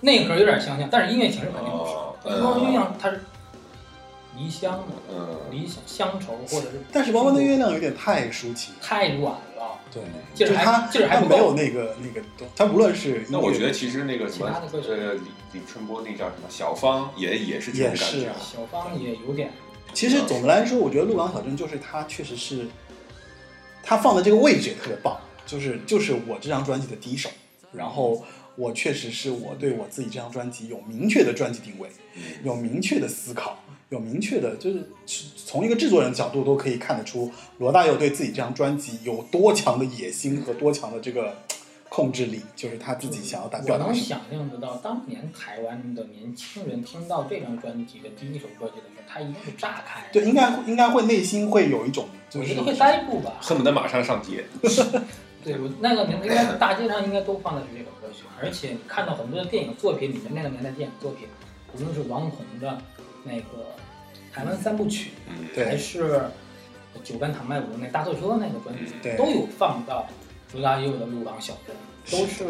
[0.00, 1.92] 那个歌有点相像，但是音乐形式肯定不是。
[1.92, 3.22] 哦，弯弯的月嗯亮它是
[4.38, 10.02] 离乡的，嗯，离乡乡愁或者是但是《弯弯的月亮》有点太抒情，太软了，对，
[10.34, 15.20] 劲儿还就他劲儿还不够他没有那个那个东，他无论是，那我觉得其实那个什么其他的歌曲呃李
[15.52, 18.36] 李春波那叫什么小芳也也是这种感觉也是啊。
[18.40, 19.50] 小芳也有点。
[19.92, 22.66] 其实总的来说，我觉得《鹿港小镇》就是他确实是，
[23.80, 25.16] 他放的这个位置也特别棒，
[25.46, 27.30] 就是就是我这张专辑的第一首，
[27.72, 28.24] 然后
[28.56, 31.88] 我确实是我对我自己这张专辑有明确的专辑定位，
[32.42, 34.84] 有明确的思考，有明确的，就是
[35.36, 41.36] 从一个制作人角度都可以看得出罗大佑对自己这张专辑有多强的野心和多强的这个
[41.88, 43.94] 控制力，就是他自己想要达表我能。
[43.94, 53.34] 想象得到，当年台湾的年轻人听到这张专辑的第一首歌曲的时候，他一定是炸开，对，应该应该会内心会有一种就是我觉得会呆住吧。
[53.40, 54.44] 恨不得马上上街。
[55.44, 61.28] 对我那个年代，应该大街上应该都放的是这首歌曲，而且看到很多的电影作品里面，那个年代电影作品，
[61.76, 62.78] 无论是王红的
[63.24, 63.74] 那个
[64.32, 66.20] 台湾三部曲，嗯，对还是
[67.02, 70.06] 九班唐麦舞那大货车那个专辑，对都有放到
[70.52, 71.74] 罗大佑的《鹿港小镇》，
[72.12, 72.44] 都是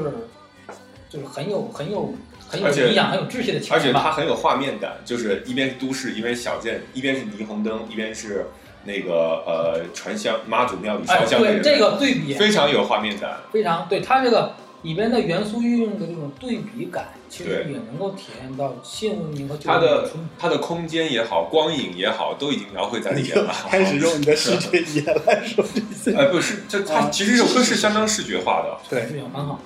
[1.08, 2.12] 就是很有很有
[2.46, 3.92] 很有而且营养、很有秩序的情而且。
[3.92, 8.46] 它很有画面感，就是一边是都市，一边是小镇，一边是霓虹灯，一边是
[8.84, 13.38] 那个呃传香妈祖庙里哎，烧香的人，对这个对比非常有画面感。
[13.52, 14.54] 非常对它这个
[14.84, 23.52] 里边的元素运用的这种对比感，其实也能够体验到谢文明和它的春它的空间也好，光影也好，都已经描绘在里面了。
[23.68, 26.16] 开始用你的视觉语言来说这些。
[26.16, 28.78] 哎，不是，这它啊其实这首歌是相当视觉化的。
[28.88, 29.58] 对，是很好。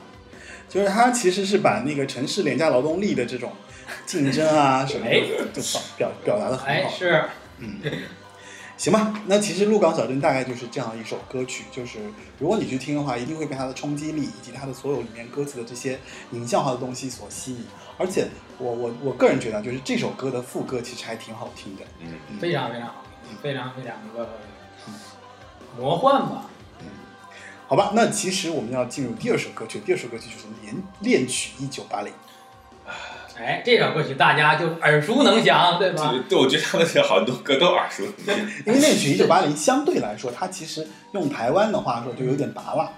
[0.68, 3.50] 就是它其实是把那个城市廉价劳动力的这种
[4.06, 5.60] 竞争啊什么哎的，就
[5.96, 6.64] 表表达的很好。
[6.66, 7.24] 哎是
[8.78, 11.98] 行吧，那其实《鹿港小镇》大概就是这样一首歌曲，就是
[12.38, 15.98] 如果你去听的话，一定会被它的冲击力以及它的所有里面歌词的这些
[16.30, 17.64] 影像化的东西所吸引。
[17.98, 21.82] 而且我我我个人觉得，就是这首歌的副歌其实还挺好听的。
[21.98, 24.28] 嗯，非常非常好听，非常非常的
[25.76, 26.48] 魔幻吧。
[27.66, 32.12] 好吧，那其实我们要进入第二首歌曲，第二首歌曲就是《恋恋曲一九八零》。
[33.38, 36.10] 哎，这首歌曲大家就耳熟能详，对吧？
[36.10, 38.46] 对对，我觉得他们写好多歌都耳熟能详。
[38.66, 42.90] 因为《那曲一九八零》相对来说，它其实用台湾的话说就有点拔辣，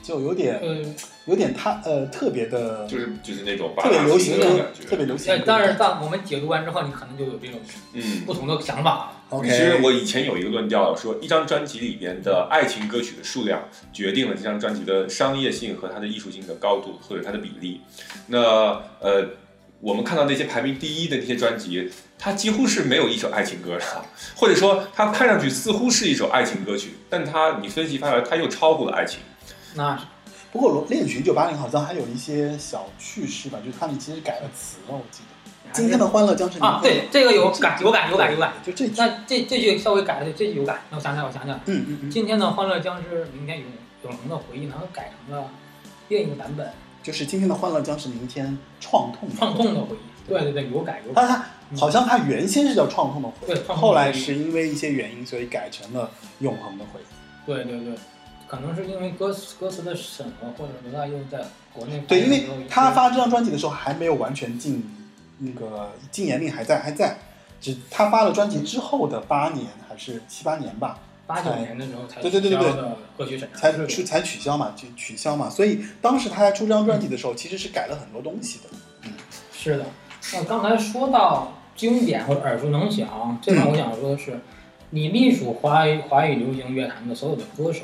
[0.00, 0.94] 就有点嗯，
[1.26, 4.84] 有点它呃特别的，就是就是那种特别流行歌的感，觉。
[4.86, 7.60] 特别流行当然，当我们解读完之后，你可能就有这种
[7.94, 9.12] 嗯，不同的想法。
[9.30, 13.62] OK，其实我以前有一个论调，说一张专辑里边的爱情歌曲的数量，
[13.92, 17.80] 决定了这张专辑的商业性和它的艺术性的高度或者它的比例。
[18.26, 18.40] 那
[18.98, 19.24] 呃，
[19.80, 23.84] 我们看到那些排名第一的那些专辑，它几乎是没有一首爱情歌的，
[24.36, 29.20] 或者说它看上去似乎是一首爱情歌曲，但它你分析发现，它又超过了爱情。
[29.74, 30.04] 那是
[30.52, 35.26] 不过《恋曲一九八零》好像还有一些小趣事吧，就是他们其实改了词了，我记得。
[35.72, 38.52] 今天的欢乐将是你啊，对，这个有改，有改，有改，有改。
[38.64, 40.82] 就这，那这这句稍微改了，这句有改。
[40.90, 43.68] 那我想想，我想想，嗯嗯嗯，今天的欢乐将是明天永
[44.02, 45.48] 永恒的回忆，然后改成了
[46.08, 46.68] 另一个版本，
[47.02, 50.28] 就是今天的欢乐将是明天创痛创痛的回忆。
[50.28, 51.22] 对对对，有改有改。
[51.22, 51.46] 他他
[51.76, 57.46] 好像他原先是叫创痛的回忆，对，创后来是因为一些原因，所以改成了永恒的回忆。
[57.46, 57.94] 对对对，
[58.46, 64.84] 可能是因为歌词歌词的审核，或者刘大佑在国内对，因为他发这张专辑的时候还没有完全禁
[65.38, 67.18] 那个禁言令还在还在，
[67.60, 70.98] 只他发了专辑之后的八年还是七八年吧，
[71.30, 75.48] 八九年的时候才对对对对对取消的歌歌曲审查才取才取消嘛，就取消嘛。
[75.48, 78.64] 所以当时他在出这张专辑的时候，其实是改了很多东西的。
[79.04, 79.12] 嗯
[79.52, 79.84] 是的，
[80.32, 84.40] 那刚才说到经典或者耳熟能详，这块我想说的是，
[84.90, 87.82] 你隶属华语华语流行乐坛的所有的歌手，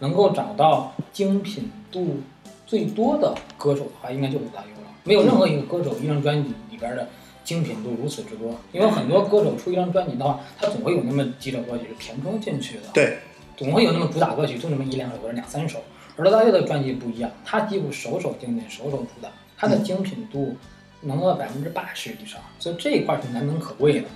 [0.00, 2.20] 能够找到精品度
[2.66, 4.88] 最多的歌手的话，应该就是大优了。
[5.04, 7.06] 没有任何一个歌手一张专辑里边的
[7.50, 12.82] 精品度如此之多，因为很多歌手出一张专辑的话，他总会有那么几首歌曲是填充进去的。
[12.94, 13.18] 对，
[13.56, 15.82] 总会有那么主打歌曲，就那么一两首或者两三首。
[16.16, 19.28] 而罗大佑的专辑不一样，他几乎首首经典，首首主打，
[19.58, 20.56] 他的精品度
[21.00, 24.06] 能到百分之八十以上，所以这一块是难能可贵的。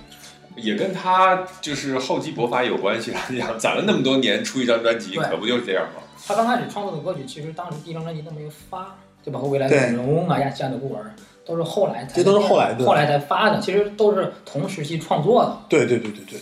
[0.55, 3.19] 也跟他就是厚积薄发有关系了。
[3.29, 6.01] 你想攒了那么多年出一张专辑，可不就是这样吗？
[6.25, 11.13] 他刚开始创作的歌曲，其实当时第一张专辑都没有发，就包括未来的对人翁啊、亚细亚的孤儿，
[11.45, 15.57] 都是后来才这都是后来的后来才发的，其实都是同时期创作的。
[15.69, 16.39] 对对对对对。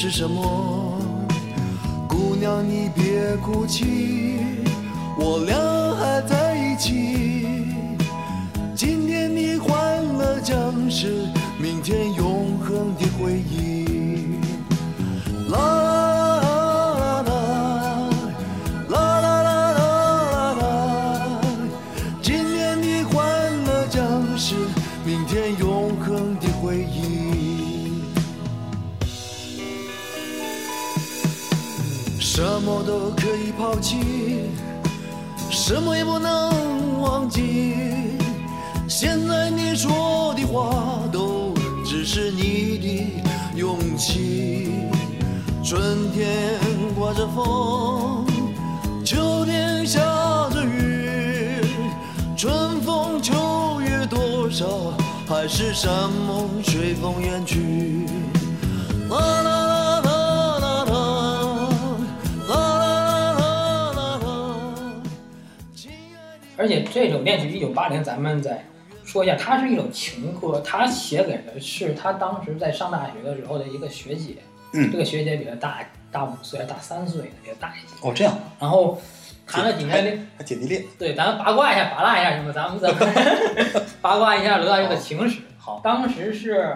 [0.00, 0.99] 是什么？
[55.72, 58.04] 山盟随风远去。
[59.08, 60.94] 啦啦啦啦啦啦，
[62.48, 64.26] 啦啦啦啦啦。
[65.74, 68.64] 亲爱的而且这首《恋曲一九八零》，咱们再
[69.04, 74.36] 说一下，它是一首情歌，他写给的是他当时在上大学的时候的一个学姐。
[74.72, 75.78] 嗯这个学姐比他大
[76.12, 77.86] 大五岁，还大三岁，比他大一些。
[78.08, 79.00] 哦，这样，然后
[79.46, 80.84] 谈了几年恋，还姐弟恋。
[80.98, 82.52] 对，咱们八卦一下，扒拉一下什么？
[82.52, 83.14] 咱们咱们
[84.00, 85.40] 八卦一下罗大佑的情史。
[85.62, 86.74] 好，当时是，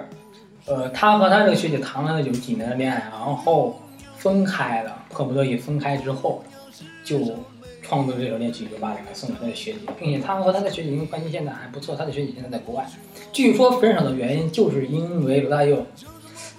[0.67, 3.81] 呃，他和他这个学姐谈了有几年的恋爱，然后
[4.19, 6.45] 分开了，迫不得已分开之后，
[7.03, 7.19] 就
[7.81, 12.87] 创作这首《恋曲一九八零》送给他的学姐，并且他和他的学姐因为关系现在还不错，他的学姐现在在国外。
[13.33, 15.87] 据说分手的原因就是因为罗大佑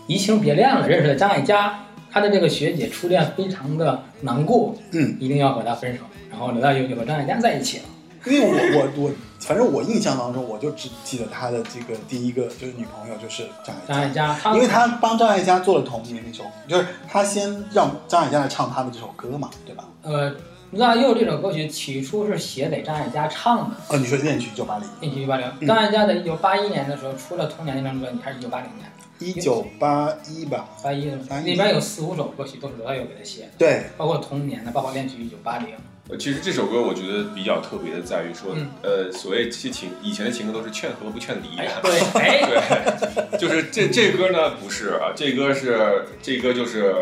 [0.07, 5.99] 移情别恋了，认识了张艾嘉，他的这个学姐初恋非常的难过，嗯，一定要和他分手，
[6.31, 7.83] 然后罗大佑就和张艾嘉在一起了。
[8.25, 9.11] 因为我我我，
[9.45, 19.85] 反正我印象当中，我就只记得他的这个第一个就是女朋友就是张艾张艾嘉，因为他帮张艾嘉做了同名那首，就是他先让张艾嘉来唱他的这首歌嘛，对吧？
[20.01, 20.35] 呃，
[20.71, 25.45] 罗大佑这首歌曲起初是写给张艾嘉唱的，哦，你说《恋曲一九八零》，《恋曲一九八零》。
[25.61, 28.89] 嗯张艾嘉在一九八一年的时候出了《童年》那张专辑，还是一九八零年？
[29.19, 30.67] 一九八一吧？
[30.83, 35.67] 八一的81里边有四五首歌曲都是罗大佑给他写的，对，包括《童年》的，包括《恋曲一九八零》。
[36.07, 42.41] 呃，其实这首歌我觉得比较特别的在于说，嗯呃，所谓这些情以前的情歌都是劝和不劝离哎，，对，哎，
[43.31, 46.93] 对，就是这这歌呢不是啊，这歌是这歌就是，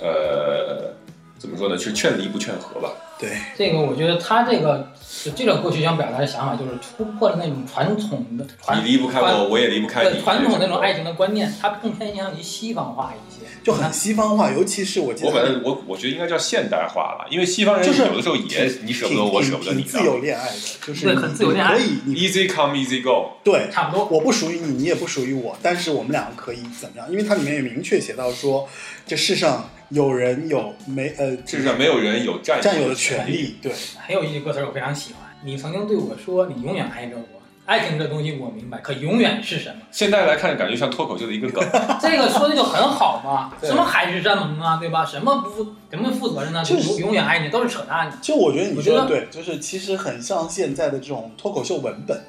[0.00, 0.94] 呃，
[1.36, 1.76] 怎么说呢？
[1.76, 2.92] 是劝离不劝和吧？
[3.22, 4.92] 对，这个我觉得他这个
[5.36, 10.20] 这首歌曲想表达的想法，就是突破了那种传统的传你离不开我，我也离不开对你。
[10.20, 20.18] 传统那种爱情的观念，它更偏向于西方化一些，就很西方化，尤其是我记得我本来我我觉得应该叫现代化了，因为西方人就是有的时候也你舍不得我，舍不得你挺自由。
[20.18, 23.38] 恋爱的，就是你很自由恋爱可以，你 Easy come, easy go。
[23.44, 24.04] 对，差不多。
[24.06, 27.08] 我不属于你，你也不属于我，但是我们两个可以怎么样？
[27.10, 28.68] 因为它里面也明确写到说，
[29.06, 32.94] 这世上有人有没呃至少没有人有占占有的。
[32.94, 37.24] 权利，对，还有一句歌词我非常喜欢，你曾经对我说，你永远爱着我。
[37.64, 39.82] 爱情这东西我明白，可永远是什么？
[39.92, 41.64] 现在来看，感觉像脱口秀的一个梗。
[42.02, 45.04] 这个说的就很好嘛，什么海誓山盟啊，对吧？
[45.04, 46.64] 什么不负什么负责任呢？
[46.64, 48.12] 就就是永永远爱你，都是扯淡。
[48.20, 52.20] 就我觉得你我觉得说的对，就是其实很像现在的这种脱口秀文本，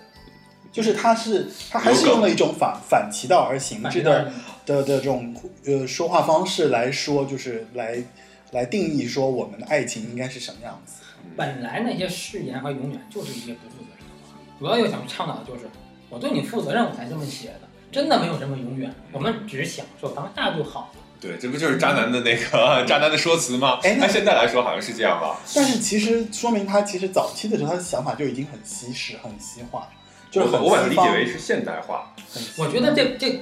[0.74, 4.30] 就是它是它还是用了一种反反其道而行之的
[4.66, 5.34] 的的这种
[5.66, 8.04] 呃说话方式来说，就是来
[8.52, 10.96] 来定义说我们的爱情应该是什么样子。
[11.38, 15.70] 本来那些誓言和永远就是一些不负责任的话，主要又想倡导的就是
[16.10, 17.70] 我对你负责任，我才这么写的。
[17.92, 21.00] 真的没有什么永远，我们只是享受当下就好了。
[21.22, 23.80] 对，这不就是渣男的那个 渣男的说辞吗？
[23.84, 25.40] 哎那 现在来说好像是这样吧。
[25.56, 29.88] 但是其实说明他其实早期的时候，他的想法就已经很西式、很西化，
[30.34, 32.12] 就是很我把它理解为是现代化。
[32.58, 33.40] 我觉得这这，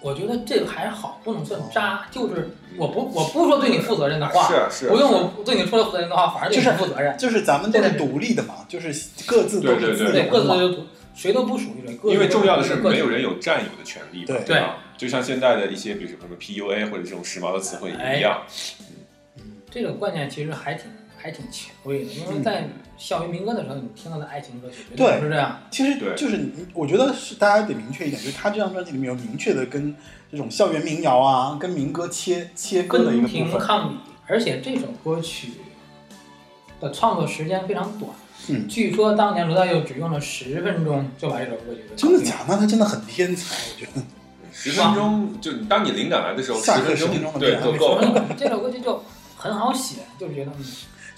[0.00, 7.16] 我觉得这个还好，不能算渣，就是我不我不说对你负责任的话，是啊是啊不用我对你说负责任的话，反正就是负责任。
[7.16, 8.88] 就是咱们都是独立的嘛，就是
[9.26, 10.56] 各自都是对对对，自由的嘛。
[10.56, 14.78] 各自就谁都不属于谁，因为重要的是没有人有占有的权利嘛，对对吧？
[14.96, 18.42] 就像现在的一些，比如说什么 PUA 或者这种时髦的词汇一样，
[19.70, 20.90] 这种观念其实还挺
[21.20, 25.60] 还挺前卫的，因为在校园民歌的时候，你听到的爱情歌曲绝对不是这样。
[25.70, 29.94] 其实对就是你，我觉得是大家得明确一点，就是他这张专辑里面有明确的跟
[30.30, 33.60] 这种校园民谣啊、跟民歌切切割的一个部分。
[33.60, 33.96] 抗礼，
[34.26, 35.52] 而且这首歌曲
[36.80, 38.10] 的创作时间非常短。
[38.48, 42.56] 嗯据说当年罗大佑只用了十分钟就把这首歌曲给真的假的？
[42.56, 44.02] 他真的很天才，我觉得。
[44.50, 48.24] 十分钟就当你灵感来的时候，下课十分钟的对就够够了。
[48.36, 49.04] 这首歌曲就
[49.36, 50.64] 很好写，就觉得嗯，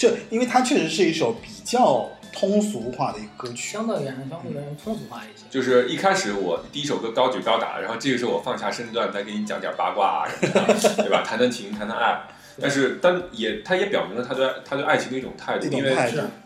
[0.00, 3.70] 就因为它确实是一首比较通俗化的一个歌曲。
[3.74, 5.44] 相对而言相对而言通俗化一些。
[5.50, 10.74] 就是一开始我第一首歌高举高打，然后这个时候我放下身段，再给你讲点八卦啊什么的，
[11.04, 11.22] 对吧？
[11.22, 12.22] 谈谈情，谈谈爱。
[12.58, 15.94] 但是，但也，他也表明了他对他对爱情的一种态度，因为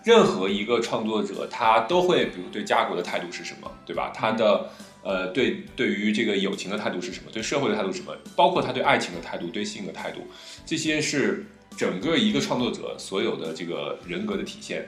[0.05, 4.13] 任何一个创作者，他都会，比如对家国的态度是什么，对吧？
[4.15, 4.69] 他的
[5.03, 7.31] 呃，对对于这个友情的态度是什么？
[7.33, 8.13] 对社会的态度是什么？
[8.35, 10.21] 包括他对爱情的态度、对性的态度，
[10.65, 11.45] 这些是
[11.77, 14.87] 整个一个创作者所有的这个人格的体现。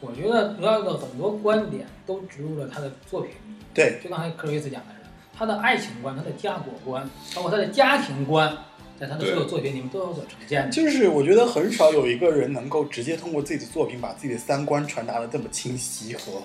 [0.00, 3.54] 我觉得罗大佑的很多观点都植入了他的作品里。
[3.72, 8.54] 对，就刚才克里斯讲的是，他的爱情观、他的家国观，包括他的家庭观，
[9.00, 10.70] 在他的所有作品里面都有所呈现的。
[10.70, 16.42] 就是我觉得很少有一个人能够直接通过自己的作品把自己的三观传达的这么清晰和。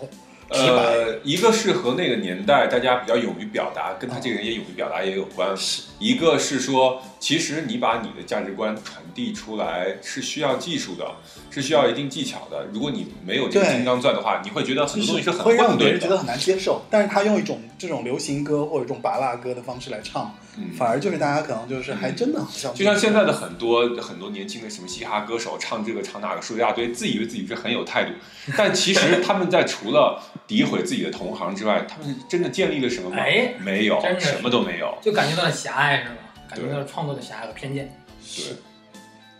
[0.52, 5.54] 呃，一个是和那个年代大家比较勇于表达，跟他这个人也勇于表达也有关。
[6.00, 11.06] 一个是说，其实你把你的价值观传递出来是需要技术的，
[11.50, 12.66] 是需要一定技巧的。
[12.72, 15.84] 如果你没有这个金刚钻的话，你会觉得很多东西是很会让混沌的。
[15.84, 28.14] 别人觉得很难接受，但是他用一种这种流行歌或者这种拔蜡歌的方式来唱，嗯反而就是大家可能就是还真的好像就像现在的很多很多年轻的什么嘻哈歌手，唱这个唱那个，说一大堆，自以为自己是很有态度，
[28.56, 33.18] 但其实他们在除了诋毁自己的同行之外，他们真的建立了什么吗？
[33.20, 34.98] 哎没有真，的什么都没有。
[35.02, 36.16] 就感觉到了狭隘是吧？
[36.50, 37.94] 感觉到了创作的狭隘和偏见。
[38.36, 38.56] 对，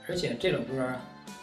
[0.10, 0.94] 而且这首歌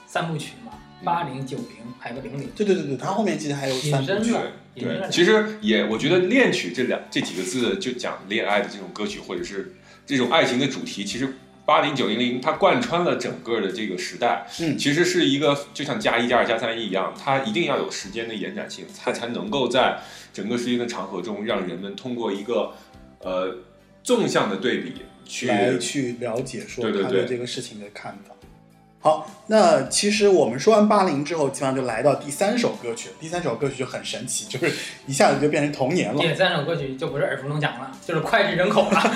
[0.07, 0.73] 三部曲嘛，
[1.05, 1.67] 八零九零
[1.99, 4.35] 还有个零零，对对对对，他后面其实还有三部曲。
[4.75, 9.73] 对，其实也我觉得“恋曲”这两这几个字就讲恋爱的这种歌曲，或者是
[10.05, 14.47] 这种爱情的主题，其实八零九零零它贯穿了整个的这个时代。
[14.61, 19.99] 嗯其实是一个就像加一加二加三一样，它一定要有时间的延展性，它才能够在
[20.35, 22.75] 整个时间的长河中，让人们通过一个
[23.21, 23.57] 呃
[24.03, 24.93] 纵向的对比
[25.25, 28.35] 去来去了解说他对对这个事情的看法。
[29.07, 33.11] 好，那其实我们说完八零之后，基本上就来到第三首歌曲。
[33.21, 34.75] 第三首歌曲就很神奇，就是
[35.07, 36.21] 一下子就变成童年了。
[36.21, 39.15] 第三首歌曲就不是耳熟能详了，就是脍炙人口了。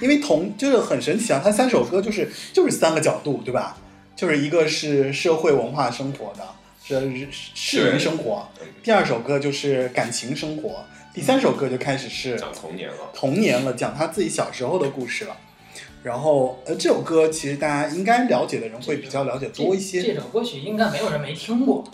[0.00, 3.76] 因为童就是很神奇啊，它三首歌就是就是三个角度，对吧？
[4.16, 6.44] 就是一个是社会文化生活的，
[6.84, 8.48] 是市民生活；
[8.82, 10.70] 第二首歌就是感情生活；
[11.14, 12.96] 第三首歌就开始是讲童年了。
[13.14, 15.36] 童年了，讲他自己小时候的故事了。
[16.02, 21.84] 然后，呃，这首歌其实大家应该了解的人会比较了解多一些，这首歌曲应该没有人没听过。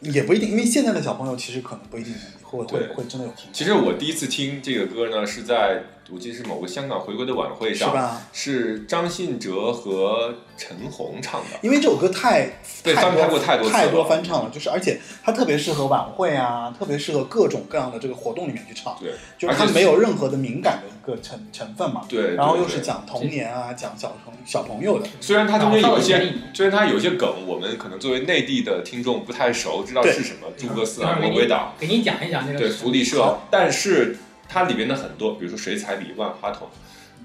[0.00, 2.12] 也不一定，因为现在的小朋友其实可能不一定
[2.58, 8.22] 会会对会真的有听过，其实我第一次听这个歌呢，是在我记得是某个香港回归的晚会上，是吧？
[8.32, 11.58] 是张信哲和陈红唱的。
[11.62, 22.04] 因为这首歌太被太翻拍过太多太多翻唱了，就是而且它特别适合晚会啊，特别适合各种各样的这个活动里面去唱，对，就是它没有任何的敏感的一个成成分嘛。
[22.08, 32.58] 对，然后对对又是讲童年啊，讲小朋小朋友的，虽然它中间有一些虽然它有一些梗，我们可能作为内地的听众不太熟，知道是什么，诸葛四啊，一会儿给你魔鬼岛，给你讲一讲这个。
[32.58, 34.16] 对，福利社，但是
[34.48, 36.68] 它里边的很多，比如说水彩笔、万花筒，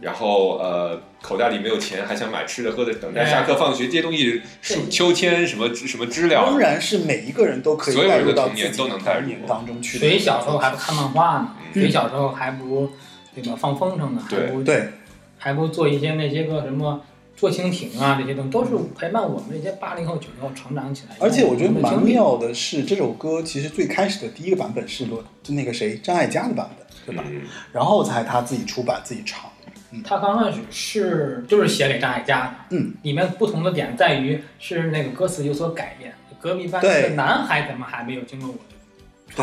[0.02, 10.08] 然后呃，口袋里没有钱，还想买吃的喝的，等待下课放学，这些东西，树秋千什么什么知了当，然是每一个人都可以所有人的带入到童年都能带入童年当中去的。
[10.08, 11.56] 谁小时候还不看漫画呢？
[11.74, 12.90] 嗯谁小时候还不
[13.36, 14.24] 对吧放风筝呢？
[14.24, 14.90] 还对不对，
[15.38, 17.02] 还不做一些那些个什么
[17.38, 21.16] 做蜻蜓啊这些东西，都是陪伴我们这些八零后九零后成长起来。
[21.20, 22.04] 而且我觉得蛮。
[22.04, 27.24] 妙的是，这首歌其实最开始的第一个版本是罗就那个谁张艾嘉的版本，对吧？
[27.30, 27.42] 嗯，
[27.72, 29.50] 然后才他自己出版自己唱。
[29.90, 38.56] 嗯他刚开始是就是写给张艾嘉的，嗯，里面不同的点在于是那个歌词有所改变，隔壁班对的男孩怎么还没有经过我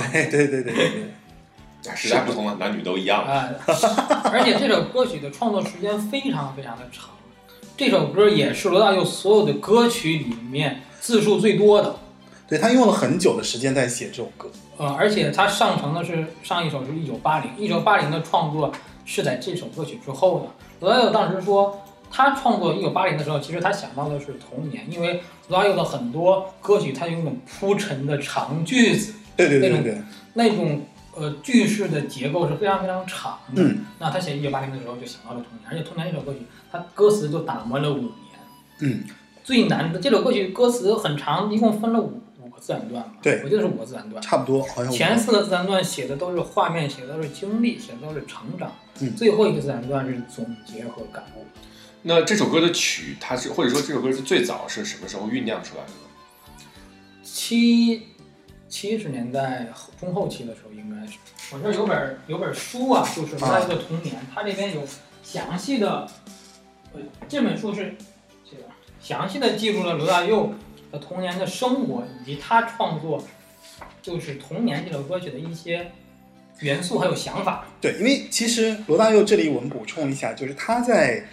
[0.00, 3.24] 的对对对对对 时代不同了，男女都一样。
[3.24, 3.48] 啊，
[4.32, 7.10] 而且这首歌曲的创作时间非常非常的长，
[7.76, 11.96] 这首歌也是罗大佑所有的歌曲里面字数最多的。
[12.46, 14.48] 对他用了很久的时间在写这首歌。
[14.76, 18.70] 呃，而且他上承的是上一首是一九八零，一九八零的创作
[19.04, 20.46] 是在这首歌曲之后的。
[20.80, 21.80] 罗大佑当时说，
[22.10, 29.98] 他创作一九八零的时候，其实他想到的是童年，因为罗大佑的很多歌曲，他有那种铺陈的长句子，对对对对对，
[30.34, 30.80] 那种
[31.16, 33.62] 呃句式的结构是非常非常长的。
[33.62, 38.12] 嗯那他写一九八零的时候就想到了童年，而且童年这首歌曲，他歌词就打磨了五年。
[38.80, 39.04] 嗯，
[39.42, 43.12] 最难的这首歌曲歌词很长，一共分了五五个自然段吧？
[43.22, 44.20] 对我记得是五个自然段。
[44.20, 48.72] 差不多，好像前四个自然段写的都是画面，写的都是经历，写的都是成长。
[49.00, 51.44] 嗯最后一个自然段是总结和感悟。
[52.02, 55.96] 那这首歌的曲，它是或者说这首歌是最早是什么时候酝酿出来的呢？
[57.22, 58.02] 七
[58.74, 59.68] 七十年代
[60.00, 61.16] 中后期的时候，应该是
[61.52, 64.82] 我这儿有本有本书啊，就是罗大佑的童年，它这边有
[65.22, 66.08] 详细的，
[66.92, 67.94] 呃，这本书是
[68.44, 68.64] 这个
[69.00, 70.52] 详细的记录了罗大佑
[70.90, 73.22] 的童年的生活，以及他创作
[74.02, 75.92] 就是《童年》这首歌曲的一些
[76.58, 77.68] 元素还有想法。
[77.80, 81.24] 对，因为其实罗大佑这里我们补充一下，就是他在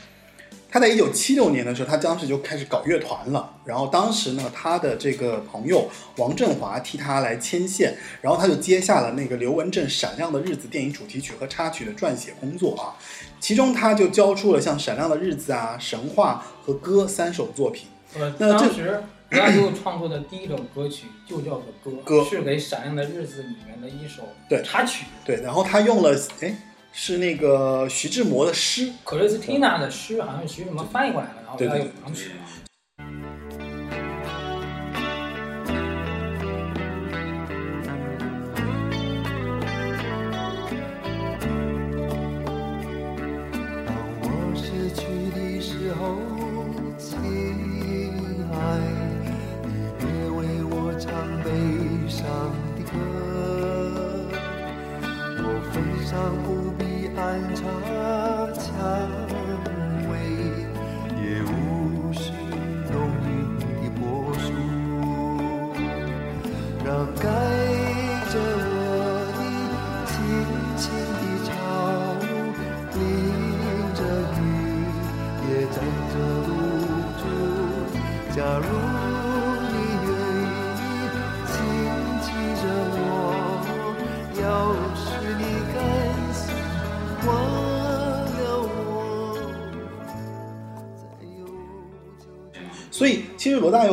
[0.72, 3.53] 他在一九七六年的时候，他当时就开始搞乐团了。
[3.65, 12.95] 然后当时呢，他的这个朋友王振华替他来牵线，然后他就接下了那个刘文正《闪亮的日子》电影主题曲和插曲的撰写工作啊。
[13.41, 17.88] 其中他就交出了像《闪亮的日子》啊、《神话》和《歌》三首作品。
[18.18, 25.06] 呃，那这当时罗大佑创作的第一首歌曲就叫做《歌》，歌是给《闪亮的日子》里面的一首对插曲。
[25.26, 26.56] 对，然后他用了哎
[26.94, 32.10] 是那个徐志摩的诗，克里斯蒂娜的诗好像是徐志摩翻译过来的，然后对对他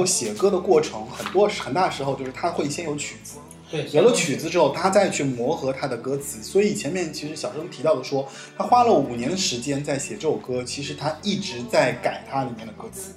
[0.06, 3.38] 其实罗大佑写歌的过程，很多很大时候就是他会先有曲子，
[3.70, 6.42] 对，有了曲子之后，他再去磨合他的歌词。
[6.42, 8.26] 所以前面其实小生提到的说，
[8.56, 13.12] 他花了五年的时间在写这首歌，其实他一直在改它里面的歌词。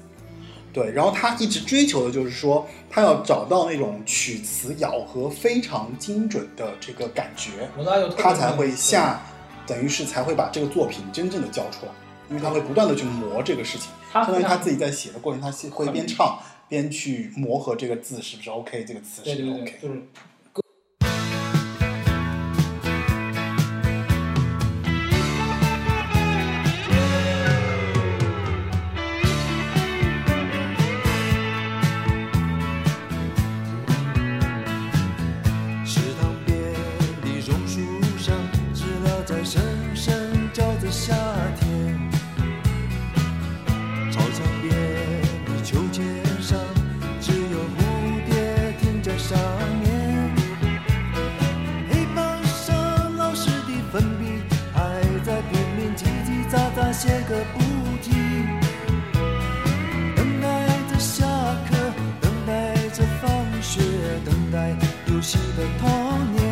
[0.74, 7.70] 对，然后他一直追求的就是说，他要找到那种曲词咬合非常精准的这个感觉，
[8.18, 9.22] 他才会下，
[9.68, 11.92] 等于是才会把这个作品真正的交出来，
[12.30, 13.90] 因为他会不断的去磨这个事情。
[14.14, 16.40] 他相当于他自己在写的过程，他会边唱
[16.72, 19.90] 边去磨合这个字是不是 OK，这个词是不是对对对 OK 对，。
[19.90, 20.02] 就是
[66.02, 66.51] 少年。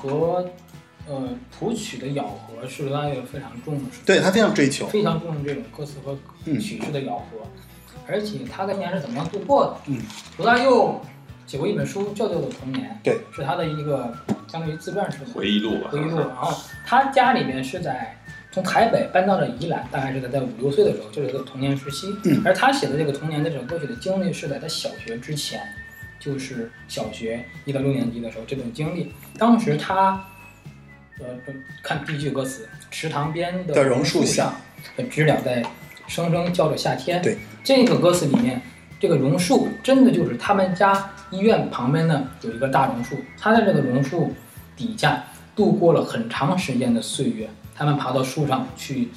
[0.00, 0.48] 和
[1.06, 4.86] 呃谱曲的咬合是罗大佑非常重视，对他非常追求。
[4.86, 6.16] 非常重视这种歌词和
[6.46, 7.24] 嗯曲式的咬合，
[8.06, 9.76] 而且他跟年是怎么样度过的？
[9.86, 9.98] 嗯，
[10.38, 11.00] 罗大佑
[11.46, 14.12] 写过一本书叫做《童年》，对，是他的一个
[14.48, 16.18] 相当于自传式的回忆录吧，回忆录。
[16.18, 16.56] 然后
[16.86, 18.16] 他家里面是在
[18.52, 22.14] 从台北搬到了宜兰，大概是在在五六岁的时候，就是他的童年时期。
[22.24, 25.60] 嗯而他写的这个童年的这首歌曲的经历是在他小学之前，
[26.20, 29.10] 就是小学一到六年级的时候这段经历。
[29.38, 30.22] 当时他，
[31.18, 31.26] 呃，
[31.82, 34.54] 看第一句歌词：“池塘边的的榕树下，
[34.96, 35.64] 的知了在
[36.06, 38.60] 声声叫着夏天。”对，这个歌词里面，
[39.00, 44.32] 这个榕树真的就是他们家医院旁边呢有一个大榕树，他在这个榕树
[44.76, 45.24] 底下
[45.56, 47.48] 度过了很长时间的岁月。
[47.74, 49.08] 他们爬到树上去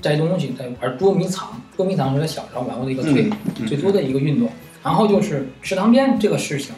[0.00, 1.60] 摘东西，在玩捉迷藏。
[1.76, 3.28] 捉迷藏是他小时候玩过的一个最、
[3.58, 4.48] 嗯最多的一个运动。
[4.86, 6.72] 然后就是池塘边这个事情，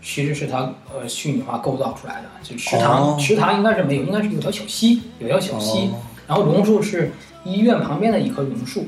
[0.00, 2.28] 其实是他呃虚拟化构造出来的。
[2.44, 5.88] 就池塘，哦池塘应该是没有，应该是有条小溪，有条小溪。
[5.88, 7.10] 哦然后榕树是
[7.42, 8.86] 医院旁边的一棵榕树，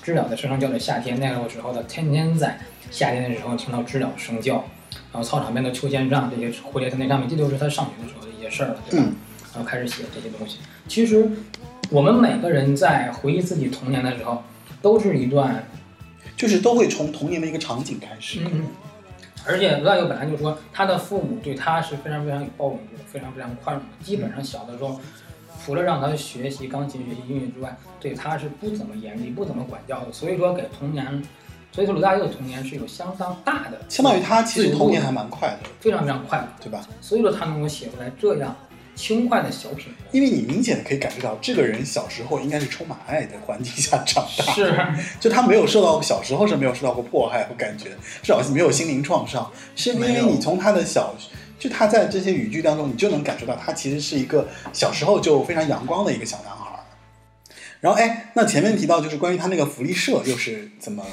[0.00, 1.18] 知了在声声叫着夏天。
[1.18, 2.56] 那个时候的天天在
[2.88, 4.64] 夏天的时候听到知了声叫，
[5.12, 9.06] 然后操场边的秋千上这些蝴蝶在那上面，这就是他上学的时候的一些事儿了，对吧？
[9.08, 9.16] 嗯
[9.52, 10.58] 然后开始写这些东西。
[10.86, 11.30] 其实
[11.90, 14.44] 我们每个人在回忆自己童年的时候，
[14.80, 15.66] 都是一段
[16.36, 18.40] 就是都会从童年的一个场景开始。
[18.44, 18.66] 嗯，
[19.46, 24.04] 而且罗大佑本来就说，他的父母对他是非常非常有包容度的，非常非常宽容的。
[24.04, 25.00] 基本上小的时候，
[25.64, 30.12] 除了让他学习钢琴、学习音乐之外，对他是不怎么严厉、不怎么管教的。
[30.12, 31.22] 所以说，给童年，
[31.72, 36.48] 所以说罗大佑的童年是有相当大的，相当于他其实童年还蛮蛮快的，非常非常快乐。
[36.60, 36.86] 对吧？
[37.00, 38.54] 所以说他能够写出来这样
[38.94, 39.92] 轻快的小品。
[40.12, 44.72] 因为你明显的可以感觉到，这个人小时候应该是充满爱的环境下长大，是，
[45.18, 47.90] 就他没有受到小时候是没有受到过迫害和感觉，
[48.22, 51.14] 至少是没有心灵创伤，是因为你从他的小，
[51.58, 56.80] 就他在这些语句当中，你就能感受到他其实是一个小时候就非常阳光的一个小男孩儿。
[57.80, 61.04] 然后哎，那前面提到就是关于他那个福利社又是怎么？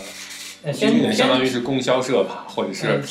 [1.11, 3.03] 相当于是供销社吧，或者是嗯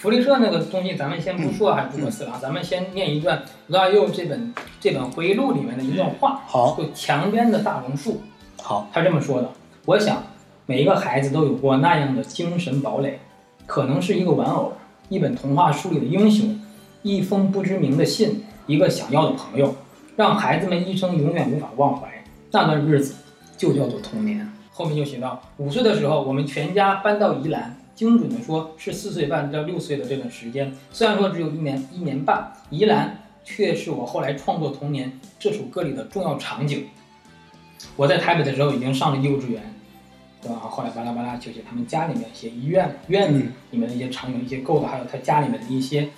[0.00, 8.22] 福利社那个东西，咱们先不说，还是诸葛四郎，咱们先念一段罗大佑这本这本回忆录里面的一段话，好就墙边的大榕树。
[8.62, 9.50] 好，他这么说的：
[9.84, 10.22] 我想
[10.64, 13.20] 每一个孩子都有过那样的精神堡垒，
[13.66, 14.72] 可能是一个玩偶，
[15.10, 16.58] 一本童话书里的英雄，
[17.02, 19.74] 一封不知名的信，一个想要的朋友，
[20.16, 22.08] 让孩子们一生永远无法忘怀。
[22.52, 23.16] 那段日子
[23.58, 24.50] 就叫做童年。
[24.72, 30.74] 后面就写到，五岁的时候，我们全家搬到宜兰，精准的说是四岁半到六岁的这段时间。
[30.90, 36.86] 虽然说只有一年一年半，宜兰却是我后来创作《童年》这首歌里的重要场景。
[37.96, 39.74] 我在台北的时候已经上了幼稚园，
[40.40, 40.56] 对吧？
[40.56, 46.08] 后来巴拉巴拉就写他们家里面一些医院院子里面的一些场景、一些构造，还有他家里面的一些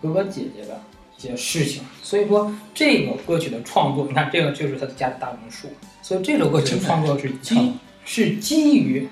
[0.00, 0.80] 哥哥姐姐的
[1.14, 1.82] 一些事情。
[2.02, 5.68] 所以说这个歌曲的创作，你看这个就是他的家的大榕树，
[6.00, 7.74] 所以这首歌曲的创作是基
[8.06, 9.06] 是基于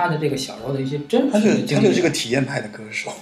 [0.00, 1.68] 他的这个小时候的一些真他实的经历。
[1.68, 3.12] 就他就是个体验派的歌手，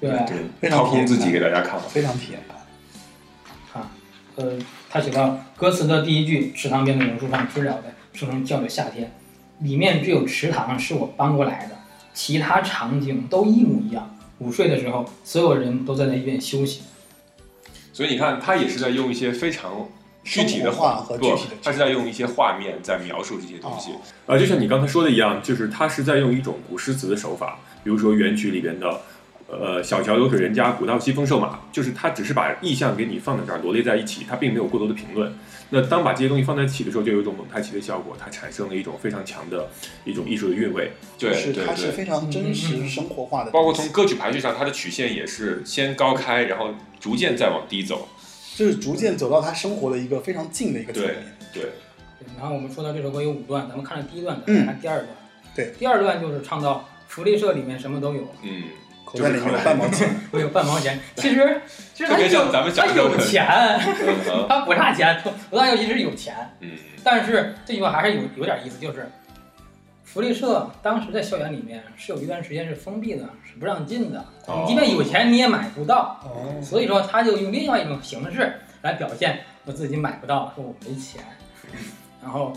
[0.00, 1.82] 对对非常掏空自己给大家看了。
[1.88, 3.78] 非常体验派。
[3.78, 3.90] 啊，
[4.36, 4.58] 呃，
[4.90, 9.12] 他写到歌词的第一句“池塘边的榕树上，知了在声声叫着夏天”，
[9.60, 11.76] 里面只有池塘是我搬过来的，
[12.14, 14.16] 其他场景都一模一样。
[14.38, 16.82] 午睡的时候，所有人都在那一边休息。
[17.92, 19.88] 所以你看，他也是在用一些非常
[20.24, 24.00] 具体的生活化和具不体的，他是在用一些画面在描述这些东西哦。
[24.26, 29.00] 呃，就像你刚才说的一样，就是他是在用一种古诗词的手法，比如说元曲里边的。
[29.48, 35.30] 呃，小桥流水人家，古道西风瘦马，就是他只是把意象给你放在这儿罗列在一起，他并没有过多的评论。
[35.68, 39.68] 那当把这些东西放在一起的时候，就有一种蒙太奇的效果，它产生了一种非常强的
[40.06, 40.92] 一种艺术的韵味。
[41.18, 48.08] 对它是非常真实生活化的包括从歌曲排序上，它的曲线也是先高开，然后逐渐再往低走。
[48.56, 51.14] 就是逐渐走到他生活的一个非常近的一个层面。
[51.52, 55.08] 对，对然后我们说到这首歌有五段，咱们看了第一段，咱们看第二段。
[55.54, 58.62] 对，第二段就是唱到福利社里面什么都有，嗯，
[59.04, 60.98] 口袋里面有半毛钱， 我有半毛钱。
[61.16, 61.60] 其实
[61.94, 65.22] 其实他特别像有咱们他有钱，嗯他不差钱。
[65.50, 66.70] 罗大佑其实有钱，嗯，
[67.04, 69.06] 但是这句话还是有有点意思，就是
[70.12, 74.22] 福利社当时在校园里面是有一段时间是封闭的，是不让进的。
[74.46, 76.20] 哦你即便有钱，你也买不到。
[76.22, 78.52] 哦，所以说，他就用另外一种形式
[78.82, 81.22] 来表现我自己买不到，说我没钱。
[82.22, 82.52] 然后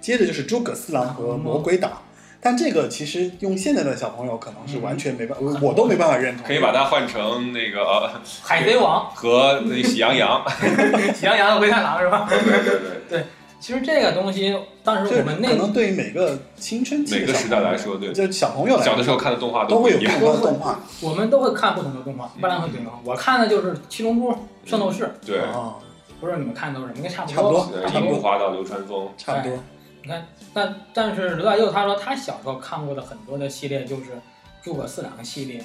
[0.00, 2.02] 接着就是诸葛四郎和魔鬼党。
[2.40, 6.46] 但这个其实用现在的小朋友可能是完全没办法，我我都没办法认同。
[6.46, 10.44] 可以把它换成那个呃海贼王、和那喜羊羊。
[11.12, 12.28] 喜羊羊和灰太狼是吧？
[12.30, 13.24] 对对对，
[13.58, 20.04] 其实这个东西，当时我们那可能对于每个青春期的每个时代来说，对，就小朋友来说小的时候看的动画都会有不。
[20.04, 22.92] 同的动画我们都会看不同的动画，嗯不然会对吗？
[23.04, 24.30] 我看的就是《七龙珠》
[24.64, 25.74] 《圣斗士》，对，啊，
[26.20, 29.58] 不知道你们看的都是什么，应该差不多差不多呃樱木花道、流川枫，差不多。
[30.02, 34.20] 你看，但但是刘大佑他说他小时候看过的很多的系列就是
[34.62, 35.58] 诸葛四郎系列，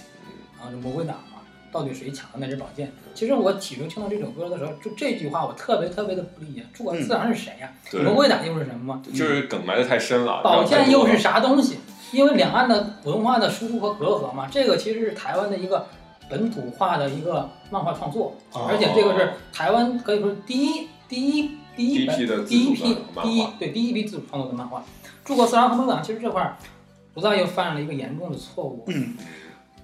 [0.58, 1.31] 然后是魔鬼党嘛，
[1.72, 2.92] 到底谁抢的那支宝剑？
[3.14, 9.02] 其实我起初听到这首歌的时候，就这句话我特别特别的不理解，诸葛四郎是谁呀、对魔鬼党又是什么吗？
[9.14, 10.42] 就是梗埋的太深了。
[10.44, 11.40] 宝剑又是啥？
[11.40, 11.78] 东西？
[12.12, 15.88] 因为两岸的文化的输出和隔阂嘛，这个其实是台湾的一个
[16.30, 24.84] 本土化的一个漫画创作，哦而且这个是台湾可以说第一第一第一本第一批的第一批第一对第一批自主创作的漫画。
[25.24, 26.58] 诸葛四郎和魔鬼党其实这块儿，
[27.14, 29.16] 不但又犯了一个严重的错误，嗯，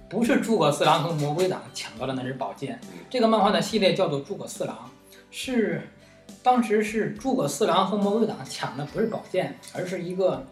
[0.08, 2.80] 不是诸葛四郎和魔鬼党抢到了那支宝剑，
[3.10, 4.90] 这个漫画的系列叫做诸葛四郎，
[5.30, 5.82] 是
[6.42, 10.46] 当时是诸葛四郎和魔鬼党抢的不是宝剑，而是一个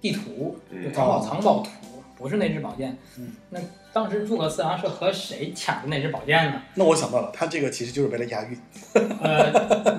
[0.00, 1.70] 地图，嗯就藏宝藏宝图，
[2.16, 2.96] 不是那支宝剑。
[3.18, 3.58] 嗯，那
[3.92, 6.62] 当时诸葛四郎是和谁抢的那支宝剑呢？
[6.76, 8.56] 那我想到了，他这个其实就是为了押韵。
[9.20, 9.50] 呃，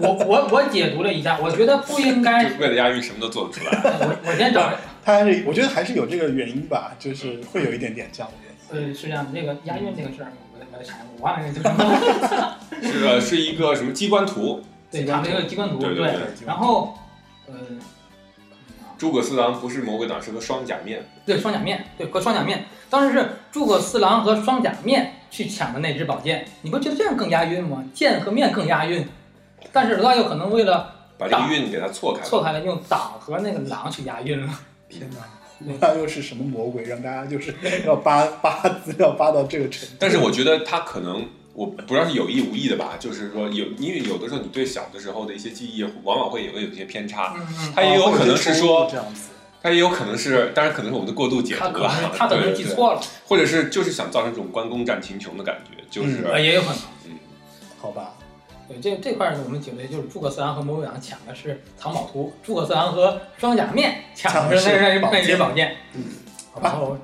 [0.02, 2.48] 我我我解读了一下，我觉得不应该。
[2.50, 3.72] 就为了押韵，什么都做得出来。
[3.84, 4.74] 我我先找，
[5.04, 8.32] 他还是我觉得还是有这个原因吧，就是会有一点点这样。
[8.72, 12.58] 呃，是这样的，那个押韵这个事儿，我我得查，我忘了那个叫什么。
[12.82, 14.64] 是呃是一个什么机关图？
[14.90, 16.98] 对，讲这个机关图，对对对然后，
[17.48, 17.54] 呃，
[18.98, 21.06] 诸葛四郎不是魔鬼党，是个双甲面。
[21.26, 27.84] 对双甲面，对和双甲面，当时是诸葛四郎和双甲面去抢的那支宝剑，你不觉得这样更押韵吗？
[27.94, 29.08] 剑和面更押韵，
[29.72, 32.26] 但是罗大佑可能为了把这个韵给它错开了。
[32.26, 34.50] 错开了，用党和那个狼去押韵了。
[34.90, 35.18] 天哪！
[35.80, 37.54] 他又是什么魔鬼，让大家就是
[37.86, 39.96] 要扒扒资料扒到这个程度？
[40.00, 47.34] 但是我觉得他可能，我不知道是有意无意的吧，就是说有，因为有的时候你对小的时候的一些记忆，往往会也会有一些偏差。
[47.38, 49.30] 嗯嗯，他也有可能是说这样子，
[49.62, 56.76] 他也有可能是，当然可能是我们的过度解他可能是读了，他可能记错了，或者是就是想造成这种关公战秦琼的感觉，就是、呃也有可能。
[57.06, 57.18] 嗯
[57.82, 58.14] 好吧？
[58.72, 65.76] 对这这块儿呢，我们觉得就是诸葛四郎和魔鬼党抢的是藏宝图，诸葛四郎和双甲面抢的是那那那支宝剑。
[65.94, 66.04] 嗯，
[66.54, 66.70] 好吧。
[66.70, 66.98] 然后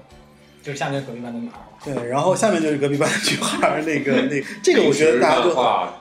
[0.64, 1.64] 就是下面隔壁班的女孩儿。
[1.86, 5.56] 对，然后下面就是隔壁班的女孩儿，那个那个这个我觉得大家都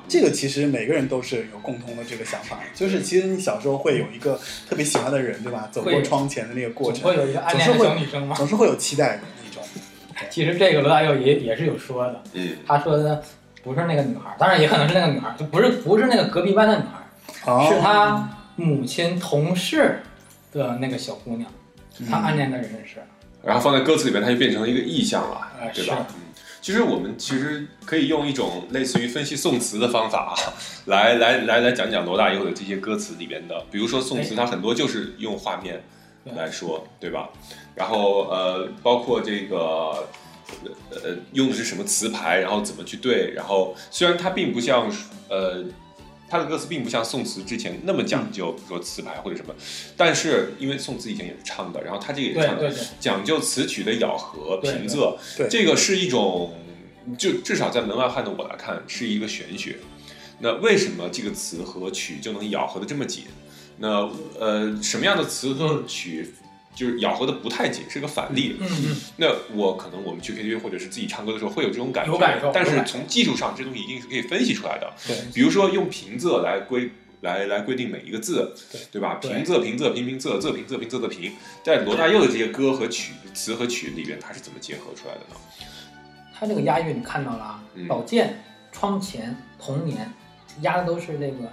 [0.08, 5.68] 这个其实每个人都是有共同的这个想法，就是其实你小时候会有一个特别喜欢的人，对吧？
[5.70, 8.34] 走过窗前的那个过程，总会有一个暗恋的小女生嘛。
[8.34, 9.62] 总是会有期待的那种。
[10.30, 13.22] 其实这个罗大佑也也是有说的，嗯，他说的
[13.66, 16.82] 不是那个女孩儿，当然也可能是那个女孩儿，就不是不是那个隔壁班的女
[17.44, 20.02] 孩是他母亲同事
[20.52, 21.50] 的那个小姑娘，
[21.98, 23.02] 嗯他暗恋的人是。
[23.42, 26.06] 然后放在歌词里面，它就变成了一个意象了，哎对吧？
[26.10, 26.20] 嗯，
[26.60, 30.34] 其实我们其实可以用一种类似于分析宋词的方法啊，
[30.86, 35.82] 来来来来讲讲罗大佑的这些歌词里边的，比如说宋词，哎它很多就是用画面
[36.36, 37.30] 来说，对吧？
[37.74, 40.06] 然后呃，包括这个。
[40.90, 44.90] 呃，用的是什么词牌，然后怎么去对，然后虽然它并不像
[45.28, 45.64] 呃，
[46.28, 49.54] 它的歌词并不像宋词之前那么讲究，比如说词牌或者什么，
[49.96, 55.16] 但是因为宋词以前也是唱的，然后他这个也是唱的，讲究词曲的咬合、平仄，
[55.48, 56.54] 这个是一种，
[57.18, 59.76] 就至少在门外汉的我来看是一个玄学。
[60.38, 63.24] 那为什么这个词和曲就能咬合的这么紧？
[63.78, 64.08] 那
[64.38, 66.34] 呃，什么样的词和曲
[66.76, 68.56] 就是咬合的不太紧，是个反例。
[68.60, 74.92] 嗯嗯，那我可能我们去 KTV 或者是自己唱歌的时候会有这种感觉，有感受但是从技术上，这东西一定是可以分析出来的。
[75.06, 76.90] 对，比如说用平仄来规
[77.22, 79.14] 来来规定每一个字，对对吧？
[79.14, 81.32] 平仄平仄平平仄仄平仄平仄仄平，
[81.64, 85.36] 在罗大佑的这些歌和曲词和曲里边，它是怎么结合出来的呢？
[86.38, 90.12] 他这个押韵你看到了啊嗯，宝剑、窗前、童年，
[90.60, 91.50] 押的都是那个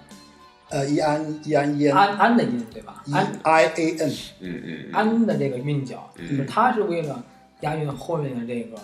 [0.74, 3.04] 呃，一安一安一安安安的音，对吧？
[3.06, 4.10] 一安 I A N，
[4.40, 7.24] 嗯嗯嗯，安的这个韵脚，嗯就是它是为了
[7.62, 8.76] 押韵后面的这个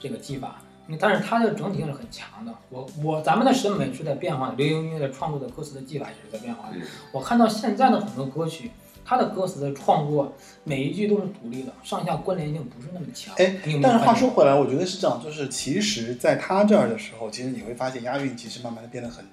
[0.00, 2.52] 这个技法，嗯但是它的整体性是很强的。
[2.70, 6.76] 我我咱们的审美是在变化的，流行音乐的创作的歌词的技法也是在变化的。
[6.76, 6.82] 嗯
[7.12, 8.72] 我看到现在的很多歌曲，
[9.04, 10.34] 它的歌词的创作
[10.64, 13.32] 每一句都是独立的，上下关联性不是那么强。
[13.36, 19.24] 哎但是话说回来，我觉得是这样，就是其实在他这儿的时候，其实你会发现押韵其实慢慢的变得很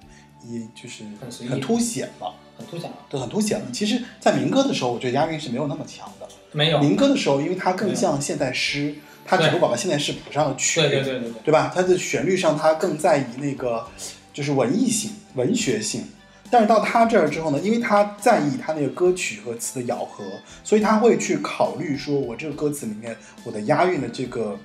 [0.46, 1.04] 一就是
[1.48, 2.96] 很凸显了，很凸显了？
[3.08, 3.66] 对，很凸显了。
[3.72, 6.28] 其实，在民歌的时候，我觉得押韵是没有那么强的。
[6.52, 8.94] 没有，民歌的时候，因为它更像现代诗，
[9.24, 11.72] 它只不过把现代诗谱上了曲，对对对对对，对吧？
[11.74, 13.86] 它的旋律上，它更在意那个
[14.32, 16.04] 就是文艺性、文学性。
[16.48, 20.22] 但是到他这儿之后呢，因为他在意他那个歌曲和词的咬合，
[20.62, 24.56] 所以他会去考虑说，我这个歌词里面我的押韵的这个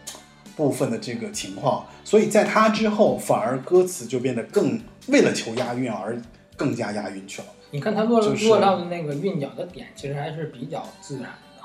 [0.55, 1.85] 部分的这个情况。
[2.03, 6.19] 所以在他之后，反而歌词就变得更为了求押韵而
[6.55, 7.47] 更加押韵去了。
[7.71, 11.63] 你看他落就是落到的那个韵脚的点，其实还是比较自然的。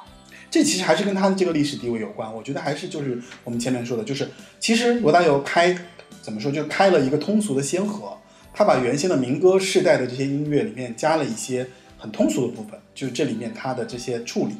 [0.49, 2.33] 这其实还是跟他的这个历史地位有关。
[2.33, 4.29] 我觉得还是就是我们前面说的，就是
[4.61, 5.77] 其实罗大佑开
[6.23, 8.17] 怎么说，就开了一个通俗的先河，
[8.55, 11.67] 他把原先的民歌世代的这些音乐里面加了一些
[11.99, 14.55] 很通俗的部分，就是这里面他的这些处理。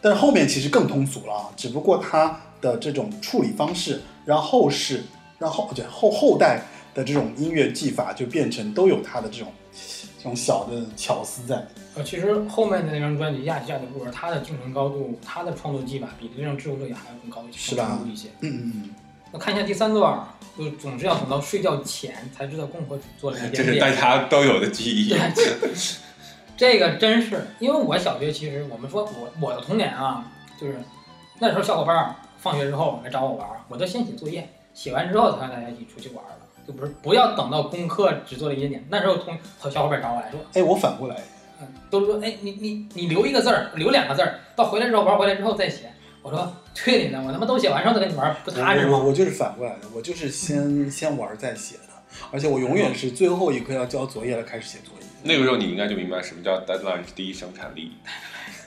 [0.00, 5.04] 但是后面其实更通俗了啊，只不过他的这种处理方式，让后世，
[5.38, 6.62] 让后对后后代
[6.94, 9.52] 的这种音乐技法就变成都有它的这种
[10.16, 11.62] 这种小的巧思在。
[11.94, 18.28] 呃，其实后面的那张专辑《亚细亚的孤儿》，它的精神高度，它的创作技法比那张《知乎乐也》还要更高一些，是吧一些。
[18.40, 18.90] 嗯嗯
[19.30, 20.26] 那看一下第三段儿，
[20.56, 23.66] 就总是要等到睡觉前才知道共和只做了一点点。
[23.66, 25.10] 这是大家都有的记忆。
[25.10, 25.72] 对，
[26.56, 30.24] 这个真是，因为我小学其实我们说我我的童年啊，
[30.60, 30.78] 就是
[31.38, 32.14] 那时候小伙伴儿
[32.44, 38.86] 放学之后来找我玩儿，我都先写作业，写完之后才和大家一起出去玩儿的，就不是不要等到功课只做了一点点。
[38.90, 41.16] 那时候同和小伙伴找我来说，哎，我反过来，
[41.58, 45.90] 嗯，都是说，哎，你你你留一个字儿，留两个字儿，到回来之后玩回来之后再写。
[46.20, 46.52] 我说
[46.84, 48.98] 对你呢，我他妈都写完之后再跟你玩，不踏实吗？
[48.98, 51.94] 我就是反过来的，我就是先先玩再写的，
[52.30, 55.06] 而且我永远是最后一刻要交作业了开始写作业。
[55.22, 57.92] 那个时候你应该就明白什么叫 deadline 是第一生产力，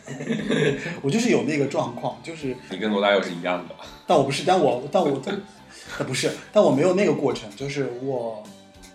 [1.01, 3.75] 我就是有那个状况，就是，你跟罗大佑是一样的。
[4.05, 5.39] 但我不是，但我但我但
[5.97, 8.43] 但不是，但我没有那个过程，就是我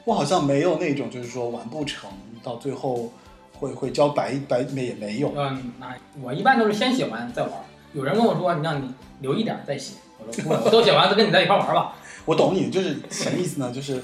[0.04, 2.10] 我好像没有那种就是说完不成，
[2.42, 3.12] 到最后
[3.52, 5.32] 会会交白白没也没有。
[5.36, 7.52] 嗯，那我一般都是先写完再玩。
[7.92, 8.88] 有人跟我说，你让你
[9.20, 11.94] 留一点再写，我说不，我都写完了，跟你在一块玩吧。
[12.24, 13.70] 我懂你，就是什么意思呢？
[13.70, 14.02] 就是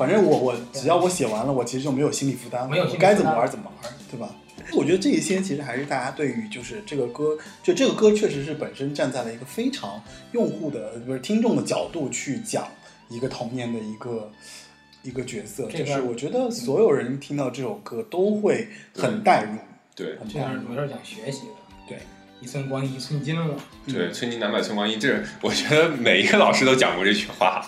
[0.00, 4.34] 反正我我只要我写完了，我其实就没有心理负担了，没有心理我该怎么玩怎么玩，对吧？
[4.72, 10.02] 我觉得这一些其实还是大家对于就是这个歌，就这个歌确实是本身站在了一个非常
[10.32, 12.66] 用户的不是听众的角度去讲
[13.10, 14.30] 一个童年的一个
[15.02, 19.58] 一个角色，就是我觉得所有人听到这首歌都会很代入，
[19.94, 20.74] 对很带入这样主。
[20.74, 21.54] 要是讲学习的。
[21.86, 21.98] 对，
[22.40, 23.54] 一寸光阴一寸金了。
[23.86, 27.64] 对，寸金难买寸光阴，这是我觉得每一个老师都讲过这句话。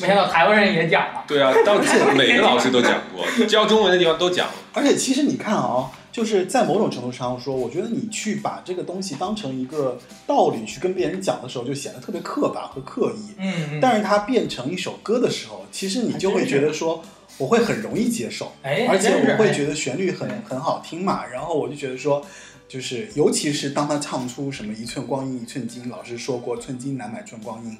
[0.00, 1.24] 没想到台湾人也讲了。
[1.26, 1.78] 对啊，当
[2.16, 4.48] 每个老师都讲过，教中文的地方都讲。
[4.72, 13.34] 而且其实你看啊，就是在某种程度上说，我觉得你去把这个东西当成一个道理去跟别人讲的时候，就显得特别刻板和刻意。
[13.38, 13.80] 嗯嗯。
[13.80, 17.02] 但是它变成一首歌的时候，其实你就会觉得说，
[17.36, 21.26] 我会很容易接受，哎，而且我会觉得旋律很很好听嘛。
[21.26, 22.24] 然后我就觉得说，
[22.68, 27.76] 就是尤其是当他唱出什么一寸光阴一寸金，老师说过寸金难买寸光阴，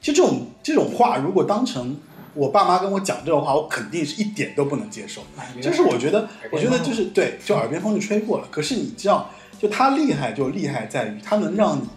[0.00, 1.96] 就这种这种话，如果当成
[2.32, 5.22] 我爸妈跟我讲这种话，我肯定是一点都不能接受。
[5.36, 8.48] 哎就是我觉得，我觉得就是对，就耳边风就吹过了。
[8.50, 9.30] 可是你知道，
[9.60, 11.88] 就他厉害就厉害在于他能让你，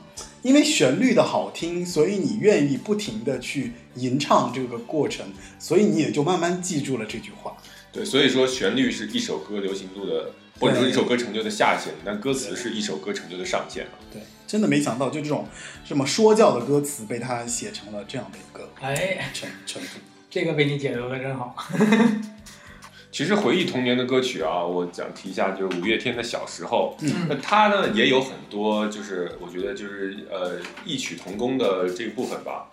[0.41, 5.25] 因为旋律的好听，所以你愿意不停的去吟唱这个过程，
[5.59, 7.55] 所以你也就慢慢记住了这句话。
[7.91, 13.87] 对，所以说旋律是一首歌流行度的，或者说一首歌成就的下限，但歌词是一首歌成就的上限。
[14.11, 15.47] 对，真的没想到，就这种
[15.85, 19.87] 这么说教的歌词被他写成了这样的一个哎，程程度。
[20.29, 21.55] 这个被你解读的真好。
[23.11, 26.97] 其实回忆童年的歌曲啊，我想提一下，就是五月天的《小时候》。
[27.05, 32.71] 嗯那他呢也有很多，就是我觉得就是呃异曲同工的这个部分吧。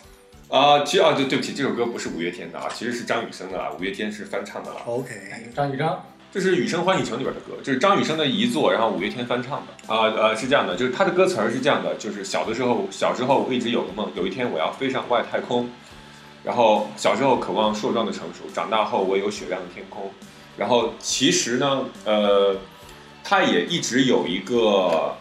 [0.49, 4.81] 啊、其实啊，对对不起，这首歌不是五月天的啊，其实是张雨生的啊，五月天是翻唱的啦。
[4.87, 5.13] OK，
[5.55, 6.01] 张雨生，
[6.33, 9.93] 这是《雨声欢喜城》里边的歌，就是张雨生的遗作，然后五月天翻唱的。
[9.93, 15.69] 啊呃是这样的，就是他的歌词儿是这样的，就是小的时候，小时候我一直有个梦，有一天我要飞上外太空。
[16.45, 20.09] 然后小时候渴望硕壮的成熟，长大后我有雪亮的天空。
[20.57, 22.57] 然后其实呢，呃，
[23.25, 25.17] 他也一直有一个，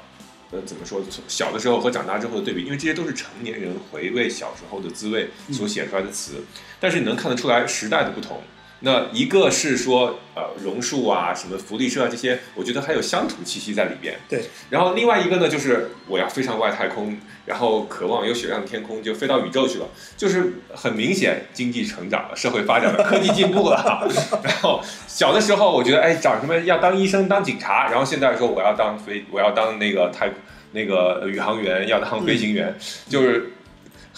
[0.51, 6.43] 呃，怎么说，从小的时候和长大之后的对比，因为这些都是成年人回味小时候的滋味所写出来的词，
[6.79, 8.43] 但是你能看得出来时代的不同。
[8.81, 14.17] 那一个是说，呃，榕树啊，什么福利社啊这些，我觉得还有乡土气息在里边。
[14.29, 14.45] 对。
[14.69, 19.87] 然后另外一个呢，就是我要飞上外太空，然后渴望有雪亮的天空，就飞到宇宙去了。
[20.15, 24.07] 就是很明显，经济成长了，社会发展了，科技进步了。
[24.43, 30.31] 然后小的时候，我觉得，哎，长什么要当医生、当警察，然后现在说我要当飞，我要当那个太
[30.71, 32.73] 那个宇航员，要当飞行员，
[33.09, 33.51] 就是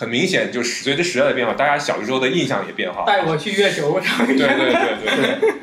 [0.01, 3.05] 很明显，就是随着时代的变化，大家小的时候的印象也变化。
[3.05, 4.57] 带我去月球，张雨对生。
[4.57, 5.53] 对对对 对。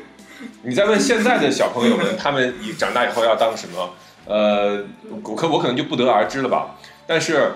[0.63, 3.93] 你再问现在的小朋友们，他们以长大以后要当什么？
[4.23, 4.81] 呃，
[5.25, 6.77] 我可我可能就不得而知了吧。
[7.05, 7.51] 但是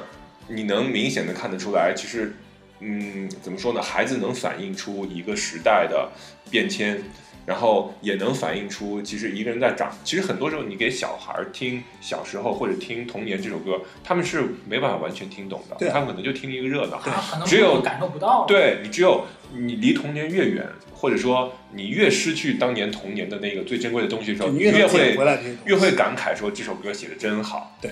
[0.50, 2.36] 你能明显的看得出来，其实，
[2.82, 3.82] 嗯，怎么说呢？
[3.82, 6.10] 孩子能反映出一个时代的
[6.52, 7.02] 变迁，
[7.46, 9.92] 然后也能反映出其实一个人在长。
[10.04, 17.02] 其实很多时候你给小孩儿听小时候或者听童年这首歌，他们是没办法完全听懂的，他们可能就听一个热闹。
[17.04, 18.46] 他可能只有感受不到。
[18.48, 25.18] 对你只有你离童年越远，或者说你越失去当年童年的那个最珍贵的东西的时候，你越越会
[25.66, 27.78] 越会感慨说这首歌写的真好。
[27.82, 27.92] 对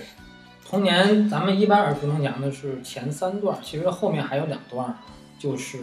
[0.64, 4.98] 童年咱们一般耳熟能详的是前三段，其实后面还有两段，
[5.38, 5.80] 就是，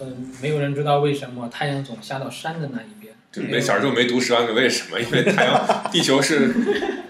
[0.00, 3.14] 嗯、没有人知道为什么太阳总下到山的那一边。
[3.32, 6.54] 对，没小时候没读《十万个为什么》，因为太阳地球是，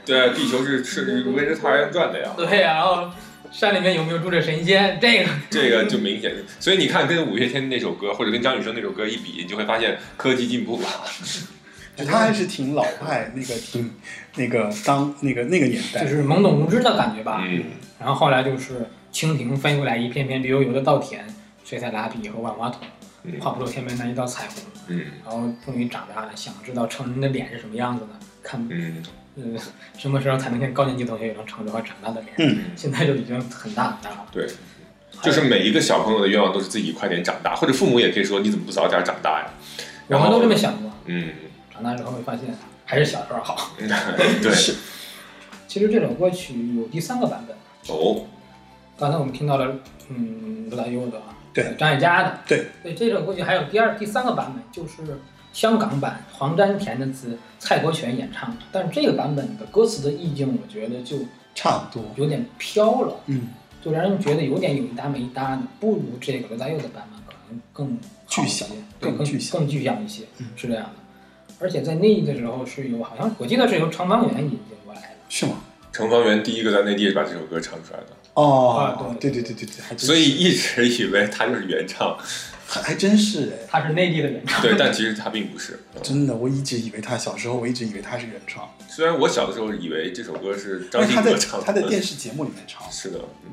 [0.06, 2.32] 对，地球是是围着太阳转的呀。
[2.36, 3.10] 对呀、然后
[3.52, 4.98] 山里面有没有住着神仙？
[5.00, 10.88] 这个 这个就明显，所以你看，跟五月天那首歌或者跟张雨生那首歌一比，你就会发现科技进步了。
[11.96, 13.90] 就他还是挺老派，那个挺
[14.34, 17.44] 那个当那个那个年代，就是懵懂无知的感觉吧。
[17.46, 17.64] 嗯，
[18.00, 21.24] 然后后来就是蜻蜓飞过来一片片绿油油的稻田，
[21.64, 22.80] 水彩蜡笔和万花筒，
[23.24, 24.62] 嗯画不出天边那一道彩虹。
[24.88, 28.10] 嗯然后终于长大了，想知道成人的脸是什么样子的，
[28.42, 29.02] 看嗯
[29.36, 29.42] 呃
[29.96, 32.34] 什么时候才能跟高年级同学有能成熟和长大的脸。
[32.38, 34.26] 嗯，现在就已经很大很大了。
[34.30, 34.46] 对，
[35.22, 39.50] 就是每一个小朋友的愿望都是自己快点长大，或者父母也可以说你怎么不早点长大呀？
[40.06, 41.32] 然后我们都这么想过，嗯，
[41.72, 42.54] 长大之后会发现
[42.84, 43.70] 还是小时候好。
[43.80, 43.88] 对，
[44.52, 44.74] 是
[45.66, 47.56] 其实这首歌曲有第三个版本，
[47.88, 48.26] 哦，
[48.98, 49.74] 刚才我们听到了，
[50.10, 51.20] 嗯，罗大佑的，
[51.54, 55.18] 对，张艾嘉的，对，对，这首歌曲还有第二、第三个版本，就是
[55.52, 58.56] 香港版黄沾填的词，蔡国权演唱的。
[58.72, 61.18] 但是这个版本的歌词的意境，我觉得就
[61.54, 63.50] 差不多，有点飘了，嗯，
[63.80, 68.68] 就让人觉得有点有一搭没一搭的，不如这个罗大佑的版本可能更好一些具象
[68.98, 69.60] 对，更更具象。
[69.60, 70.46] 更具象一些，嗯。
[70.56, 70.90] 是这样的。
[71.60, 75.08] 而且在内地的时候是有，好像我记得是由程方圆引进过来的。
[75.28, 75.52] 是吗？
[75.92, 82.16] 程方圆第一个在内地把这首歌唱出来的，哦啊，对对对对对，还真是所以一直以为他就是原唱，
[82.66, 85.80] 还还真是哎，他是内地的原唱，对，但其实他并不是。
[85.94, 93.52] 嗯真的，我一直以为他小时候，我一直以为他是原唱，虽然我小的时候以为这首歌是张信他在哲唱的，他在电视节目里面唱， 是的，嗯。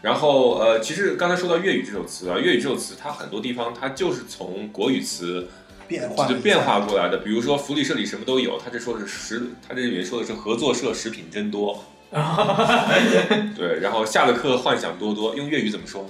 [0.00, 5.48] 然后呃，其实刚才说到粤语这首词啊，粤语这首词它很多地方它就是从国语词
[5.88, 7.18] 变化了一下就变化过来的。
[7.18, 11.84] 比如说福利社里什么都有，他这说的是食，他这里面说的是合作社食品真多。
[13.56, 16.06] 对，然后下了课幻想多多，用粤语怎么说？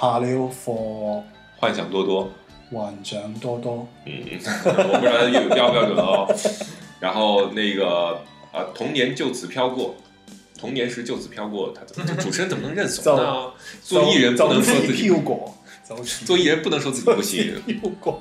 [0.00, 1.22] 下了課
[1.58, 2.30] 幻想多多。
[2.72, 4.12] 幻想多多，嗯，
[4.66, 6.26] 我不知道他粤语标不标准哦。
[6.98, 8.18] 然后那个
[8.50, 9.94] 啊，童年就此飘过，
[10.58, 13.52] 童年时就此飘过，他怎么这 主持人怎么能认怂呢？
[13.82, 15.54] 做艺人不能说自己，飘过，
[15.84, 17.62] 走起做艺人不能说自己不行。
[17.66, 18.20] 飘过。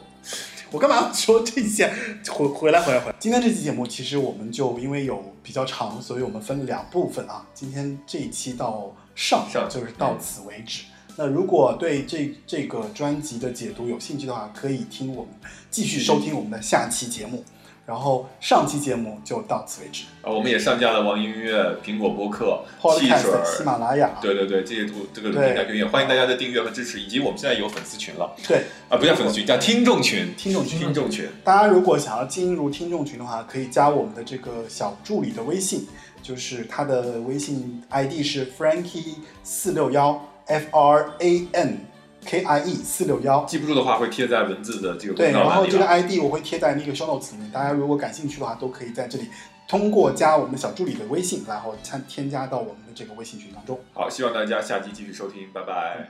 [0.73, 1.87] 我干嘛要说这些？
[2.27, 3.15] 回回来，回来，回来。
[3.19, 7.45] 今天这期节目其实我们就因为有比较长，所以我们分两部分啊。
[7.53, 10.85] 今天这一期到上上就是到此为止。
[11.15, 15.31] 那如果对这这个专辑的解读有兴趣的话，可以听我们
[15.69, 17.43] 继续收听我们的下期节目。
[17.85, 20.05] 然后上期节目就到此为止。
[20.21, 22.63] 啊，我们也上架了网易音乐、苹果播客、
[22.97, 28.33] 汽水喜马拉雅，对对对，这些都这个对平台可以也欢迎大家的订阅和支持，以及我们现在有粉丝群了。
[28.47, 28.63] 对。
[28.89, 30.79] 啊，不叫粉丝群，叫听众群，听众群。
[30.79, 31.27] 听众群。
[31.43, 35.85] 大家如果想要进入听众群的话，可以加我们的这个小助理的微信，
[36.21, 41.79] 就是他的微信 ID 是 Frankie 四六幺 F R A N
[42.25, 43.45] K I E 四六幺。
[43.45, 45.83] 记不住的话，会贴在文字的这个对，然后这个。
[45.83, 49.29] ID 我会贴在那个 show notes 里面，大家如果感兴趣的话，都可以在这里
[49.67, 53.79] 通过加我们小助理的微信，然后参添加到我们的这个微信群当中。
[53.93, 56.09] 好，希望大家下期继续收听，拜拜。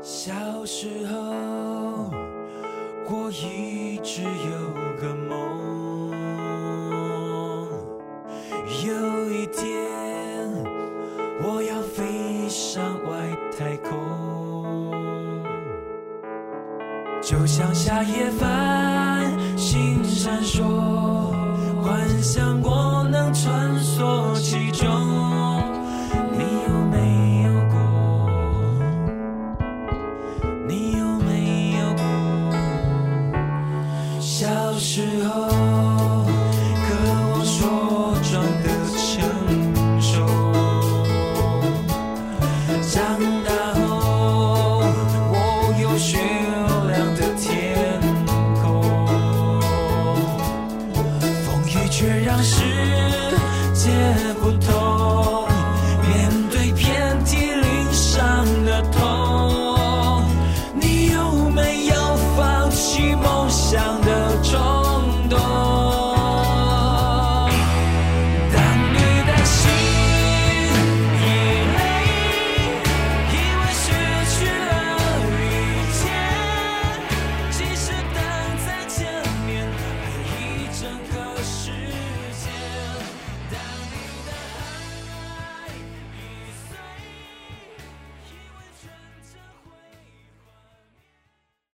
[0.00, 0.32] 小
[0.66, 2.12] 时候，
[3.08, 5.43] 我一直有个梦，
[17.24, 20.62] 就像夏夜繁星闪烁，
[21.82, 24.33] 幻想我能穿梭。